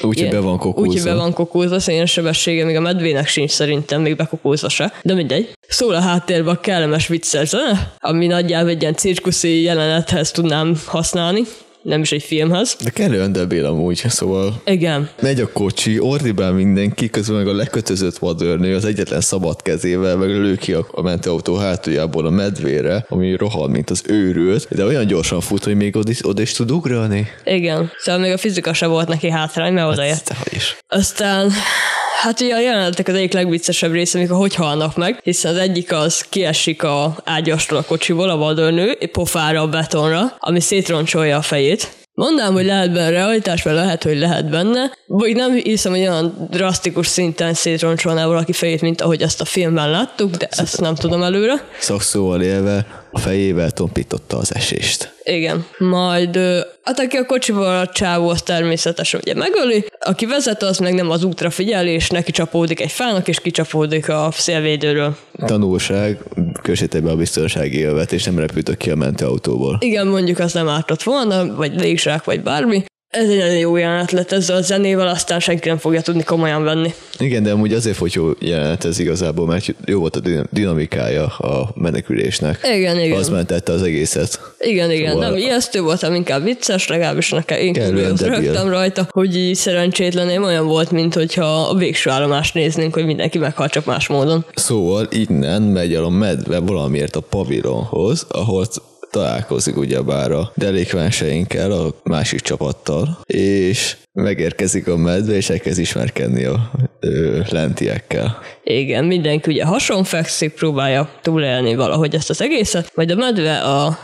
Úgyhogy 0.01 0.29
be 0.29 0.39
van 0.39 0.57
kokózva. 0.57 0.89
Úgyhogy 0.89 1.03
be 1.03 1.15
van 1.15 1.33
kokózva, 1.33 1.79
szóval 1.79 2.05
sebessége, 2.05 2.65
még 2.65 2.75
a 2.75 2.81
medvének 2.81 3.27
sincs 3.27 3.51
szerintem, 3.51 4.01
még 4.01 4.15
bekokózva 4.15 4.69
se. 4.69 4.93
De 5.03 5.13
mindegy. 5.13 5.49
Szól 5.67 5.93
a 5.93 5.99
háttérben 5.99 6.55
a 6.55 6.59
kellemes 6.59 7.07
vicces 7.07 7.47
zene, 7.47 7.93
ami 7.99 8.27
nagyjából 8.27 8.69
egy 8.69 8.81
ilyen 8.81 8.95
cirkuszi 8.95 9.61
jelenethez 9.61 10.31
tudnám 10.31 10.81
használni 10.85 11.41
nem 11.81 12.01
is 12.01 12.11
egy 12.11 12.23
filmhez. 12.23 12.75
De 12.83 12.89
kellően 12.89 13.31
debil 13.31 13.65
amúgy, 13.65 14.03
szóval... 14.07 14.61
Igen. 14.65 15.09
Megy 15.21 15.39
a 15.39 15.51
kocsi, 15.51 15.99
ordibál 15.99 16.51
mindenki, 16.51 17.09
közben 17.09 17.37
meg 17.37 17.47
a 17.47 17.55
lekötözött 17.55 18.17
vadőrnő 18.17 18.75
az 18.75 18.85
egyetlen 18.85 19.21
szabad 19.21 19.61
kezével, 19.61 20.17
meg 20.17 20.29
lő 20.29 20.55
ki 20.55 20.73
a, 20.73 21.01
mentőautó 21.01 21.55
hátuljából 21.55 22.25
a 22.25 22.29
medvére, 22.29 23.05
ami 23.09 23.35
rohad, 23.35 23.69
mint 23.69 23.89
az 23.89 24.03
őrült, 24.07 24.67
de 24.69 24.85
olyan 24.85 25.07
gyorsan 25.07 25.41
fut, 25.41 25.63
hogy 25.63 25.75
még 25.75 25.95
oda 25.95 26.09
is, 26.09 26.27
oda 26.27 26.41
is 26.41 26.51
tud 26.51 26.71
ugrani. 26.71 27.27
Igen. 27.43 27.91
Szóval 27.97 28.21
még 28.21 28.31
a 28.31 28.37
fizika 28.37 28.73
se 28.73 28.85
volt 28.85 29.07
neki 29.07 29.29
hátrány, 29.29 29.73
mert. 29.73 29.99
Hát, 29.99 30.33
is. 30.51 30.77
Aztán 30.87 31.51
Hát 32.21 32.41
ugye 32.41 32.55
a 32.55 32.59
jelenetek 32.59 33.07
az 33.07 33.13
egyik 33.13 33.33
legviccesebb 33.33 33.91
része, 33.91 34.17
amikor 34.17 34.37
hogy 34.37 34.55
halnak 34.55 34.95
meg, 34.95 35.19
hiszen 35.23 35.51
az 35.51 35.57
egyik 35.57 35.93
az 35.93 36.21
kiesik 36.29 36.83
a 36.83 37.15
ágyastól 37.25 37.77
a 37.77 37.83
kocsiból, 37.83 38.29
a 38.29 38.37
vadőrnő, 38.37 38.97
pofára 39.11 39.61
a 39.61 39.67
betonra, 39.67 40.35
ami 40.39 40.59
szétroncsolja 40.59 41.37
a 41.37 41.41
fejét. 41.41 41.91
Mondám, 42.13 42.53
hogy 42.53 42.65
lehet 42.65 42.91
benne 42.93 43.09
realitás, 43.09 43.63
mert 43.63 43.77
lehet, 43.77 44.03
hogy 44.03 44.17
lehet 44.17 44.49
benne. 44.49 44.91
Vagy 45.07 45.35
nem 45.35 45.53
hiszem, 45.53 45.91
hogy 45.91 46.01
olyan 46.01 46.47
drasztikus 46.49 47.07
szinten 47.07 47.53
szétroncsolná 47.53 48.25
valaki 48.25 48.53
fejét, 48.53 48.81
mint 48.81 49.01
ahogy 49.01 49.21
ezt 49.21 49.41
a 49.41 49.45
filmben 49.45 49.89
láttuk, 49.89 50.35
de 50.35 50.47
ezt 50.49 50.81
nem 50.81 50.95
tudom 50.95 51.23
előre. 51.23 51.67
Szakszóval 51.79 52.41
élve 52.41 53.00
a 53.11 53.19
fejével 53.19 53.71
tompította 53.71 54.37
az 54.37 54.55
esést. 54.55 55.13
Igen. 55.23 55.65
Majd 55.77 56.35
hát 56.83 56.99
aki 56.99 57.17
a 57.17 57.25
kocsival 57.25 57.79
a 57.79 57.87
csávó, 57.87 58.29
az 58.29 58.41
természetesen 58.41 59.19
ugye 59.23 59.33
megöli, 59.33 59.85
aki 59.99 60.25
vezet, 60.25 60.63
az 60.63 60.77
meg 60.77 60.93
nem 60.93 61.09
az 61.09 61.23
útra 61.23 61.49
figyel, 61.49 61.87
és 61.87 62.09
neki 62.09 62.31
csapódik 62.31 62.79
egy 62.79 62.91
fának, 62.91 63.27
és 63.27 63.39
kicsapódik 63.39 64.09
a 64.09 64.29
szélvédőről. 64.31 65.15
Tanulság, 65.45 66.17
kössétek 66.61 67.03
be 67.03 67.11
a 67.11 67.15
biztonsági 67.15 67.77
élvet, 67.77 68.11
és 68.11 68.23
nem 68.23 68.39
repültök 68.39 68.77
ki 68.77 68.89
a 68.89 68.95
mentőautóból. 68.95 69.77
Igen, 69.79 70.07
mondjuk 70.07 70.39
az 70.39 70.53
nem 70.53 70.67
ártott 70.67 71.03
volna, 71.03 71.55
vagy 71.55 71.79
légzsák, 71.79 72.23
vagy 72.23 72.41
bármi. 72.41 72.83
Ez 73.11 73.29
egy 73.29 73.37
nagyon 73.37 73.57
jó 73.57 73.75
jelenet 73.75 74.11
lett 74.11 74.31
ezzel 74.31 74.55
a 74.55 74.61
zenével, 74.61 75.07
aztán 75.07 75.39
senki 75.39 75.67
nem 75.67 75.77
fogja 75.77 76.01
tudni 76.01 76.23
komolyan 76.23 76.63
venni. 76.63 76.93
Igen, 77.17 77.43
de 77.43 77.51
amúgy 77.51 77.73
azért 77.73 77.97
hogy 77.97 78.13
jó 78.13 78.29
jelenet 78.39 78.85
ez 78.85 78.99
igazából, 78.99 79.45
mert 79.45 79.65
jó 79.85 79.99
volt 79.99 80.15
a 80.15 80.19
dinamikája 80.51 81.25
a 81.25 81.71
menekülésnek. 81.75 82.59
Igen, 82.75 82.99
igen. 82.99 83.17
Az 83.17 83.29
mentette 83.29 83.71
az 83.71 83.83
egészet. 83.83 84.39
Igen, 84.59 84.91
igen. 84.91 85.11
Szóval... 85.11 85.29
Nem 85.29 85.37
ijesztő 85.37 85.81
volt, 85.81 86.01
hanem 86.01 86.15
inkább 86.15 86.43
vicces, 86.43 86.87
legalábbis 86.87 87.29
nekem 87.29 87.57
én 87.57 87.73
rögtem 88.19 88.69
rajta, 88.69 89.07
hogy 89.09 89.37
így 89.37 89.55
szerencsétlen 89.55 90.43
olyan 90.43 90.67
volt, 90.67 90.91
mint 90.91 91.13
hogyha 91.13 91.61
a 91.61 91.75
végső 91.75 92.09
állomást 92.09 92.53
néznénk, 92.53 92.93
hogy 92.93 93.05
mindenki 93.05 93.37
meghal 93.37 93.69
csak 93.69 93.85
más 93.85 94.07
módon. 94.07 94.45
Szóval 94.55 95.07
innen 95.09 95.61
megy 95.61 95.93
el 95.93 96.03
a 96.03 96.09
medve 96.09 96.59
valamiért 96.59 97.15
a 97.15 97.19
pavilonhoz, 97.19 98.25
ahol 98.29 98.65
találkozik 99.11 99.77
ugyebár 99.77 100.31
a 100.31 100.51
delikvenseinkkel, 100.55 101.71
a 101.71 101.93
másik 102.03 102.39
csapattal, 102.39 103.19
és 103.25 103.97
megérkezik 104.13 104.87
a 104.87 104.97
medve, 104.97 105.35
és 105.35 105.49
elkezd 105.49 105.79
ismerkedni 105.79 106.43
a 106.43 106.71
ö, 106.99 107.39
lentiekkel. 107.49 108.39
Igen, 108.63 109.05
mindenki 109.05 109.51
ugye 109.51 109.65
fekszik, 110.03 110.53
próbálja 110.53 111.09
túlélni 111.21 111.75
valahogy 111.75 112.15
ezt 112.15 112.29
az 112.29 112.41
egészet, 112.41 112.91
majd 112.95 113.11
a 113.11 113.15
medve 113.15 113.59
a 113.59 113.99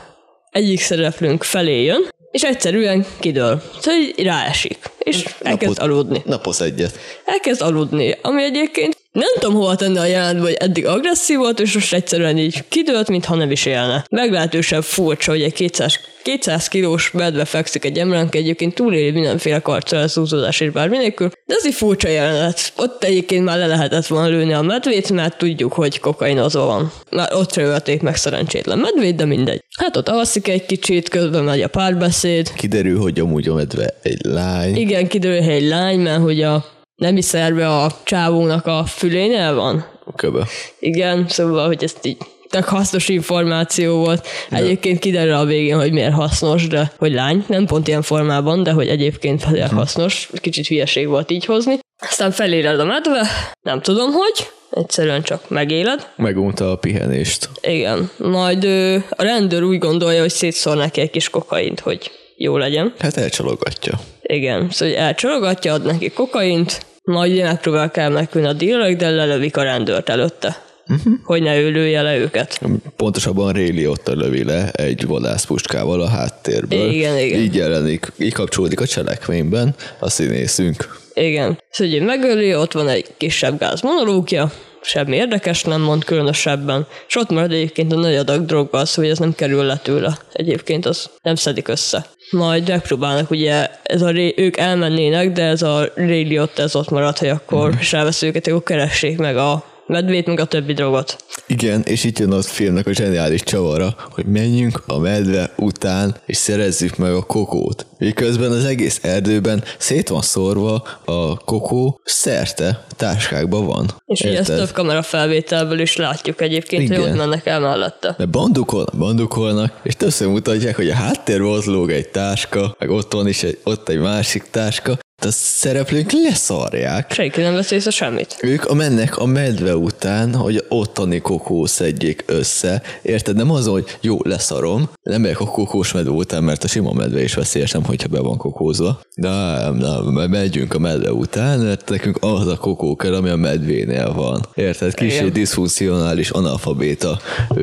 egyik 0.51 0.79
szereplőnk 0.79 1.43
felé 1.43 1.83
jön, 1.83 2.07
és 2.31 2.43
egyszerűen 2.43 3.05
kidől. 3.19 3.61
Szóval 3.79 3.99
így 3.99 4.25
ráesik, 4.25 4.77
és 4.99 5.35
elkezd 5.41 5.79
aludni. 5.79 6.21
Napoz 6.25 6.61
egyet. 6.61 6.99
Elkezd 7.25 7.61
aludni, 7.61 8.17
ami 8.21 8.43
egyébként 8.43 8.96
nem 9.17 9.33
tudom 9.39 9.55
hova 9.55 9.75
tenni 9.75 9.97
a 9.97 10.05
jelentbe, 10.05 10.43
hogy 10.43 10.53
eddig 10.59 10.85
agresszív 10.85 11.37
volt, 11.37 11.59
és 11.59 11.73
most 11.73 11.93
egyszerűen 11.93 12.37
így 12.37 12.63
kidőlt, 12.67 13.09
mintha 13.09 13.35
nem 13.35 13.51
is 13.51 13.65
élne. 13.65 14.05
Meglehetősen 14.09 14.81
furcsa, 14.81 15.31
hogy 15.31 15.41
egy 15.41 15.53
200, 15.53 15.99
200 16.23 16.67
kilós 16.67 17.11
medve 17.11 17.45
fekszik 17.45 17.85
egy 17.85 17.97
embernek, 17.97 18.35
egyébként 18.35 18.75
túléli 18.75 19.11
mindenféle 19.11 19.59
karcoleszúzódás 19.59 20.59
és 20.59 20.69
bármi 20.69 20.97
nélkül, 20.97 21.29
de 21.45 21.55
ez 21.55 21.65
egy 21.65 21.73
furcsa 21.73 22.07
jelenet. 22.07 22.73
Ott 22.75 23.03
egyébként 23.03 23.43
már 23.45 23.57
le 23.57 23.67
lehetett 23.67 24.07
volna 24.07 24.27
lőni 24.27 24.53
a 24.53 24.61
medvét, 24.61 25.11
mert 25.11 25.37
tudjuk, 25.37 25.73
hogy 25.73 25.99
kokainozó 25.99 26.65
van. 26.65 26.91
Már 27.11 27.33
ott 27.33 27.57
ölték 27.57 28.01
meg 28.01 28.15
szerencsétlen 28.15 28.77
medvét, 28.77 29.15
de 29.15 29.25
mindegy. 29.25 29.63
Hát 29.79 29.97
ott 29.97 30.09
alszik 30.09 30.47
egy 30.47 30.65
kicsit, 30.65 31.09
közben 31.09 31.43
megy 31.43 31.61
a 31.61 31.67
párbeszéd. 31.67 32.53
Kiderül, 32.53 32.99
hogy 32.99 33.19
amúgy 33.19 33.47
a 33.47 33.53
medve 33.53 33.93
egy 34.01 34.25
lány. 34.25 34.75
Igen, 34.75 35.07
kiderül, 35.07 35.41
hogy 35.41 35.53
egy 35.53 35.67
lány, 35.67 35.99
mert 35.99 36.21
hogy 36.21 36.41
a 36.41 36.75
nemi 36.97 37.21
szerve 37.21 37.67
a 37.67 37.91
csávónak 38.03 38.65
a 38.65 38.83
fülénél 38.85 39.53
van. 39.53 39.85
Köbe. 40.15 40.47
Igen, 40.79 41.25
szóval, 41.27 41.67
hogy 41.67 41.83
ezt 41.83 42.05
így 42.05 42.17
tök 42.49 42.63
hasznos 42.63 43.09
információ 43.09 43.97
volt. 43.97 44.27
Egyébként 44.49 44.99
kiderül 44.99 45.33
a 45.33 45.45
végén, 45.45 45.79
hogy 45.79 45.91
miért 45.91 46.13
hasznos, 46.13 46.67
de 46.67 46.91
hogy 46.97 47.13
lány, 47.13 47.45
nem 47.47 47.65
pont 47.65 47.87
ilyen 47.87 48.01
formában, 48.01 48.63
de 48.63 48.71
hogy 48.71 48.87
egyébként 48.87 49.51
miért 49.51 49.71
hasznos. 49.71 50.29
Kicsit 50.33 50.67
hülyeség 50.67 51.07
volt 51.07 51.31
így 51.31 51.45
hozni. 51.45 51.79
Aztán 51.99 52.31
feléled 52.31 52.79
a 52.79 52.85
medve, 52.85 53.27
nem 53.61 53.81
tudom 53.81 54.11
hogy, 54.11 54.49
egyszerűen 54.71 55.21
csak 55.21 55.49
megéled. 55.49 56.07
Megunta 56.15 56.71
a 56.71 56.75
pihenést. 56.75 57.49
Igen, 57.61 58.09
majd 58.17 58.63
ö, 58.63 58.95
a 59.09 59.23
rendőr 59.23 59.63
úgy 59.63 59.77
gondolja, 59.77 60.21
hogy 60.21 60.29
szétszór 60.29 60.77
neki 60.77 61.01
egy 61.01 61.09
kis 61.09 61.29
kokaint, 61.29 61.79
hogy 61.79 62.11
jó 62.35 62.57
legyen. 62.57 62.93
Hát 62.99 63.17
elcsalogatja. 63.17 63.99
Igen, 64.29 64.69
szóval 64.69 64.93
hogy 64.93 65.03
elcsalogatja, 65.03 65.73
ad 65.73 65.85
neki 65.85 66.09
kokaint, 66.09 66.85
majd 67.03 67.41
megpróbálják 67.41 67.97
elmenekülni 67.97 68.47
a 68.47 68.53
dílek, 68.53 68.95
de 68.95 69.09
lelövik 69.09 69.57
a 69.57 69.63
rendőrt 69.63 70.09
előtte. 70.09 70.65
Uh-huh. 70.89 71.13
Hogy 71.23 71.41
ne 71.41 71.59
ő 71.59 71.69
lője 71.69 72.01
le 72.01 72.17
őket. 72.17 72.59
Pontosabban 72.95 73.53
Réli 73.53 73.87
ott 73.87 74.07
lövi 74.07 74.43
le 74.43 74.71
egy 74.71 75.05
vadászpuskával 75.05 76.01
a 76.01 76.07
háttérből. 76.07 76.89
Igen, 76.89 77.17
igen. 77.17 77.39
Így 77.39 77.55
jelenik, 77.55 78.11
így 78.19 78.33
kapcsolódik 78.33 78.79
a 78.79 78.87
cselekményben 78.87 79.75
a 79.99 80.09
színészünk. 80.09 80.99
Igen. 81.13 81.61
Szóval 81.69 81.93
hogy 81.93 82.05
megöli, 82.05 82.55
ott 82.55 82.71
van 82.71 82.87
egy 82.87 83.05
kisebb 83.17 83.59
gáz 83.59 83.81
monológia, 83.81 84.51
semmi 84.81 85.15
érdekes 85.15 85.63
nem 85.63 85.81
mond 85.81 86.03
különösebben, 86.03 86.87
és 87.07 87.15
ott 87.15 87.29
marad 87.29 87.51
egyébként 87.51 87.91
a 87.91 87.95
nagy 87.95 88.15
adag 88.15 88.45
droggal, 88.45 88.85
szóval 88.85 89.11
ez 89.11 89.17
nem 89.17 89.35
kerül 89.35 89.63
le 89.63 89.77
tőle. 89.77 90.17
Egyébként 90.33 90.85
az 90.85 91.09
nem 91.21 91.35
szedik 91.35 91.67
össze. 91.67 92.05
Majd 92.31 92.67
megpróbálnak, 92.67 93.29
ugye 93.29 93.69
ez 93.83 94.01
a 94.01 94.13
ők 94.35 94.57
elmennének, 94.57 95.31
de 95.31 95.43
ez 95.43 95.61
a 95.61 95.89
Rayleigh 95.95 96.41
ott 96.41 96.59
ez 96.59 96.75
ott 96.75 96.89
marad, 96.89 97.17
hogy 97.17 97.29
akkor 97.29 97.69
mm. 97.69 97.77
és 97.79 97.93
őket, 98.21 98.47
akkor 98.47 98.63
keressék 98.63 99.17
meg 99.17 99.37
a 99.37 99.76
medvét, 99.87 100.27
meg 100.27 100.39
a 100.39 100.45
többi 100.45 100.73
drogot. 100.73 101.23
Igen, 101.47 101.81
és 101.85 102.03
itt 102.03 102.19
jön 102.19 102.31
a 102.31 102.41
filmnek 102.41 102.87
a 102.87 102.93
zseniális 102.93 103.43
csavara, 103.43 103.95
hogy 104.11 104.25
menjünk 104.25 104.83
a 104.87 104.97
medve 104.97 105.53
után, 105.57 106.15
és 106.25 106.37
szerezzük 106.37 106.97
meg 106.97 107.13
a 107.13 107.21
kokót. 107.21 107.85
Miközben 107.97 108.51
az 108.51 108.65
egész 108.65 108.99
erdőben 109.03 109.63
szét 109.77 110.09
van 110.09 110.21
szórva 110.21 110.83
a 111.05 111.37
kokó 111.37 111.99
szerte 112.03 112.85
táskákban 112.95 113.65
van. 113.65 113.93
És 114.05 114.21
ugye 114.21 114.37
ezt 114.37 114.55
több 114.55 114.71
kamera 114.71 115.01
felvételből 115.01 115.79
is 115.79 115.95
látjuk 115.95 116.41
egyébként, 116.41 116.83
Igen. 116.83 117.01
hogy 117.01 117.09
ott 117.09 117.17
mennek 117.17 117.45
el 117.45 117.59
mellette. 117.59 118.15
De 118.17 118.25
bandukolnak, 118.25 118.97
bandukolnak, 118.97 119.79
és 119.83 119.95
többször 119.95 120.27
mutatják, 120.27 120.75
hogy 120.75 120.89
a 120.89 120.95
háttérben 120.95 121.47
ott 121.47 121.65
lóg 121.65 121.91
egy 121.91 122.09
táska, 122.09 122.75
meg 122.79 122.89
ott 122.89 123.13
van 123.13 123.27
is 123.27 123.43
egy, 123.43 123.59
ott 123.63 123.89
egy 123.89 123.99
másik 123.99 124.43
táska, 124.51 124.97
a 125.25 125.31
szereplők 125.31 126.11
leszarják. 126.11 127.11
Senki 127.11 127.41
nem 127.41 127.53
vesz 127.53 127.71
észre 127.71 127.91
semmit. 127.91 128.37
Ők 128.41 128.65
a 128.65 128.73
mennek 128.73 129.17
a 129.17 129.25
medve 129.25 129.75
után, 129.75 130.35
hogy 130.35 130.65
ottani 130.69 131.19
kokó 131.19 131.65
szedjék 131.65 132.23
össze. 132.27 132.81
Érted? 133.01 133.35
Nem 133.35 133.51
az, 133.51 133.65
hogy 133.65 133.97
jó, 134.01 134.17
leszarom, 134.23 134.89
nem 135.03 135.21
megyek 135.21 135.39
a 135.39 135.45
kokós 135.45 135.91
medve 135.91 136.11
után, 136.11 136.43
mert 136.43 136.63
a 136.63 136.67
sima 136.67 136.93
medve 136.93 137.23
is 137.23 137.33
veszélyes, 137.33 137.71
nem, 137.71 137.83
hogyha 137.83 138.07
be 138.07 138.19
van 138.19 138.37
kokózva. 138.37 138.99
De 139.15 139.29
nem, 139.29 139.75
nem, 139.75 140.29
megyünk 140.29 140.73
a 140.73 140.79
medve 140.79 141.11
után, 141.11 141.59
mert 141.59 141.89
nekünk 141.89 142.17
az 142.21 142.47
a 142.47 142.57
kokó 142.57 142.95
kell, 142.95 143.13
ami 143.13 143.29
a 143.29 143.35
medvénél 143.35 144.13
van. 144.13 144.45
Érted? 144.53 144.93
Kicsit 144.93 145.31
diszfunkcionális 145.31 146.29
analfabéta 146.29 147.19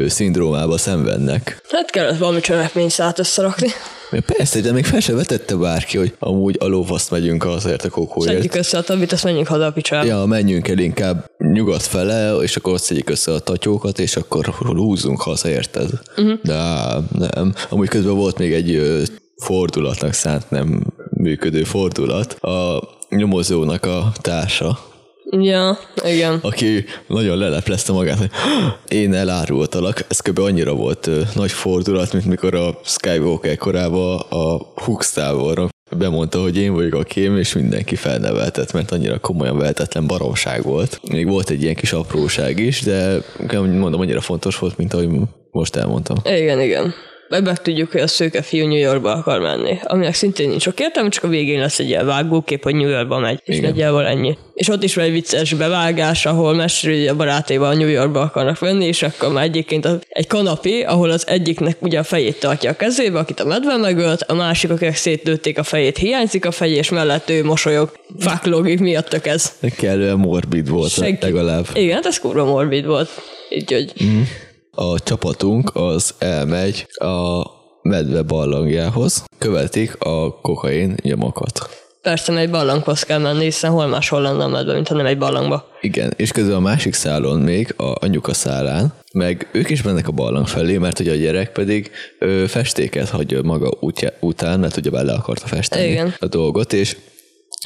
szindrómába 0.07 0.79
szenvednek. 0.79 1.63
Hát 1.71 1.91
kellett 1.91 2.19
valami 2.19 2.41
cselekményszát 2.41 3.19
összerakni. 3.19 3.69
Persze, 4.27 4.61
de 4.61 4.73
még 4.73 4.85
fel 4.85 5.01
sem 5.01 5.17
vetette 5.17 5.55
bárki, 5.55 5.97
hogy 5.97 6.15
amúgy 6.19 6.57
a 6.61 6.67
lófaszt 6.67 7.11
megyünk 7.11 7.45
azért 7.45 7.85
a 7.85 7.89
kokóért. 7.89 8.33
Szedjük 8.33 8.55
össze 8.55 8.79
a 8.79 8.83
többit, 8.83 9.13
azt 9.13 9.25
menjünk 9.25 9.47
haza 9.47 9.67
a 9.67 9.73
picsába. 9.73 10.07
Ja, 10.07 10.25
menjünk 10.25 10.69
el 10.69 10.79
inkább 10.79 11.31
nyugat 11.39 11.83
fele, 11.83 12.35
és 12.43 12.57
akkor 12.57 12.73
ott 12.73 12.83
szedjük 12.83 13.11
össze 13.11 13.33
a 13.33 13.39
tatyókat, 13.39 13.99
és 13.99 14.17
akkor 14.17 14.47
húzzunk 14.47 15.21
haza, 15.21 15.49
érted? 15.49 15.91
Uh-huh. 16.17 16.39
De 16.43 16.55
nem. 17.19 17.55
Amúgy 17.69 17.89
közben 17.89 18.15
volt 18.15 18.39
még 18.39 18.53
egy 18.53 18.83
fordulatnak 19.37 20.13
szánt 20.13 20.51
nem 20.51 20.93
működő 21.11 21.65
fordulat. 21.65 22.33
A 22.33 22.83
nyomozónak 23.09 23.85
a 23.85 24.13
társa, 24.21 24.79
Ja, 25.41 25.79
igen. 26.05 26.39
Aki 26.43 26.85
nagyon 27.07 27.39
leleplezte 27.39 27.93
magát, 27.93 28.19
hogy 28.19 28.31
én 28.89 29.15
elárultalak. 29.15 30.05
Ez 30.09 30.21
kb. 30.21 30.39
annyira 30.39 30.75
volt 30.75 31.11
nagy 31.35 31.53
fordulat, 31.53 32.13
mint 32.13 32.25
mikor 32.25 32.55
a 32.55 32.79
Skywalker 32.85 33.57
korában 33.57 34.19
a 34.19 34.57
Hux 34.75 35.13
táborra 35.13 35.69
bemondta, 35.97 36.41
hogy 36.41 36.57
én 36.57 36.73
vagyok 36.73 36.95
a 36.95 37.03
kém, 37.03 37.37
és 37.37 37.53
mindenki 37.53 37.95
felneveltet, 37.95 38.73
mert 38.73 38.91
annyira 38.91 39.19
komolyan 39.19 39.59
vehetetlen 39.59 40.07
baromság 40.07 40.63
volt. 40.63 41.01
Még 41.11 41.29
volt 41.29 41.51
egy 41.51 41.63
ilyen 41.63 41.75
kis 41.75 41.93
apróság 41.93 42.59
is, 42.59 42.81
de 42.81 43.19
mondom, 43.53 44.01
annyira 44.01 44.21
fontos 44.21 44.59
volt, 44.59 44.77
mint 44.77 44.93
ahogy 44.93 45.09
most 45.51 45.77
elmondtam. 45.77 46.17
Igen, 46.25 46.61
igen 46.61 46.95
meg 47.29 47.63
tudjuk, 47.63 47.93
hogy 47.93 48.01
a 48.01 48.07
szőke 48.07 48.43
fiú 48.43 48.67
New 48.67 48.79
Yorkba 48.79 49.13
akar 49.13 49.41
menni, 49.41 49.79
aminek 49.83 50.15
szintén 50.15 50.49
nincs 50.49 50.63
sok 50.63 50.81
értelme, 50.81 51.09
csak 51.09 51.25
a 51.25 51.29
végén 51.29 51.61
lesz 51.61 51.79
egy 51.79 51.89
ilyen 51.89 52.07
vágókép, 52.07 52.63
hogy 52.63 52.75
New 52.75 52.89
Yorkba 52.89 53.19
megy, 53.19 53.41
és 53.45 53.57
Igen. 53.57 53.71
nagyjából 53.71 54.07
ennyi. 54.07 54.39
És 54.55 54.69
ott 54.69 54.83
is 54.83 54.95
van 54.95 55.05
egy 55.05 55.13
vicces 55.13 55.53
bevágás, 55.55 56.27
ahol 56.27 56.55
mesélő, 56.55 57.09
a 57.09 57.17
barátéval 57.17 57.75
New 57.75 57.89
Yorkba 57.89 58.21
akarnak 58.21 58.59
venni, 58.59 58.87
és 58.87 59.03
akkor 59.03 59.33
már 59.33 59.45
egyébként 59.45 59.89
egy 60.09 60.27
kanapé, 60.27 60.83
ahol 60.83 61.11
az 61.11 61.29
egyiknek 61.29 61.77
ugye 61.81 61.99
a 61.99 62.03
fejét 62.03 62.41
tartja 62.41 62.71
a 62.71 62.77
kezébe, 62.77 63.19
akit 63.19 63.41
a 63.41 63.45
medve 63.45 63.77
megölt, 63.77 64.23
a 64.23 64.35
másik, 64.35 64.71
akik 64.71 64.95
szétlőtték 64.95 65.59
a 65.59 65.63
fejét, 65.63 65.99
hiányzik 65.99 66.47
a 66.47 66.51
fej, 66.51 66.71
és 66.71 66.91
mellett 66.91 67.31
ő 67.31 67.45
mosolyog. 67.45 67.93
Fáklógik 68.19 68.81
miattak 68.81 69.27
ez. 69.27 69.53
Kellően 69.77 70.17
morbid 70.17 70.69
volt 70.69 70.91
Senki. 70.91 71.25
legalább. 71.25 71.67
Igen, 71.75 71.95
hát 71.95 72.07
ez 72.07 72.19
kurva 72.19 72.45
morbid 72.45 72.87
volt. 72.87 73.09
Így, 73.51 73.73
hogy... 73.73 73.93
Mm 74.05 74.23
a 74.75 74.99
csapatunk 74.99 75.71
az 75.75 76.15
elmegy 76.19 76.87
a 76.95 77.43
medve 77.83 78.23
barlangjához, 78.23 79.25
követik 79.39 79.97
a 79.99 80.41
kokain 80.41 80.95
nyomokat. 81.03 81.83
Persze, 82.03 82.37
egy 82.37 82.51
barlanghoz 82.51 83.03
kell 83.03 83.19
menni, 83.19 83.45
hiszen 83.45 83.71
hol 83.71 83.87
máshol 83.87 84.21
lenne 84.21 84.45
a 84.45 84.49
medve, 84.49 84.75
mint 84.75 84.89
ha 84.89 84.95
nem 84.95 85.07
egy 85.07 85.19
barlangba. 85.19 85.69
Igen, 85.81 86.13
és 86.17 86.33
közben 86.33 86.57
a 86.57 86.61
másik 86.61 86.95
szálon 86.95 87.41
még, 87.41 87.75
a 87.77 88.05
anyuka 88.05 88.35
szálán, 88.35 88.93
meg 89.13 89.49
ők 89.53 89.71
is 89.71 89.83
mennek 89.83 90.09
a 90.09 90.13
barlang 90.13 90.47
felé, 90.47 90.79
mert 90.79 90.99
ugye 90.99 91.13
a 91.13 91.15
gyerek 91.15 91.53
pedig 91.53 91.91
ö, 92.19 92.45
festéket 92.47 93.09
hagyja 93.09 93.43
maga 93.43 93.77
útja, 93.81 94.11
után, 94.21 94.61
mert 94.61 94.77
ugye 94.77 95.03
le 95.03 95.13
akarta 95.13 95.47
festeni 95.47 95.91
Igen. 95.91 96.15
a 96.19 96.27
dolgot, 96.27 96.73
és 96.73 96.97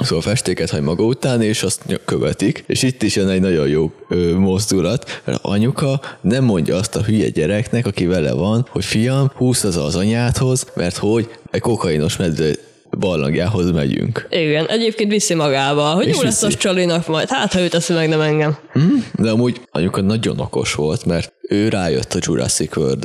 Szóval 0.02 0.22
festéket 0.22 0.70
hagy 0.70 0.82
maga 0.82 1.04
után, 1.04 1.42
és 1.42 1.62
azt 1.62 2.00
követik, 2.04 2.64
és 2.66 2.82
itt 2.82 3.02
is 3.02 3.16
jön 3.16 3.28
egy 3.28 3.40
nagyon 3.40 3.68
jó 3.68 3.92
ö, 4.08 4.34
mozdulat, 4.34 5.22
mert 5.24 5.38
anyuka 5.42 6.00
nem 6.20 6.44
mondja 6.44 6.76
azt 6.76 6.96
a 6.96 7.02
hülye 7.02 7.28
gyereknek, 7.28 7.86
aki 7.86 8.06
vele 8.06 8.32
van, 8.32 8.66
hogy 8.70 8.84
fiam, 8.84 9.30
húzd 9.34 9.64
az 9.64 9.76
az 9.76 9.94
anyádhoz, 9.96 10.66
mert 10.74 10.96
hogy 10.96 11.28
egy 11.50 11.60
kokainos 11.60 12.16
medve 12.16 12.50
barlangjához 12.98 13.70
megyünk. 13.70 14.26
Igen, 14.30 14.66
egyébként 14.66 15.10
viszi 15.10 15.34
magával, 15.34 15.94
hogy 15.94 16.06
és 16.06 16.16
jó 16.16 16.22
lesz 16.22 16.42
az 16.42 16.56
csalinak 16.56 17.06
majd, 17.06 17.28
hát 17.28 17.52
ha 17.52 17.60
ő 17.60 17.68
teszi 17.68 17.92
meg, 17.92 18.08
nem 18.08 18.20
engem. 18.20 18.56
Hmm, 18.72 19.06
de 19.14 19.30
amúgy 19.30 19.60
anyuka 19.70 20.00
nagyon 20.00 20.40
okos 20.40 20.74
volt, 20.74 21.04
mert 21.04 21.32
ő 21.48 21.68
rájött 21.68 22.14
a 22.14 22.18
Jurassic 22.22 22.76
world 22.76 22.98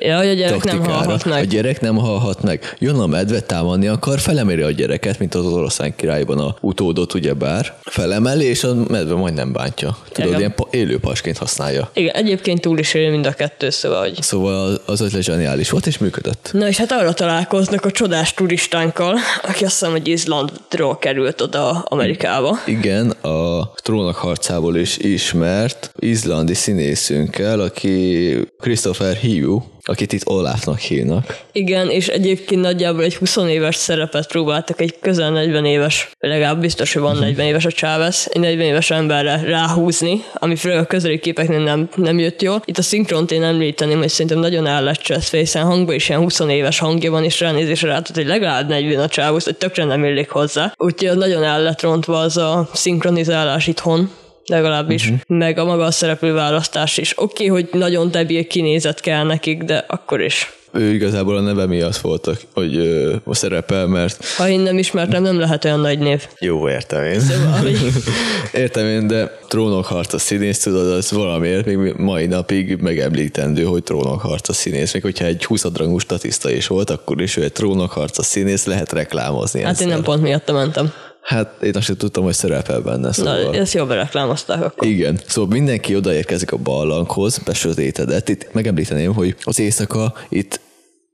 Ja, 0.00 0.16
hogy 0.16 0.28
a 0.28 0.32
gyerek 0.32 0.52
taktikára. 0.52 0.82
nem 0.82 0.90
hallhat 0.90 1.24
meg. 1.24 1.42
A 1.42 1.44
gyerek 1.44 1.80
nem 1.80 1.96
hallhat 1.96 2.42
meg. 2.42 2.76
Jön 2.78 2.94
a 2.94 3.06
medve, 3.06 3.40
támadni 3.40 3.86
akar, 3.86 4.18
feleméri 4.18 4.62
a 4.62 4.70
gyereket, 4.70 5.18
mint 5.18 5.34
az 5.34 5.46
oroszlán 5.46 5.96
királyban 5.96 6.38
a 6.38 6.56
utódot, 6.60 7.14
ugyebár. 7.14 7.74
Felemeli, 7.84 8.44
és 8.44 8.64
a 8.64 8.74
medve 8.88 9.14
majdnem 9.14 9.52
bántja. 9.52 9.96
Tudod, 10.12 10.28
Igen. 10.28 10.40
ilyen 10.40 10.54
élő 10.70 10.98
pasként 10.98 11.38
használja. 11.38 11.90
Igen, 11.94 12.14
egyébként 12.14 12.60
túl 12.60 12.78
is 12.78 12.94
él 12.94 13.10
mind 13.10 13.26
a 13.26 13.32
kettő, 13.32 13.70
szóval 13.70 14.00
hogy... 14.00 14.22
Szóval 14.22 14.80
az 14.86 15.00
ötlet 15.00 15.22
zseniális 15.22 15.70
volt, 15.70 15.86
és 15.86 15.98
működött. 15.98 16.50
Na 16.52 16.68
és 16.68 16.76
hát 16.76 16.92
arra 16.92 17.12
találkoznak 17.12 17.84
a 17.84 17.90
csodás 17.90 18.34
turistánkkal, 18.34 19.18
aki 19.42 19.64
azt 19.64 19.72
hiszem, 19.78 19.90
hogy 19.90 20.08
Izlandról 20.08 20.98
került 20.98 21.40
oda 21.40 21.70
Amerikába. 21.70 22.58
Igen, 22.66 23.10
a 23.10 23.72
trónok 23.82 24.16
harcából 24.16 24.76
is 24.76 24.96
ismert 24.96 25.92
izlandi 25.98 26.54
színészünkkel, 26.54 27.60
aki 27.60 28.36
Christopher 28.60 29.16
Hugh, 29.16 29.62
akit 29.84 30.12
itt 30.12 30.26
Olafnak 30.26 30.78
hívnak. 30.78 31.38
Igen, 31.52 31.90
és 31.90 32.08
egyébként 32.08 32.60
nagyjából 32.60 33.02
egy 33.02 33.16
20 33.16 33.36
éves 33.36 33.74
szerepet 33.76 34.26
próbáltak 34.26 34.80
egy 34.80 34.98
közel 35.00 35.30
40 35.30 35.64
éves, 35.64 36.10
legalább 36.18 36.60
biztos, 36.60 36.92
hogy 36.92 37.02
van 37.02 37.16
40 37.16 37.46
éves 37.46 37.64
a 37.64 37.70
Chávez, 37.70 38.28
egy 38.32 38.40
40 38.40 38.66
éves 38.66 38.90
emberre 38.90 39.42
ráhúzni, 39.42 40.24
ami 40.34 40.56
főleg 40.56 40.78
a 40.78 40.86
közeli 40.86 41.18
képeknél 41.18 41.62
nem, 41.62 41.88
nem 41.96 42.18
jött 42.18 42.42
jól. 42.42 42.62
Itt 42.64 42.78
a 42.78 42.82
szinkront 42.82 43.30
én 43.30 43.42
említeném, 43.42 43.98
hogy 43.98 44.08
szerintem 44.08 44.38
nagyon 44.38 44.66
el 44.66 44.82
lett 44.82 45.00
cseszve, 45.00 45.38
hiszen 45.38 45.64
hangban 45.64 45.94
is 45.94 46.08
ilyen 46.08 46.20
20 46.20 46.40
éves 46.40 46.78
hangja 46.78 47.10
van, 47.10 47.24
és 47.24 47.40
ránézésre 47.40 47.88
rátott, 47.88 48.16
hogy 48.16 48.26
legalább 48.26 48.68
40 48.68 49.00
a 49.00 49.08
Chávez, 49.08 49.44
hogy 49.44 49.56
tökre 49.56 49.84
nem 49.84 50.04
illik 50.04 50.30
hozzá. 50.30 50.74
Úgyhogy 50.76 51.16
nagyon 51.16 51.42
el 51.42 51.76
rontva 51.80 52.18
az 52.18 52.36
a 52.36 52.68
szinkronizálás 52.72 53.66
itthon 53.66 54.10
legalábbis, 54.52 55.04
uh-huh. 55.04 55.38
meg 55.38 55.58
a 55.58 55.64
maga 55.64 55.84
a 55.84 55.90
szereplőválasztás 55.90 56.98
is. 56.98 57.12
Oké, 57.16 57.48
okay, 57.50 57.62
hogy 57.62 57.80
nagyon 57.80 58.10
debil 58.10 58.46
kinézet 58.46 59.00
kell 59.00 59.24
nekik, 59.24 59.62
de 59.62 59.84
akkor 59.88 60.20
is. 60.20 60.52
Ő 60.74 60.92
igazából 60.92 61.36
a 61.36 61.40
neve 61.40 61.66
miatt 61.66 61.96
voltak, 61.96 62.40
hogy 62.54 62.76
ö, 62.76 63.14
szerepel, 63.30 63.86
mert... 63.86 64.24
Ha 64.36 64.48
én 64.48 64.60
nem 64.60 64.78
ismertem, 64.78 65.22
nem 65.22 65.38
lehet 65.38 65.64
olyan 65.64 65.80
nagy 65.80 65.98
név. 65.98 66.26
Jó, 66.38 66.68
értem 66.68 67.04
én. 67.04 67.20
Szóval, 67.20 67.66
értem 68.62 68.86
én, 68.86 69.06
de 69.06 69.38
trónokharca 69.48 70.18
színész, 70.18 70.58
tudod, 70.58 70.92
az 70.92 71.10
valamiért 71.10 71.66
még 71.66 71.94
mai 71.96 72.26
napig 72.26 72.76
megemlítendő, 72.76 73.64
hogy 73.64 73.82
trónokharca 73.82 74.52
színész. 74.52 74.92
Még 74.92 75.02
hogyha 75.02 75.24
egy 75.24 75.44
20 75.44 75.64
rangú 75.74 75.98
statiszta 75.98 76.50
is 76.50 76.66
volt, 76.66 76.90
akkor 76.90 77.20
is 77.20 77.36
ő 77.36 77.42
egy 77.42 77.52
trónokharca 77.52 78.22
színész, 78.22 78.64
lehet 78.64 78.92
reklámozni. 78.92 79.62
Hát 79.62 79.80
én 79.80 79.88
nem 79.88 80.02
pont 80.02 80.22
miatta 80.22 80.52
mentem. 80.52 80.92
Hát 81.22 81.62
én 81.62 81.72
azt 81.74 81.86
sem 81.86 81.96
tudtam, 81.96 82.24
hogy 82.24 82.34
szerepel 82.34 82.80
benne. 82.80 83.12
Szóval... 83.12 83.42
Na, 83.42 83.54
ezt 83.54 83.74
jobban 83.74 83.96
reklámozták 83.96 84.64
akkor. 84.64 84.86
Igen. 84.86 85.20
Szóval 85.26 85.50
mindenki 85.50 85.96
odaérkezik 85.96 86.52
a 86.52 86.56
barlanghoz, 86.56 87.38
besötétedett. 87.38 88.28
Itt 88.28 88.52
megemlíteném, 88.52 89.14
hogy 89.14 89.36
az 89.42 89.58
éjszaka 89.58 90.14
itt 90.28 90.60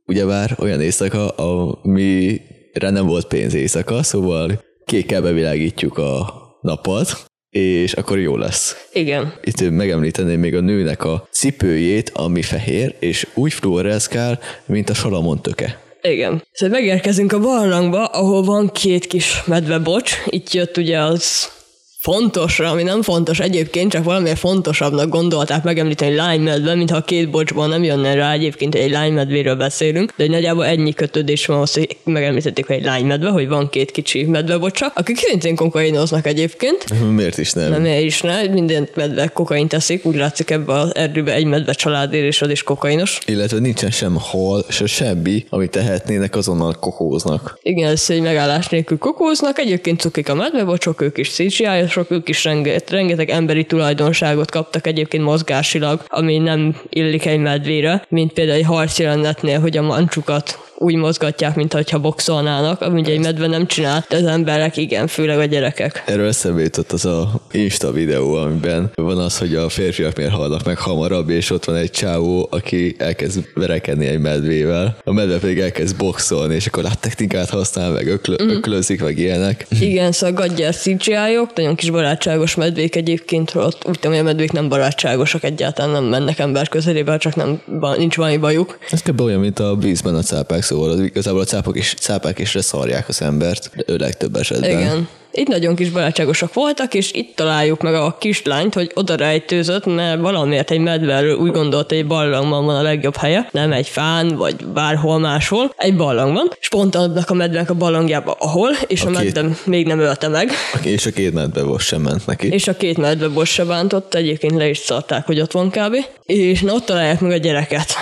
ugyebár 0.07 0.57
olyan 0.59 0.81
éjszaka, 0.81 1.29
amire 1.29 2.91
nem 2.91 3.07
volt 3.07 3.27
pénz 3.27 3.55
éjszaka, 3.55 4.03
szóval 4.03 4.65
kékkel 4.85 5.23
bevilágítjuk 5.23 5.99
a 5.99 6.35
napot, 6.61 7.27
és 7.51 7.93
akkor 7.93 8.19
jó 8.19 8.37
lesz. 8.37 8.89
Igen. 8.93 9.33
Itt 9.43 9.71
megemlíteném 9.71 10.41
még 10.41 10.55
a 10.55 10.61
nőnek 10.61 11.05
a 11.05 11.29
cipőjét, 11.31 12.11
ami 12.15 12.43
fehér, 12.43 12.95
és 12.99 13.27
úgy 13.35 13.53
fluoreszkál, 13.53 14.39
mint 14.67 14.91
a 14.91 14.95
salamon 14.95 15.43
töke. 15.43 15.87
Igen. 16.03 16.43
Szóval 16.53 16.79
megérkezünk 16.79 17.33
a 17.33 17.41
barlangba, 17.41 18.05
ahol 18.05 18.43
van 18.43 18.71
két 18.73 19.07
kis 19.07 19.45
medvebocs. 19.45 20.13
Itt 20.27 20.53
jött 20.53 20.77
ugye 20.77 20.99
az 20.99 21.57
fontosra, 22.01 22.71
ami 22.71 22.83
nem 22.83 23.03
fontos 23.03 23.41
egyébként, 23.41 23.91
csak 23.91 24.05
valamiért 24.05 24.39
fontosabbnak 24.39 25.09
gondolták 25.09 25.63
megemlíteni 25.63 26.15
lánymedve, 26.15 26.75
mintha 26.75 26.97
a 26.97 27.03
két 27.03 27.31
bocsból 27.31 27.67
nem 27.67 27.85
jönne 27.85 28.15
rá 28.15 28.33
egyébként, 28.33 28.75
hogy 28.75 28.83
egy 28.83 28.91
lánymedvéről 28.91 29.55
beszélünk, 29.55 30.13
de 30.17 30.27
nagyjából 30.27 30.65
ennyi 30.65 30.95
kötődés 30.95 31.47
van 31.47 31.57
ahhoz, 31.57 31.73
hogy 31.73 31.97
megemlítették, 32.05 32.67
hogy 32.67 32.77
egy 32.77 32.85
lánymedve, 32.85 33.29
hogy 33.29 33.49
van 33.49 33.69
két 33.69 33.91
kicsi 33.91 34.25
medvebocsa, 34.25 34.93
akik 34.95 35.17
szintén 35.17 35.57
kokainoznak 35.57 36.27
egyébként. 36.27 36.85
Miért 37.17 37.39
is 37.39 37.53
nem? 37.53 37.71
Nem, 37.71 37.83
miért 37.83 38.05
is 38.05 38.21
nem, 38.21 38.53
minden 38.53 38.89
medve 38.95 39.27
kokain 39.29 39.69
teszik, 39.69 40.05
úgy 40.05 40.17
látszik 40.17 40.51
ebbe 40.51 40.73
az 40.73 40.95
erdőbe 40.95 41.33
egy 41.33 41.45
medve 41.45 41.73
család 41.73 42.13
él, 42.13 42.25
és 42.25 42.43
az 42.43 42.51
is 42.51 42.63
kokainos. 42.63 43.19
Illetve 43.27 43.59
nincsen 43.59 43.91
sem 43.91 44.17
hal, 44.21 44.65
se 44.69 44.87
semmi, 44.87 45.45
amit 45.49 45.71
tehetnének, 45.71 46.37
azonnal 46.37 46.75
kokóznak. 46.81 47.59
Igen, 47.63 47.91
ez 47.91 48.05
egy 48.09 48.21
megállás 48.21 48.69
nélkül 48.69 48.99
kokóznak, 48.99 49.59
egyébként 49.59 50.01
cukik 50.01 50.29
a 50.29 50.35
medvebocsok, 50.35 51.01
ők 51.01 51.19
is 51.19 51.31
cgi 51.31 51.65
sok 51.89 52.11
ők 52.11 52.29
is 52.29 52.45
renget, 52.45 52.91
rengeteg 52.91 53.31
emberi 53.31 53.65
tulajdonságot 53.65 54.51
kaptak 54.51 54.87
egyébként 54.87 55.25
mozgásilag, 55.25 56.05
ami 56.07 56.39
nem 56.39 56.77
illik 56.89 57.27
egy 57.27 57.39
medvére, 57.39 58.05
mint 58.09 58.33
például 58.33 58.59
egy 58.59 58.65
harcjelenetnél, 58.65 59.61
hogy 59.61 59.77
a 59.77 59.83
mancsukat 59.83 60.68
úgy 60.79 60.95
mozgatják, 60.95 61.55
mintha 61.55 61.99
boxolnának, 61.99 62.81
amit 62.81 63.09
egy 63.09 63.21
medve 63.21 63.47
nem 63.47 63.67
csinál, 63.67 64.05
de 64.09 64.17
az 64.17 64.25
emberek 64.25 64.77
igen, 64.77 65.07
főleg 65.07 65.39
a 65.39 65.45
gyerekek. 65.45 66.03
Erről 66.07 66.29
eszembe 66.29 66.63
jutott 66.63 66.93
az 66.93 67.05
a 67.05 67.31
Insta 67.53 67.93
videó, 67.93 68.35
amiben 68.35 68.91
van 68.95 69.19
az, 69.19 69.39
hogy 69.39 69.55
a 69.55 69.69
férfiak 69.69 70.17
miért 70.17 70.33
halnak 70.33 70.65
meg 70.65 70.79
hamarabb, 70.79 71.31
és 71.31 71.51
ott 71.51 71.65
van 71.65 71.77
egy 71.77 71.91
csávó, 71.91 72.49
aki 72.51 72.95
elkezd 72.99 73.49
verekedni 73.55 74.07
egy 74.07 74.21
medvével, 74.21 74.97
a 75.05 75.13
medve 75.13 75.39
pedig 75.39 75.59
elkezd 75.59 75.97
boxolni, 75.97 76.55
és 76.55 76.67
akkor 76.67 76.85
technikát 76.85 77.51
használ, 77.51 77.91
meg 77.91 78.07
öklö- 78.07 78.43
mm. 78.43 78.49
öklözik, 78.49 79.03
meg 79.03 79.19
ilyenek. 79.19 79.67
Igen, 79.81 80.13
szóval 80.13 80.47
gadgyár 80.47 80.75
CGI-ok, 80.75 81.55
nagyon 81.55 81.75
kis 81.75 81.91
barátságos 81.91 82.55
medvék 82.55 82.97
egyébként, 82.97 83.55
ott 83.55 83.85
úgy 83.89 83.95
tudom, 83.95 84.11
hogy 84.13 84.21
a 84.21 84.25
medvék 84.25 84.53
nem 84.53 84.69
barátságosak 84.69 85.45
egyáltalán, 85.45 85.91
nem 85.91 86.05
mennek 86.05 86.39
ember 86.39 86.69
közelébe, 86.69 87.17
csak 87.17 87.35
nem, 87.35 87.61
nincs 87.97 88.17
valami 88.17 88.37
bajuk. 88.37 88.79
Ez 88.91 89.03
kb. 89.03 89.21
olyan, 89.21 89.41
mint 89.41 89.59
a 89.59 89.77
vízben 89.77 90.15
a 90.15 90.23
cápák 90.23 90.63
szóval 90.69 90.91
az 90.91 91.01
igazából 91.01 91.41
a 91.41 91.45
cápák 91.45 91.77
is, 91.77 91.95
cápák 92.01 92.39
is 92.39 92.55
leszarják 92.55 93.09
az 93.09 93.23
embert, 93.23 93.71
ő 93.87 93.97
legtöbb 93.97 94.37
esetben. 94.37 94.71
Igen. 94.71 95.09
Itt 95.33 95.47
nagyon 95.47 95.75
kis 95.75 95.91
barátságosak 95.91 96.55
voltak, 96.55 96.95
és 96.95 97.13
itt 97.13 97.37
találjuk 97.37 97.83
meg 97.83 97.95
a 97.95 98.17
kislányt, 98.21 98.75
hogy 98.75 98.91
oda 98.95 99.15
rejtőzött, 99.15 99.87
mert 99.87 100.21
valamiért 100.21 100.71
egy 100.71 100.79
medvelről 100.81 101.37
úgy 101.37 101.51
gondolta, 101.51 101.95
hogy 101.95 102.03
egy 102.03 102.07
barlangban 102.07 102.65
van 102.65 102.77
a 102.77 102.83
legjobb 102.83 103.17
helye, 103.17 103.49
nem 103.53 103.73
egy 103.73 103.87
fán, 103.87 104.37
vagy 104.37 104.67
bárhol 104.67 105.19
máshol, 105.19 105.73
egy 105.77 105.97
barlangban, 105.97 106.53
és 106.61 106.69
pont 106.69 106.95
annak 106.95 107.31
a 107.31 107.35
medvenek 107.35 107.71
a 107.71 107.75
barlangjába, 107.75 108.37
ahol, 108.39 108.71
és 108.87 109.03
a, 109.03 109.09
a 109.09 109.19
két... 109.19 109.35
medve 109.35 109.57
még 109.65 109.87
nem 109.87 109.99
ölte 109.99 110.29
meg. 110.29 110.51
És 110.83 111.07
a 111.07 111.11
két 111.11 111.33
medve 111.33 111.79
sem 111.79 112.01
ment 112.01 112.27
neki. 112.27 112.49
És 112.53 112.69
a 112.69 112.77
két 112.77 112.99
medve 112.99 113.45
sem 113.45 113.67
bántott, 113.67 114.15
egyébként 114.15 114.57
le 114.57 114.69
is 114.69 114.79
szarták, 114.79 115.27
hogy 115.27 115.41
ott 115.41 115.53
van 115.53 115.71
kb. 115.71 115.97
És 116.25 116.61
na 116.61 116.73
ott 116.73 116.85
találják 116.85 117.21
meg 117.21 117.31
a 117.31 117.37
gyereket 117.37 117.95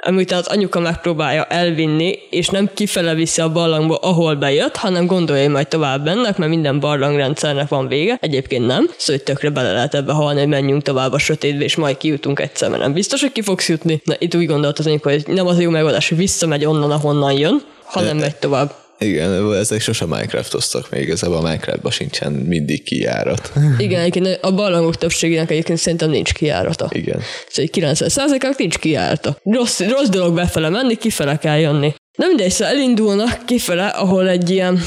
amit 0.00 0.32
az 0.32 0.46
anyuka 0.46 0.80
megpróbálja 0.80 1.44
elvinni, 1.44 2.18
és 2.30 2.48
nem 2.48 2.70
kifele 2.74 3.14
viszi 3.14 3.40
a 3.40 3.52
barlangba, 3.52 3.96
ahol 3.96 4.34
bejött, 4.34 4.76
hanem 4.76 5.06
gondolja, 5.06 5.42
hogy 5.42 5.52
majd 5.52 5.68
tovább 5.68 6.04
mennek, 6.04 6.36
mert 6.36 6.50
minden 6.50 6.80
barlangrendszernek 6.80 7.68
van 7.68 7.88
vége. 7.88 8.18
Egyébként 8.20 8.66
nem, 8.66 8.84
szóval 8.96 8.96
hogy 9.16 9.22
tökre 9.22 9.50
bele 9.50 9.72
lehet 9.72 9.94
ebbe 9.94 10.12
halni, 10.12 10.38
hogy 10.38 10.48
menjünk 10.48 10.82
tovább 10.82 11.12
a 11.12 11.18
sötétbe, 11.18 11.64
és 11.64 11.76
majd 11.76 11.96
kijutunk 11.96 12.40
egyszer, 12.40 12.70
mert 12.70 12.82
nem 12.82 12.92
biztos, 12.92 13.20
hogy 13.20 13.32
ki 13.32 13.42
fogsz 13.42 13.68
jutni. 13.68 14.00
Na, 14.04 14.14
itt 14.18 14.34
úgy 14.34 14.46
gondolt 14.46 14.78
az 14.78 14.86
anyuka, 14.86 15.10
hogy 15.10 15.22
nem 15.26 15.46
az 15.46 15.60
jó 15.60 15.70
megoldás, 15.70 16.08
hogy 16.08 16.18
visszamegy 16.18 16.64
onnan, 16.64 16.90
ahonnan 16.90 17.32
jön, 17.32 17.62
hanem 17.84 18.16
megy 18.16 18.36
tovább. 18.36 18.72
Igen, 19.04 19.54
ezek 19.54 19.80
sosem 19.80 20.08
Minecraftoztak 20.08 20.90
még, 20.90 21.10
ez 21.10 21.22
a 21.22 21.40
Minecraftban 21.40 21.92
sincsen 21.92 22.32
mindig 22.32 22.82
kijárat. 22.82 23.52
Igen, 23.78 24.00
egyébként 24.00 24.38
a 24.42 24.54
barlangok 24.54 24.96
többségének 24.96 25.50
egyébként 25.50 25.78
szerintem 25.78 26.10
nincs 26.10 26.32
kijárata. 26.32 26.88
Igen. 26.92 27.20
Szóval 27.48 27.70
90%-nak 27.92 28.58
nincs 28.58 28.78
kijárata. 28.78 29.36
Rossz, 29.42 29.80
rossz 29.80 30.08
dolog 30.08 30.34
befele 30.34 30.68
menni, 30.68 30.96
kifele 30.96 31.38
kell 31.38 31.58
jönni. 31.58 31.94
Na 32.16 32.26
mindegy, 32.26 32.50
szóval 32.50 32.74
elindulnak 32.74 33.46
kifele, 33.46 33.86
ahol 33.86 34.28
egy 34.28 34.50
ilyen 34.50 34.80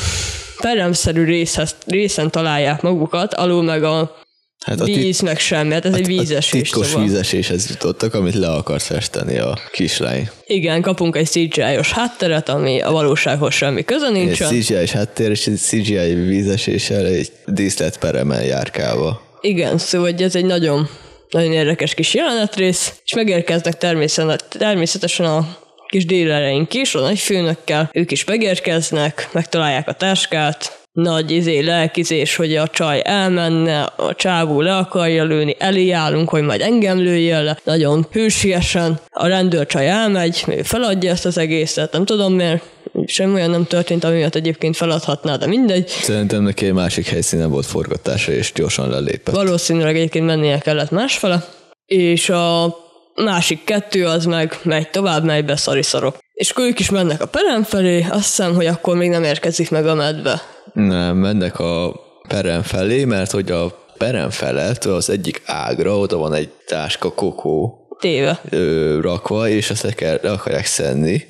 peremszerű 0.59 1.23
részhez, 1.23 1.75
részen 1.85 2.31
találják 2.31 2.81
magukat, 2.81 3.33
alul 3.33 3.63
meg 3.63 3.83
a 3.83 4.22
Hát 4.63 4.79
a 4.79 4.83
Víz, 4.83 5.19
meg 5.19 5.39
semmi, 5.39 5.73
hát 5.73 5.85
ez 5.85 5.93
a, 5.93 5.95
egy 5.95 6.05
vízesés. 6.05 6.61
A 6.61 6.63
titkos 6.63 6.87
szóval. 6.87 7.03
vízeséshez 7.03 7.69
jutottak, 7.69 8.13
amit 8.13 8.33
le 8.33 8.47
akart 8.47 8.83
festeni 8.83 9.37
a 9.37 9.57
kislány. 9.71 10.29
Igen, 10.45 10.81
kapunk 10.81 11.15
egy 11.15 11.27
CGI-os 11.27 11.91
hátteret, 11.91 12.49
ami 12.49 12.81
a 12.81 12.91
valósághoz 12.91 13.53
semmi 13.53 13.83
köze 13.83 14.09
nincsen. 14.09 14.53
Egy 14.53 14.63
CGI-s 14.63 14.91
háttér 14.91 15.29
és 15.29 15.47
egy 15.47 15.57
CGI 15.57 16.13
vízeséssel 16.13 17.05
egy 17.05 17.31
díszlet 17.45 17.97
peremel 17.97 18.43
járkálva. 18.43 19.21
Igen, 19.41 19.77
szóval 19.77 20.13
ez 20.17 20.35
egy 20.35 20.45
nagyon, 20.45 20.89
nagyon 21.29 21.51
érdekes 21.51 21.93
kis 21.93 22.13
jelenetrész, 22.13 22.93
és 23.05 23.13
megérkeznek 23.13 23.77
természetesen, 23.77 24.39
természetesen 24.49 25.25
a 25.25 25.57
kis 25.87 26.05
dílereink 26.05 26.73
is, 26.73 26.95
a 26.95 26.99
nagyfőnökkel, 26.99 27.89
ők 27.93 28.11
is 28.11 28.23
megérkeznek, 28.23 29.29
megtalálják 29.31 29.87
a 29.87 29.93
táskát, 29.93 30.82
nagy 30.93 31.31
izé, 31.31 31.59
lelkizés, 31.59 32.35
hogy 32.35 32.55
a 32.55 32.67
csaj 32.67 33.01
elmenne, 33.05 33.81
a 33.81 34.15
csávó 34.15 34.61
le 34.61 34.75
akarja 34.75 35.23
lőni, 35.23 35.55
elé 35.59 35.91
állunk, 35.91 36.29
hogy 36.29 36.43
majd 36.43 36.61
engem 36.61 36.97
lőjön 36.97 37.43
le, 37.43 37.59
nagyon 37.63 38.05
hősiesen, 38.11 38.99
a 39.09 39.27
rendőrcsaj 39.27 39.89
elmegy, 39.89 40.43
ő 40.47 40.61
feladja 40.61 41.11
ezt 41.11 41.25
az 41.25 41.37
egészet, 41.37 41.91
nem 41.91 42.05
tudom 42.05 42.33
miért, 42.33 42.63
semmi 43.05 43.33
olyan 43.33 43.49
nem 43.49 43.65
történt, 43.65 44.03
amiatt 44.03 44.35
egyébként 44.35 44.75
feladhatná, 44.75 45.35
de 45.35 45.47
mindegy. 45.47 45.87
Szerintem 45.87 46.43
neki 46.43 46.65
egy 46.65 46.73
másik 46.73 47.07
helyszínen 47.07 47.49
volt 47.49 47.65
forgatása, 47.65 48.31
és 48.31 48.51
gyorsan 48.55 48.89
lelépett. 48.89 49.35
Valószínűleg 49.35 49.95
egyébként 49.95 50.25
mennie 50.25 50.57
kellett 50.57 50.91
másfele, 50.91 51.45
és 51.85 52.29
a 52.29 52.75
másik 53.15 53.63
kettő 53.63 54.05
az 54.05 54.25
meg 54.25 54.59
megy 54.63 54.89
tovább, 54.89 55.23
megy 55.23 55.45
be 55.45 55.55
szariszarok. 55.55 56.17
És 56.33 56.49
akkor 56.49 56.65
ők 56.65 56.79
is 56.79 56.89
mennek 56.89 57.21
a 57.21 57.25
perem 57.25 57.63
felé, 57.63 58.05
azt 58.09 58.25
hiszem, 58.25 58.55
hogy 58.55 58.65
akkor 58.65 58.95
még 58.95 59.09
nem 59.09 59.23
érkezik 59.23 59.71
meg 59.71 59.87
a 59.87 59.95
medve. 59.95 60.41
Nem, 60.73 61.17
mennek 61.17 61.59
a 61.59 61.99
perem 62.27 62.61
felé, 62.61 63.05
mert 63.05 63.31
hogy 63.31 63.51
a 63.51 63.85
perem 63.97 64.29
felett 64.29 64.83
az 64.83 65.09
egyik 65.09 65.41
ágra 65.45 65.97
oda 65.97 66.17
van 66.17 66.33
egy 66.33 66.49
táska 66.65 67.11
kokó 67.11 67.77
Téve. 67.99 68.41
Ö, 68.49 68.99
rakva, 69.01 69.49
és 69.49 69.69
azt 69.69 69.83
le, 69.83 69.91
kell, 69.91 70.19
le 70.21 70.31
akarják 70.31 70.65
szedni, 70.65 71.25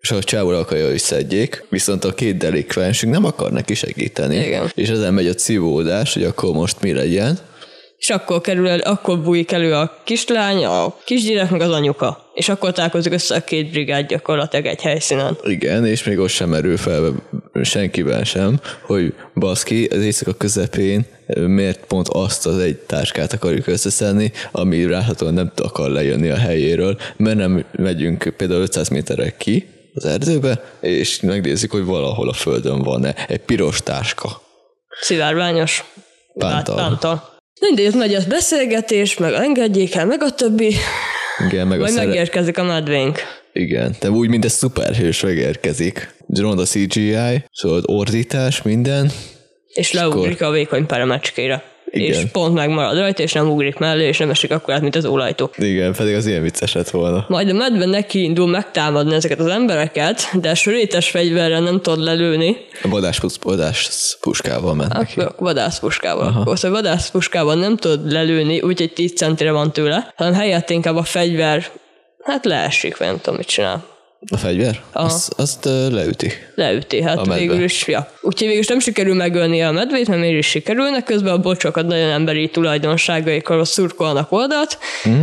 és 0.00 0.10
a 0.10 0.22
csávó 0.22 0.48
akarja, 0.48 0.86
hogy 0.86 0.98
szedjék, 0.98 1.64
viszont 1.70 2.04
a 2.04 2.14
két 2.14 2.36
delikvensünk 2.36 3.12
nem 3.12 3.24
akar 3.24 3.52
neki 3.52 3.74
segíteni. 3.74 4.36
Igen. 4.36 4.70
És 4.74 4.88
ezen 4.88 5.14
megy 5.14 5.26
a 5.26 5.34
civódás, 5.34 6.14
hogy 6.14 6.24
akkor 6.24 6.52
most 6.52 6.80
mi 6.80 6.92
legyen. 6.92 7.38
És 7.98 8.10
akkor 8.10 8.40
kerül 8.40 8.68
el, 8.68 8.78
akkor 8.78 9.20
bújik 9.20 9.52
elő 9.52 9.74
a 9.74 9.98
kislány, 10.04 10.64
a 10.64 10.96
kisgyerek, 11.04 11.50
meg 11.50 11.60
az 11.60 11.70
anyuka 11.70 12.28
és 12.38 12.48
akkor 12.48 12.72
találkozik 12.72 13.12
össze 13.12 13.34
a 13.34 13.40
két 13.40 13.70
brigád 13.70 14.06
gyakorlatilag 14.06 14.66
egy 14.66 14.82
helyszínen. 14.82 15.38
Igen, 15.42 15.86
és 15.86 16.04
még 16.04 16.18
ott 16.18 16.28
sem 16.28 16.48
merül 16.48 16.76
fel 16.76 17.14
senkiben 17.62 18.24
sem, 18.24 18.60
hogy 18.82 19.14
baszki, 19.34 19.84
az 19.84 20.02
éjszaka 20.02 20.32
közepén 20.32 21.06
miért 21.26 21.84
pont 21.86 22.08
azt 22.08 22.46
az 22.46 22.58
egy 22.58 22.76
táskát 22.76 23.32
akarjuk 23.32 23.66
összeszedni, 23.66 24.32
ami 24.52 24.86
ráhatóan 24.86 25.34
nem 25.34 25.52
akar 25.56 25.90
lejönni 25.90 26.28
a 26.28 26.36
helyéről, 26.36 26.98
mert 27.16 27.36
nem 27.36 27.64
megyünk 27.72 28.32
például 28.36 28.60
500 28.60 28.88
méterre 28.88 29.36
ki 29.36 29.68
az 29.94 30.04
erdőbe, 30.04 30.64
és 30.80 31.20
megnézzük, 31.20 31.70
hogy 31.70 31.84
valahol 31.84 32.28
a 32.28 32.32
földön 32.32 32.82
van-e 32.82 33.14
egy 33.28 33.40
piros 33.40 33.82
táska. 33.82 34.42
Szivárványos. 35.00 35.84
Pántal. 36.34 36.76
Pántal. 36.76 37.37
Mindegy, 37.60 37.94
megy 37.94 38.14
az 38.14 38.24
beszélgetés, 38.24 39.16
meg 39.16 39.32
engedjék 39.32 39.94
el, 39.94 40.06
meg 40.06 40.22
a 40.22 40.30
többi. 40.30 40.74
Igen, 41.46 41.66
meg 41.66 41.78
a 41.78 41.80
Majd 41.80 41.92
szere... 41.92 42.06
megérkezik 42.06 42.58
a 42.58 42.62
medvénk. 42.62 43.18
Igen, 43.52 43.96
de 44.00 44.10
úgy, 44.10 44.28
mint 44.28 44.44
egy 44.44 44.50
szuperhős 44.50 45.20
megérkezik. 45.20 46.14
Ronda 46.28 46.64
CGI, 46.64 47.44
szóval 47.52 47.82
ordítás, 47.86 48.62
minden. 48.62 49.10
És 49.74 49.92
leugrik 49.92 50.42
a 50.42 50.50
vékony 50.50 50.86
peremecskére. 50.86 51.62
Igen. 51.90 52.08
És 52.08 52.30
pont 52.32 52.54
megmarad 52.54 52.98
rajta, 52.98 53.22
és 53.22 53.32
nem 53.32 53.50
ugrik 53.50 53.76
mellé, 53.78 54.06
és 54.06 54.18
nem 54.18 54.30
esik 54.30 54.50
akkor 54.50 54.74
át, 54.74 54.80
mint 54.80 54.96
az 54.96 55.04
ólajtó. 55.04 55.50
Igen, 55.56 55.92
pedig 55.92 56.14
az 56.14 56.26
ilyen 56.26 56.42
vicces 56.42 56.72
lett 56.72 56.90
volna. 56.90 57.24
Majd 57.28 57.48
a 57.48 57.52
medve 57.52 57.84
neki 57.86 58.22
indul 58.22 58.46
megtámadni 58.48 59.14
ezeket 59.14 59.38
az 59.38 59.46
embereket, 59.46 60.28
de 60.40 60.54
sörétes 60.54 61.10
fegyverrel 61.10 61.60
nem 61.60 61.80
tud 61.80 61.98
lelőni, 61.98 62.56
A 62.82 62.88
vadás, 62.88 63.20
vadás 63.42 63.88
puskával 64.20 64.74
ment 64.74 64.92
neki. 64.92 65.20
akkor 65.20 65.34
vadászpuskával. 65.38 66.34
Akkor 66.40 66.58
szóval 66.58 66.82
vadászpuskával 66.82 67.54
nem 67.54 67.76
tud 67.76 68.12
lelőni, 68.12 68.60
úgyhogy 68.60 68.92
10 68.92 69.12
centire 69.14 69.52
van 69.52 69.72
tőle, 69.72 70.12
hanem 70.16 70.32
helyett 70.34 70.70
inkább 70.70 70.96
a 70.96 71.02
fegyver, 71.02 71.66
hát 72.22 72.44
leesik, 72.44 72.96
vagy 72.96 73.06
nem 73.06 73.16
tudom, 73.20 73.36
mit 73.36 73.46
csinál. 73.46 73.84
A 74.30 74.36
fegyver? 74.36 74.80
Aha. 74.92 75.06
Azt, 75.06 75.32
azt 75.36 75.64
leüti. 75.64 76.32
Leüti, 76.54 77.02
hát 77.02 77.18
A 77.18 77.34
végül 77.34 77.62
is, 77.62 77.86
ja. 77.86 78.10
Úgyhogy 78.20 78.46
végül 78.46 78.62
is 78.62 78.68
nem 78.68 78.80
sikerül 78.80 79.14
megölni 79.14 79.62
a 79.62 79.70
medvét, 79.70 80.08
mert 80.08 80.20
mégis 80.20 80.46
sikerülnek, 80.46 81.04
közben 81.04 81.32
a 81.32 81.38
bocsokat 81.38 81.86
nagyon 81.86 82.10
emberi 82.10 82.48
tulajdonságaikkal 82.48 83.64
szurkolnak 83.64 84.32
oldalt. 84.32 84.78
Mhm. 85.04 85.22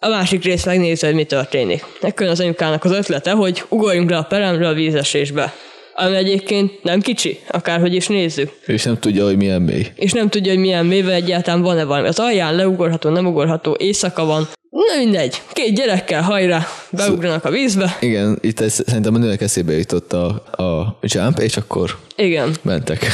A 0.00 0.08
másik 0.08 0.44
rész 0.44 0.64
megnézi, 0.64 1.06
hogy 1.06 1.14
mi 1.14 1.24
történik. 1.24 1.84
Ekkor 2.00 2.26
az 2.26 2.40
anyukának 2.40 2.84
az 2.84 2.90
ötlete, 2.90 3.30
hogy 3.30 3.64
ugorjunk 3.68 4.10
le 4.10 4.16
a 4.16 4.22
peremre 4.22 4.68
a 4.68 4.72
vízesésbe. 4.72 5.52
Ami 5.94 6.16
egyébként 6.16 6.82
nem 6.82 7.00
kicsi, 7.00 7.38
akárhogy 7.48 7.94
is 7.94 8.06
nézzük. 8.06 8.52
És 8.66 8.82
nem 8.82 8.98
tudja, 8.98 9.24
hogy 9.24 9.36
milyen 9.36 9.62
mély. 9.62 9.86
És 9.94 10.12
nem 10.12 10.28
tudja, 10.28 10.52
hogy 10.52 10.60
milyen 10.60 10.86
méve 10.86 11.12
egyáltalán 11.12 11.62
van-e 11.62 11.84
valami. 11.84 12.08
Az 12.08 12.18
alján 12.18 12.54
leugorható, 12.54 13.10
nem 13.10 13.26
ugorható, 13.26 13.76
éjszaka 13.78 14.24
van. 14.24 14.48
Na 14.74 14.96
mindegy, 14.98 15.42
két 15.52 15.74
gyerekkel 15.74 16.22
hajrá, 16.22 16.66
beugranak 16.90 17.44
a 17.44 17.50
vízbe. 17.50 17.96
Igen, 18.00 18.38
itt 18.40 18.60
ez, 18.60 18.72
szerintem 18.86 19.14
a 19.14 19.18
nőnek 19.18 19.40
eszébe 19.40 19.72
jutott 19.72 20.12
a, 20.12 20.26
a 20.56 20.98
jump, 21.00 21.38
és 21.38 21.56
akkor 21.56 21.98
Igen. 22.16 22.54
mentek. 22.62 23.06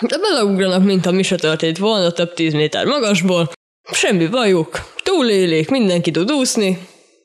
De 0.00 0.18
beleugranak, 0.18 0.84
mint 0.84 1.04
ha 1.04 1.10
mi 1.10 1.22
se 1.22 1.36
történt 1.36 1.78
volna, 1.78 2.10
több 2.10 2.34
tíz 2.34 2.52
méter 2.52 2.84
magasból. 2.84 3.50
Semmi 3.92 4.26
bajuk, 4.26 4.80
túlélik, 5.02 5.70
mindenki 5.70 6.10
tud 6.10 6.32
úszni. 6.32 6.78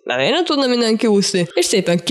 Nem 0.03 0.19
én 0.19 0.29
nem 0.29 0.45
tudna 0.45 0.67
mindenki 0.67 1.07
úszni, 1.07 1.47
és 1.53 1.65
szépen 1.65 2.01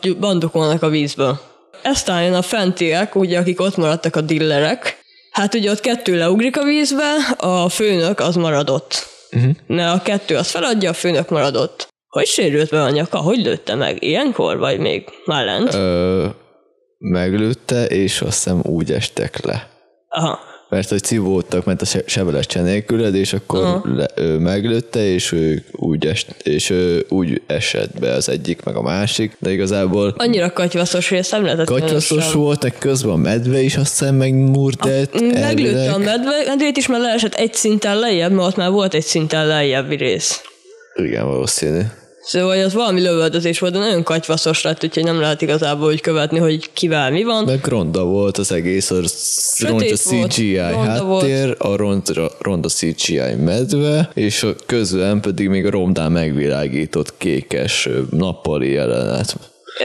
kibandukolnak 0.00 0.82
a 0.82 0.88
vízből. 0.88 1.40
Eztán 1.82 2.22
jön 2.22 2.34
a 2.34 2.42
fentiek, 2.42 3.14
ugye, 3.14 3.38
akik 3.38 3.60
ott 3.60 3.76
maradtak 3.76 4.16
a 4.16 4.20
dillerek. 4.20 4.98
Hát 5.30 5.54
ugye 5.54 5.70
ott 5.70 5.80
kettő 5.80 6.16
leugrik 6.16 6.58
a 6.58 6.64
vízbe, 6.64 7.14
a 7.36 7.68
főnök 7.68 8.20
az 8.20 8.34
maradott. 8.34 9.16
Uh-huh. 9.32 9.54
Mert 9.66 10.00
a 10.00 10.02
kettő 10.02 10.36
az 10.36 10.50
feladja, 10.50 10.90
a 10.90 10.92
főnök 10.92 11.28
maradott. 11.28 11.88
Hogy 12.08 12.26
sérült 12.26 12.70
be 12.70 12.82
a 12.82 12.90
nyaka? 12.90 13.18
Hogy 13.18 13.38
lőtte 13.38 13.74
meg? 13.74 14.02
Ilyenkor, 14.02 14.58
vagy 14.58 14.78
még 14.78 15.08
már 15.24 15.44
lent? 15.44 15.74
Ö, 15.74 16.26
meglőtte, 16.98 17.84
és 17.84 18.20
azt 18.20 18.44
hiszem 18.44 18.60
úgy 18.62 18.92
estek 18.92 19.44
le. 19.44 19.68
Aha. 20.08 20.38
Mert 20.68 20.88
hogy 20.88 21.02
civódtak, 21.02 21.64
ment 21.64 21.82
a 21.82 21.84
se- 21.84 22.02
sebelecse 22.06 22.62
nélküled, 22.62 23.14
és 23.14 23.32
akkor 23.32 23.64
Aha. 23.64 23.82
le, 23.94 24.08
ő 24.14 24.38
meglőtte, 24.38 25.04
és 25.04 25.32
ő 25.32 25.64
úgy, 25.72 26.06
est, 26.06 26.26
és 26.42 26.70
ő 26.70 27.06
úgy 27.08 27.42
esett 27.46 27.98
be 27.98 28.12
az 28.12 28.28
egyik, 28.28 28.64
meg 28.64 28.76
a 28.76 28.82
másik, 28.82 29.36
de 29.38 29.50
igazából 29.50 30.14
Annyira 30.16 30.52
katyvaszos, 30.52 31.08
hogy 31.08 31.18
ezt 31.18 31.30
nem 31.30 31.44
lehetett 31.44 31.66
katyvaszos 31.66 32.32
volt, 32.32 32.62
meg 32.62 32.74
közben 32.78 33.12
a 33.12 33.16
medve 33.16 33.60
is 33.60 33.76
azt 33.76 33.98
hiszem 33.98 34.14
megmurdett. 34.14 35.20
Meglőtte 35.32 35.92
a 35.92 35.98
medve, 35.98 36.42
medvét 36.46 36.76
is, 36.76 36.86
mert 36.86 37.02
leesett 37.02 37.34
egy 37.34 37.54
szinten 37.54 37.98
lejjebb, 37.98 38.32
mert 38.32 38.48
ott 38.48 38.56
már 38.56 38.70
volt 38.70 38.94
egy 38.94 39.04
szinten 39.04 39.46
lejjebbi 39.46 39.96
rész. 39.96 40.42
Igen, 40.94 41.26
valószínű. 41.26 41.80
Szóval 42.28 42.64
az 42.64 42.74
valami 42.74 43.00
lövöldözés 43.00 43.58
volt, 43.58 43.72
de 43.72 43.78
nagyon 43.78 44.02
katyvaszos 44.02 44.62
lett, 44.62 44.84
úgyhogy 44.84 45.04
nem 45.04 45.20
lehet 45.20 45.42
igazából 45.42 45.88
úgy 45.88 46.00
követni, 46.00 46.38
hogy 46.38 46.72
kivel 46.72 47.10
mi 47.10 47.24
van. 47.24 47.44
Meg 47.44 47.66
ronda 47.66 48.04
volt 48.04 48.38
az 48.38 48.52
egész, 48.52 48.90
a 48.90 49.00
ronda 49.58 49.84
CGI 49.84 50.56
volt. 50.56 51.22
háttér, 51.22 51.54
a 51.58 51.76
ronda, 51.76 52.30
ronda 52.38 52.68
CGI 52.68 53.34
medve, 53.44 54.10
és 54.14 54.42
a 54.42 54.54
közben 54.66 55.20
pedig 55.20 55.48
még 55.48 55.66
a 55.66 55.70
rondán 55.70 56.12
megvilágított 56.12 57.14
kékes 57.16 57.88
nappali 58.10 58.72
jelenet. 58.72 59.36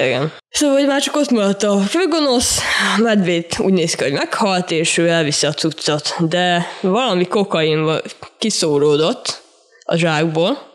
Igen. 0.06 0.32
Szóval, 0.50 0.76
hogy 0.76 0.88
már 0.88 1.02
csak 1.02 1.16
ott 1.16 1.30
maradt 1.30 1.64
a 1.64 1.78
főgonosz, 1.78 2.60
a 2.98 3.02
medvét 3.02 3.60
úgy 3.60 3.74
néz 3.74 3.94
ki, 3.94 4.04
hogy 4.04 4.14
meghalt, 4.14 4.72
és 4.72 4.98
ő 4.98 5.08
elviszi 5.08 5.46
a 5.46 5.54
cuccot, 5.54 6.16
de 6.20 6.66
valami 6.82 7.28
kokain 7.28 7.90
kiszóródott 8.38 9.42
a 9.84 9.96
zsákból, 9.96 10.72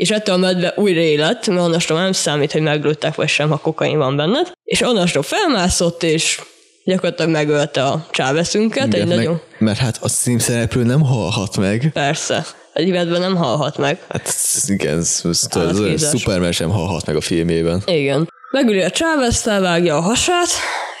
és 0.00 0.10
ettől 0.10 0.34
a 0.34 0.38
medve 0.38 0.72
újra 0.76 1.00
élet, 1.00 1.46
mert 1.46 1.60
onnastól 1.60 2.00
nem 2.00 2.12
számít, 2.12 2.52
hogy 2.52 2.62
meglőttek 2.62 3.14
vagy 3.14 3.28
sem, 3.28 3.48
ha 3.50 3.56
kokain 3.56 3.98
van 3.98 4.16
benned, 4.16 4.50
és 4.64 4.80
onnastól 4.80 5.22
felmászott, 5.22 6.02
és 6.02 6.40
gyakorlatilag 6.84 7.30
megölte 7.30 7.82
a 7.84 8.06
csáveszünket, 8.10 8.94
egy 8.94 8.94
Igen, 8.94 9.08
nagyon... 9.08 9.32
meg, 9.32 9.42
mert 9.58 9.78
hát 9.78 9.98
a 10.00 10.08
színszereplő 10.08 10.82
nem 10.82 11.00
halhat 11.02 11.56
meg. 11.56 11.90
Persze. 11.92 12.46
Egy 12.72 12.90
medve 12.90 13.18
nem 13.18 13.36
halhat 13.36 13.78
meg. 13.78 13.98
Hát 14.08 14.34
igen, 14.66 14.98
ez, 14.98 15.20
ez, 15.24 15.46
ez, 15.50 15.62
Átképzás. 15.62 16.20
Superman 16.20 16.52
sem 16.52 16.70
halhat 16.70 17.06
meg 17.06 17.16
a 17.16 17.20
filmében. 17.20 17.82
Igen. 17.86 18.28
Megüli 18.50 18.82
a 18.82 18.90
Chávez, 18.90 19.40
felvágja 19.40 19.96
a 19.96 20.00
hasát, 20.00 20.48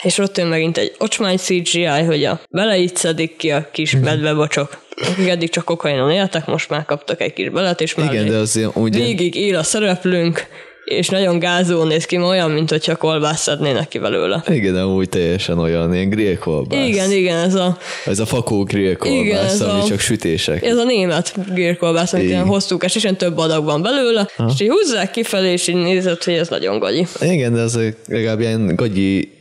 és 0.02 0.18
ott 0.18 0.36
jön 0.36 0.46
megint 0.46 0.78
egy 0.78 0.94
ocsmány 0.98 1.36
CGI, 1.36 1.84
hogy 1.84 2.24
a 2.24 2.40
vele 2.48 2.76
így 2.78 2.96
szedik 2.96 3.36
ki 3.36 3.50
a 3.50 3.68
kis 3.72 3.92
Mhm. 3.94 4.04
medvebocsok. 4.04 4.78
Akik 5.00 5.28
eddig 5.28 5.50
csak 5.50 5.64
kokainon 5.64 6.10
éltek, 6.10 6.46
most 6.46 6.68
már 6.68 6.84
kaptak 6.84 7.20
egy 7.20 7.32
kis 7.32 7.48
belet, 7.48 7.80
és 7.80 7.94
már 7.94 8.12
Igen, 8.12 8.26
de 8.26 8.36
az 8.36 8.56
ilyen, 8.56 8.70
ugye, 8.74 8.98
végig 8.98 9.34
él 9.34 9.56
a 9.56 9.62
szereplőnk, 9.62 10.46
és 10.90 11.08
nagyon 11.08 11.38
gázó 11.38 11.84
néz 11.84 12.04
ki, 12.04 12.16
olyan, 12.18 12.50
mint 12.50 12.70
hogyha 12.70 12.96
kolbászt 12.96 13.42
szednének 13.42 13.88
ki 13.88 13.98
belőle. 13.98 14.42
igen, 14.48 14.72
de 14.74 14.86
úgy 14.86 15.08
teljesen 15.08 15.58
olyan, 15.58 15.94
ilyen 15.94 16.08
grillkolbász. 16.08 16.86
Igen, 16.88 17.10
igen, 17.12 17.36
ez 17.38 17.54
a, 17.54 17.78
Ez 18.06 18.18
a 18.18 18.26
fakó 18.26 18.54
Igen, 18.68 18.80
grillkolbász, 18.80 19.52
ez 19.52 19.60
ami 19.60 19.80
a- 19.80 19.84
csak 19.84 19.98
sütések. 20.00 20.64
ez 20.64 20.76
a 20.76 20.84
német 20.84 21.34
gírkolbász, 21.54 22.12
amit 22.12 22.26
ilyen 22.26 22.44
hosszúkás, 22.46 22.94
és 22.96 23.02
ilyen 23.02 23.16
több 23.16 23.38
adag 23.38 23.64
van 23.64 23.82
belőle, 23.82 24.28
és 24.54 24.60
így 24.60 24.68
húzzák 24.68 25.10
kifelé, 25.10 25.52
és 25.52 25.66
így 25.68 25.74
nézett, 25.74 26.24
hogy 26.24 26.34
ez 26.34 26.48
nagyon 26.48 26.78
gagyi. 26.78 27.06
Igen, 27.20 27.52
de 27.54 27.60
az 27.60 27.78
legalább 28.08 28.40
ilyen 28.40 28.76
gagyi, 28.76 29.32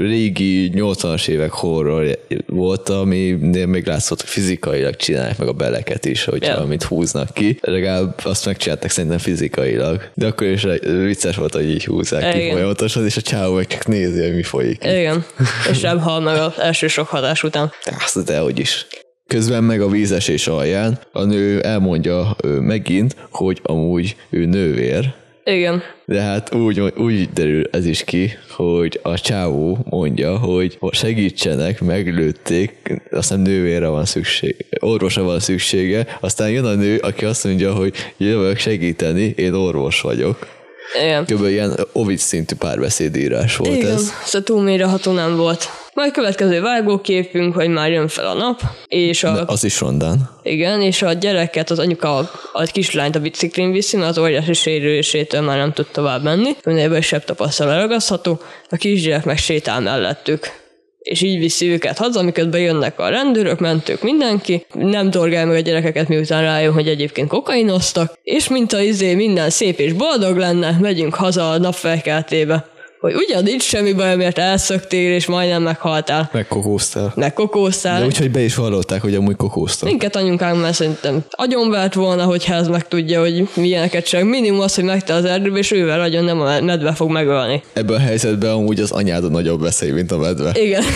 régi 0.00 0.70
80-as 0.74 1.28
évek 1.28 1.50
horror 1.50 2.18
volt, 2.46 2.88
ami 2.88 3.30
még 3.66 3.86
látszott, 3.86 4.20
hogy 4.20 4.30
fizikailag 4.30 4.96
csinálják 4.96 5.38
meg 5.38 5.48
a 5.48 5.52
beleket 5.52 6.04
is, 6.04 6.24
hogyha 6.24 6.52
Ja. 6.52 6.58
amit 6.60 6.82
húznak 6.82 7.34
ki. 7.34 7.58
Legalább 7.60 8.14
azt 8.24 8.46
megcsinálták 8.46 8.90
szerintem 8.90 9.18
fizikailag. 9.18 10.10
De 10.14 10.26
akkor 10.26 10.46
is 10.52 10.66
vicces 10.82 11.36
volt, 11.36 11.54
hogy 11.54 11.70
így 11.70 11.84
húzzák 11.84 12.32
ki 12.32 12.38
Igen. 12.38 12.52
folyamatosan, 12.52 13.04
és 13.04 13.16
a 13.16 13.20
csáó 13.20 13.54
meg 13.54 13.66
csak 13.66 13.86
nézi, 13.86 14.20
hogy 14.20 14.34
mi 14.34 14.42
folyik. 14.42 14.84
Igen, 14.84 15.24
és 15.70 15.80
nem 15.80 16.00
hal 16.00 16.20
meg 16.20 16.36
az 16.36 16.58
első 16.58 16.86
sok 16.86 17.08
hatás 17.08 17.42
után. 17.42 17.72
Azt 18.04 18.24
dehogy 18.24 18.58
is. 18.58 18.86
Közben 19.26 19.64
meg 19.64 19.80
a 19.80 19.88
vízesés 19.88 20.46
alján 20.46 20.98
a 21.12 21.24
nő 21.24 21.60
elmondja 21.60 22.36
megint, 22.42 23.16
hogy 23.30 23.60
amúgy 23.62 24.16
ő 24.30 24.44
nővér, 24.44 25.14
Igen. 25.44 25.82
de 26.04 26.20
hát 26.20 26.54
úgy, 26.54 26.80
úgy 26.80 27.28
derül 27.32 27.64
ez 27.70 27.86
is 27.86 28.04
ki, 28.04 28.30
hogy 28.50 29.00
a 29.02 29.20
csávó 29.20 29.78
mondja, 29.90 30.38
hogy 30.38 30.78
segítsenek, 30.90 31.80
meglőtték, 31.80 33.00
azt 33.10 33.28
hiszem 33.28 33.40
nővére 33.40 33.86
van 33.86 34.04
szükség, 34.04 34.66
orvosra 34.80 35.22
van 35.22 35.40
szüksége, 35.40 36.06
aztán 36.20 36.50
jön 36.50 36.64
a 36.64 36.74
nő, 36.74 36.96
aki 36.96 37.24
azt 37.24 37.44
mondja, 37.44 37.74
hogy 37.74 37.94
jövök 38.16 38.58
segíteni, 38.58 39.34
én 39.36 39.52
orvos 39.52 40.00
vagyok. 40.00 40.61
Igen. 41.00 41.24
Kb. 41.24 41.46
ilyen 41.46 41.76
Ovid 41.92 42.18
szintű 42.18 42.54
párbeszédírás 42.54 43.56
volt 43.56 43.76
Igen, 43.76 43.92
ez. 43.92 44.12
ez 44.24 44.42
túl 44.44 44.62
mélyreható 44.62 45.12
nem 45.12 45.36
volt. 45.36 45.68
Majd 45.94 46.12
következő 46.12 46.60
vágóképünk, 46.60 47.54
hogy 47.54 47.68
már 47.68 47.90
jön 47.90 48.08
fel 48.08 48.26
a 48.26 48.34
nap, 48.34 48.60
és 48.86 49.24
a, 49.24 49.32
De 49.32 49.42
az 49.46 49.64
is 49.64 49.80
rondán. 49.80 50.30
igen, 50.42 50.80
és 50.82 51.02
a 51.02 51.12
gyereket, 51.12 51.70
az 51.70 51.78
anyuka 51.78 52.16
a, 52.16 52.30
a 52.52 52.62
kislányt 52.62 53.16
a 53.16 53.20
biciklin 53.20 53.72
viszi, 53.72 53.96
mert 53.96 54.08
az 54.10 54.18
óriási 54.18 54.52
sérülésétől 54.52 55.40
már 55.40 55.56
nem 55.58 55.72
tud 55.72 55.86
tovább 55.92 56.22
menni. 56.22 56.50
Önében 56.64 56.98
is 56.98 57.06
sebb 57.06 57.24
tapasztal 57.24 57.66
leragasztható, 57.66 58.40
a 58.68 58.76
kisgyerek 58.76 59.24
meg 59.24 59.38
sétál 59.38 59.80
mellettük. 59.80 60.60
És 61.02 61.22
így 61.22 61.38
viszi 61.38 61.68
őket 61.68 61.98
haza, 61.98 62.20
amiket 62.20 62.50
bejönnek 62.50 62.98
a 62.98 63.08
rendőrök, 63.08 63.58
mentők, 63.58 64.02
mindenki, 64.02 64.66
nem 64.74 65.10
dorgál 65.10 65.46
meg 65.46 65.56
a 65.56 65.60
gyerekeket, 65.60 66.08
miután 66.08 66.42
rájön, 66.42 66.72
hogy 66.72 66.88
egyébként 66.88 67.28
kokainoztak, 67.28 68.18
és 68.22 68.48
mint 68.48 68.72
a 68.72 68.80
izé 68.80 69.14
minden 69.14 69.50
szép 69.50 69.78
és 69.78 69.92
boldog 69.92 70.36
lenne, 70.36 70.76
megyünk 70.80 71.14
haza 71.14 71.50
a 71.50 71.58
napfelkeltébe 71.58 72.71
hogy 73.02 73.14
ugyan 73.14 73.42
nincs 73.42 73.62
semmi 73.62 73.92
baj, 73.92 74.16
mert 74.16 74.38
elszöktél, 74.38 75.14
és 75.14 75.26
majdnem 75.26 75.62
meghaltál. 75.62 76.30
Megkokóztál. 76.32 77.12
Megkokóztál. 77.16 78.00
De 78.00 78.06
úgyhogy 78.06 78.30
be 78.30 78.40
is 78.40 78.54
vallották, 78.54 79.00
hogy 79.00 79.14
amúgy 79.14 79.36
kokóztak. 79.36 79.88
Minket 79.88 80.16
anyunkám 80.16 80.56
már 80.56 80.74
szerintem 80.74 81.24
agyonvert 81.30 81.94
volna, 81.94 82.24
hogyha 82.24 82.54
ez 82.54 82.68
meg 82.68 82.88
tudja, 82.88 83.20
hogy 83.20 83.48
milyeneket 83.54 84.08
csak. 84.08 84.22
Minimum 84.22 84.60
az, 84.60 84.74
hogy 84.74 84.84
megte 84.84 85.14
az 85.14 85.24
erdőbe, 85.24 85.58
és 85.58 85.70
ővel 85.70 86.00
agyon 86.00 86.24
nem 86.24 86.40
a 86.40 86.60
medve 86.60 86.92
fog 86.92 87.10
megölni. 87.10 87.62
Ebben 87.72 87.96
a 87.96 88.00
helyzetben 88.00 88.50
amúgy 88.50 88.80
az 88.80 88.90
anyád 88.90 89.24
a 89.24 89.28
nagyobb 89.28 89.60
veszély, 89.60 89.90
mint 89.90 90.12
a 90.12 90.18
medve. 90.18 90.52
Igen. 90.54 90.82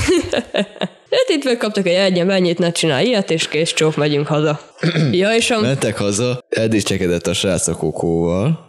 Hát 1.11 1.36
itt 1.36 1.44
megkaptak 1.44 1.86
egy 1.86 1.94
egyen, 1.94 2.26
mennyit 2.26 2.59
ne 2.59 2.72
csinálj 2.72 3.07
ilyet, 3.07 3.30
és 3.30 3.48
kész 3.48 3.72
csók, 3.72 3.96
megyünk 3.96 4.26
haza. 4.26 4.61
ja, 5.12 5.34
és 5.34 5.50
a... 5.50 5.61
Mentek 5.61 5.98
haza, 5.98 6.44
eldicsekedett 6.48 7.26
a 7.26 7.32
srác 7.32 7.66
a 7.66 7.74
kokóval, 7.74 8.66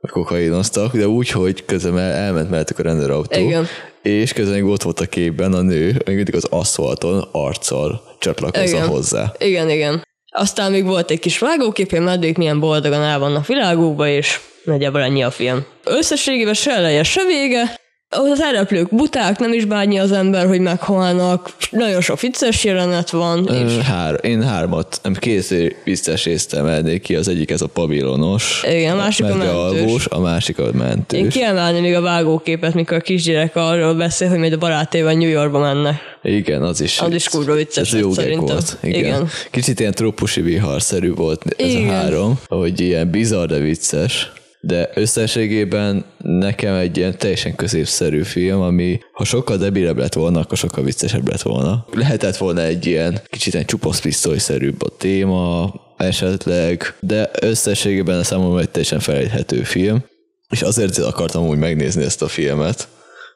a 0.00 0.08
kokainoztak, 0.08 0.96
de 0.96 1.08
úgy, 1.08 1.30
hogy 1.30 1.64
közben 1.64 1.98
el, 1.98 2.12
elment 2.12 2.50
mellettük 2.50 2.78
a 2.78 2.82
rendőrautó. 2.82 3.40
Igen. 3.40 3.66
És 4.02 4.32
közben 4.32 4.54
még 4.54 4.64
ott 4.64 4.82
volt 4.82 5.00
a 5.00 5.06
képben 5.06 5.52
a 5.52 5.60
nő, 5.60 6.02
még 6.04 6.14
mindig 6.16 6.34
az 6.34 6.44
aszfalton 6.44 7.28
arccal 7.32 8.02
csatlakozza 8.18 8.76
Igen. 8.76 8.88
hozzá. 8.88 9.32
Igen, 9.38 9.70
igen. 9.70 10.02
Aztán 10.32 10.70
még 10.70 10.84
volt 10.84 11.10
egy 11.10 11.18
kis 11.18 11.38
vágókép, 11.38 11.90
hogy 11.90 12.00
medvék 12.00 12.36
milyen 12.36 12.60
boldogan 12.60 13.02
el 13.02 13.18
vannak 13.18 13.46
világukba, 13.46 14.08
és 14.08 14.40
nagyjából 14.64 15.00
ennyi 15.00 15.22
a 15.22 15.30
film. 15.30 15.64
Összességében 15.84 16.54
se 16.54 16.70
eleje, 16.70 17.02
se 17.02 17.24
vége, 17.24 17.79
a 18.12 18.34
szereplők 18.36 18.94
buták, 18.94 19.38
nem 19.38 19.52
is 19.52 19.64
bánja 19.64 20.02
az 20.02 20.12
ember, 20.12 20.46
hogy 20.46 20.60
meghalnak, 20.60 21.50
nagyon 21.70 22.00
sok 22.00 22.20
vicces 22.20 22.64
jelenet 22.64 23.10
van, 23.10 23.46
és 23.48 23.76
Hár, 23.78 24.18
én 24.22 24.42
hármat, 24.42 25.00
nem 25.02 25.14
kétszer 25.14 25.72
vicces 25.84 26.24
részt 26.24 26.54
emelnék 26.54 27.02
ki, 27.02 27.14
az 27.16 27.28
egyik 27.28 27.50
ez 27.50 27.60
a 27.60 27.66
pavilonos, 27.66 28.62
Igen, 28.68 28.92
a 28.92 28.96
másik 28.96 29.24
a 29.24 29.28
mentős. 29.28 29.48
alvós, 29.48 30.06
a 30.06 30.20
másik 30.20 30.58
a 30.58 30.70
mentős. 30.72 31.20
én 31.20 31.28
kiemelném 31.28 31.82
még 31.82 31.94
a 31.94 32.00
vágóképet, 32.00 32.74
mikor 32.74 32.96
a 32.96 33.00
kisgyerek 33.00 33.56
arról 33.56 33.94
beszél, 33.94 34.28
hogy 34.28 34.38
majd 34.38 34.52
a 34.52 34.58
barátéval 34.58 35.12
New 35.12 35.28
Yorkba 35.28 35.58
mennek. 35.58 35.96
Igen, 36.22 36.62
az 36.62 36.80
is. 36.80 37.00
Az 37.00 37.14
is 37.14 37.28
kurva 37.28 37.54
vicces 37.54 37.92
Ez 37.92 38.00
jó 38.00 38.12
szerintem. 38.12 38.44
volt. 38.44 38.76
Igen. 38.82 38.98
Igen. 38.98 39.28
Kicsit 39.50 39.80
ilyen 39.80 39.94
trópusi 39.94 40.40
viharszerű 40.40 41.14
volt 41.14 41.42
ez 41.56 41.66
Igen. 41.74 41.88
a 41.88 41.92
három, 41.92 42.38
hogy 42.48 42.80
ilyen 42.80 43.10
bizarr, 43.10 43.46
de 43.46 43.58
vicces. 43.58 44.32
De 44.60 44.90
összességében 44.94 46.04
nekem 46.18 46.74
egy 46.74 46.96
ilyen 46.96 47.18
teljesen 47.18 47.54
középszerű 47.54 48.22
film, 48.22 48.60
ami 48.60 49.00
ha 49.12 49.24
sokkal 49.24 49.56
debilebb 49.56 49.98
lett 49.98 50.14
volna, 50.14 50.40
akkor 50.40 50.56
sokkal 50.56 50.84
viccesebb 50.84 51.28
lett 51.28 51.42
volna. 51.42 51.86
Lehetett 51.92 52.36
volna 52.36 52.62
egy 52.62 52.86
ilyen 52.86 53.20
kicsit 53.26 53.52
ilyen 53.52 53.66
csupasz 53.66 54.00
pisztolyszerűbb 54.00 54.82
a 54.82 54.96
téma, 54.98 55.74
esetleg, 55.96 56.94
de 57.00 57.30
összességében 57.40 58.18
a 58.18 58.24
számomra 58.24 58.60
egy 58.60 58.70
teljesen 58.70 59.00
felejthető 59.00 59.62
film. 59.62 60.04
És 60.50 60.62
azért 60.62 60.98
akartam 60.98 61.46
úgy 61.48 61.58
megnézni 61.58 62.02
ezt 62.02 62.22
a 62.22 62.28
filmet, 62.28 62.88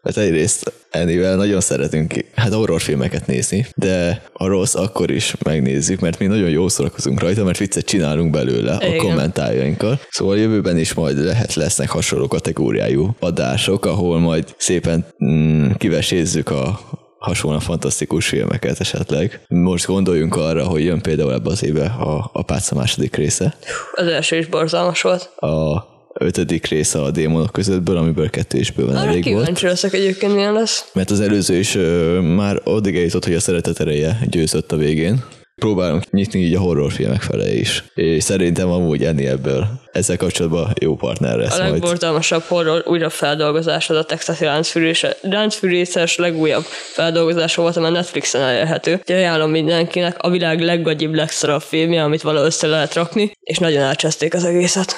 mert 0.04 0.16
egyrészt 0.16 0.72
Ennivel 0.94 1.36
nagyon 1.36 1.60
szeretünk 1.60 2.14
hát 2.34 2.52
horrorfilmeket 2.52 3.26
nézni, 3.26 3.66
de 3.76 4.22
a 4.32 4.46
rossz 4.46 4.74
akkor 4.74 5.10
is 5.10 5.34
megnézzük, 5.44 6.00
mert 6.00 6.18
mi 6.18 6.26
nagyon 6.26 6.48
jól 6.48 6.68
szórakozunk 6.68 7.20
rajta, 7.20 7.44
mert 7.44 7.58
viccet 7.58 7.84
csinálunk 7.84 8.30
belőle 8.30 8.72
a 8.72 8.86
Igen. 8.86 8.96
kommentárjainkkal. 8.98 10.00
Szóval 10.10 10.38
jövőben 10.38 10.78
is 10.78 10.94
majd 10.94 11.24
lehet 11.24 11.54
lesznek 11.54 11.88
hasonló 11.88 12.26
kategóriájú 12.28 13.16
adások, 13.20 13.86
ahol 13.86 14.18
majd 14.18 14.54
szépen 14.56 15.04
mm, 15.24 15.70
kivesézzük 15.70 16.50
a 16.50 16.80
hasonlóan 17.18 17.60
fantasztikus 17.60 18.26
filmeket 18.28 18.80
esetleg. 18.80 19.40
Most 19.48 19.86
gondoljunk 19.86 20.36
arra, 20.36 20.64
hogy 20.64 20.84
jön 20.84 21.00
például 21.00 21.32
ebbe 21.32 21.50
az 21.50 21.64
évbe 21.64 21.84
a 21.84 22.30
Apáca 22.32 22.74
második 22.74 23.16
része, 23.16 23.56
Az 23.94 24.06
első 24.06 24.36
is 24.36 24.46
borzalmas 24.46 25.02
volt. 25.02 25.22
a 25.36 25.92
ötödik 26.14 26.66
része 26.66 27.02
a 27.02 27.10
démonok 27.10 27.52
közöttből, 27.52 27.96
amiből 27.96 28.30
kettő 28.30 28.58
is 28.58 28.70
bőven 28.70 28.96
Arra 28.96 29.08
elég 29.08 29.24
volt. 29.24 29.36
kíváncsi 29.38 29.66
leszek 29.66 29.92
egyébként 29.92 30.34
milyen 30.34 30.52
lesz. 30.52 30.90
Mert 30.92 31.10
az 31.10 31.20
előző 31.20 31.56
is 31.56 31.74
ö, 31.74 32.20
már 32.20 32.60
odig 32.64 32.96
eljutott, 32.96 33.24
hogy 33.24 33.34
a 33.34 33.40
szeretet 33.40 33.80
ereje 33.80 34.18
győzött 34.30 34.72
a 34.72 34.76
végén. 34.76 35.24
Próbálunk 35.60 36.10
nyitni 36.10 36.40
így 36.40 36.54
a 36.54 36.60
horrorfilmek 36.60 37.22
fele 37.22 37.54
is. 37.54 37.84
És 37.94 38.22
szerintem 38.22 38.70
amúgy 38.70 39.04
enni 39.04 39.26
ebből. 39.26 39.66
Ezzel 39.92 40.16
kapcsolatban 40.16 40.72
jó 40.80 40.96
partner 40.96 41.36
lesz 41.36 41.54
A 41.58 41.58
majd. 41.58 41.70
legborzalmasabb 41.72 42.42
horror 42.42 42.82
újrafeldolgozás 42.86 43.90
az 43.90 43.96
a 43.96 44.04
texasi 44.04 44.44
láncfűrése- 44.44 45.16
láncfűrészes 45.20 46.16
legújabb 46.16 46.62
feldolgozása 46.92 47.62
volt, 47.62 47.76
amely 47.76 47.90
Netflixen 47.90 48.42
elérhető. 48.42 48.92
Úgyhogy 48.92 49.16
ajánlom 49.16 49.50
mindenkinek 49.50 50.16
a 50.18 50.30
világ 50.30 50.60
leggagyibb, 50.60 51.14
legszarabb 51.14 51.62
filmje, 51.62 52.02
amit 52.02 52.22
vala 52.22 52.44
össze 52.44 52.66
lehet 52.66 52.94
rakni, 52.94 53.32
és 53.40 53.58
nagyon 53.58 53.82
elcseszték 53.82 54.34
az 54.34 54.44
egészet. 54.44 54.94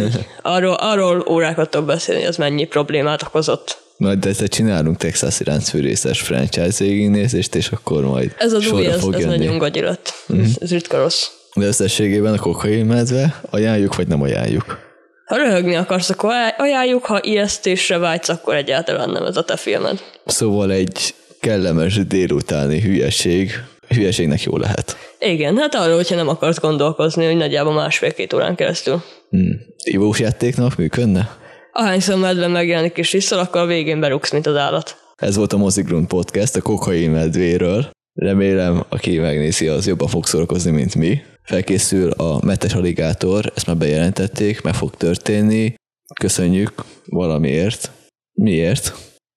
Arról, 0.42 0.74
arról 0.74 1.24
órákat 1.28 1.70
tudok 1.70 1.86
beszélni, 1.86 2.24
az 2.26 2.36
mennyi 2.36 2.64
problémát 2.64 3.22
okozott. 3.22 3.86
Majd 3.98 4.18
de 4.18 4.28
egyszer 4.28 4.48
csinálunk 4.48 4.96
Texas 4.96 5.40
ráncfűrészes 5.40 6.20
franchise 6.20 6.84
végignézést, 6.84 7.54
és 7.54 7.68
akkor 7.68 8.04
majd 8.04 8.34
Ez 8.38 8.52
az 8.52 8.72
új, 8.72 8.86
ez, 8.86 9.04
ez 9.12 9.24
nagyon 9.24 9.58
gagyi 9.58 9.80
lett. 9.80 10.12
Ez, 10.28 10.56
ez 10.60 10.70
ritka 10.70 10.98
rossz. 10.98 11.26
De 11.54 11.66
összességében 11.66 12.32
a 12.32 12.38
kokain 12.38 12.86
medve 12.86 13.40
ajánljuk, 13.50 13.96
vagy 13.96 14.08
nem 14.08 14.22
ajánljuk? 14.22 14.78
Ha 15.24 15.36
röhögni 15.36 15.74
akarsz, 15.74 16.10
akkor 16.10 16.32
ajánljuk, 16.56 17.04
ha 17.04 17.20
ijesztésre 17.22 17.98
vágysz, 17.98 18.28
akkor 18.28 18.54
egyáltalán 18.54 19.10
nem 19.10 19.24
ez 19.24 19.36
a 19.36 19.44
te 19.44 19.56
filmed. 19.56 20.00
Szóval 20.26 20.72
egy 20.72 21.14
kellemes 21.40 22.06
délutáni 22.06 22.80
hülyeség, 22.80 23.52
hülyeségnek 23.88 24.42
jó 24.42 24.56
lehet. 24.56 24.96
Igen, 25.18 25.56
hát 25.56 25.74
arról, 25.74 25.96
hogyha 25.96 26.14
nem 26.14 26.28
akarsz 26.28 26.60
gondolkozni, 26.60 27.24
hogy 27.26 27.36
nagyjából 27.36 27.72
másfél-két 27.72 28.32
órán 28.32 28.54
keresztül. 28.54 29.02
Hmm. 29.30 29.60
Ivós 29.84 30.18
játéknak 30.18 30.76
működne? 30.76 31.36
Ahányszor 31.78 32.18
medve 32.18 32.46
megjelenik 32.46 32.96
és 32.96 33.12
vissza, 33.12 33.40
akkor 33.40 33.60
a 33.60 33.66
végén 33.66 34.00
berúgsz, 34.00 34.32
mint 34.32 34.46
az 34.46 34.56
állat. 34.56 34.96
Ez 35.14 35.36
volt 35.36 35.52
a 35.52 35.56
Mozigrund 35.56 36.06
Podcast 36.06 36.56
a 36.56 36.62
kokain 36.62 37.10
medvéről. 37.10 37.90
Remélem, 38.12 38.84
aki 38.88 39.18
megnézi, 39.18 39.66
az 39.66 39.86
jobban 39.86 40.08
fog 40.08 40.26
szórakozni, 40.26 40.70
mint 40.70 40.94
mi. 40.94 41.20
Felkészül 41.42 42.10
a 42.10 42.44
metes 42.44 42.74
aligátor, 42.74 43.52
ezt 43.54 43.66
már 43.66 43.76
bejelentették, 43.76 44.62
meg 44.62 44.74
fog 44.74 44.94
történni. 44.94 45.74
Köszönjük 46.20 46.72
valamiért. 47.04 47.90
Miért? 48.32 48.94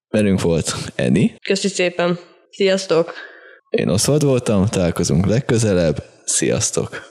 Velünk 0.08 0.42
volt 0.42 0.76
Eni. 0.96 1.36
Köszi 1.48 1.68
szépen. 1.68 2.20
Sziasztok! 2.50 3.14
Én 3.70 3.90
Oszvad 3.90 4.24
voltam, 4.24 4.66
találkozunk 4.66 5.26
legközelebb. 5.26 6.04
Sziasztok! 6.26 7.11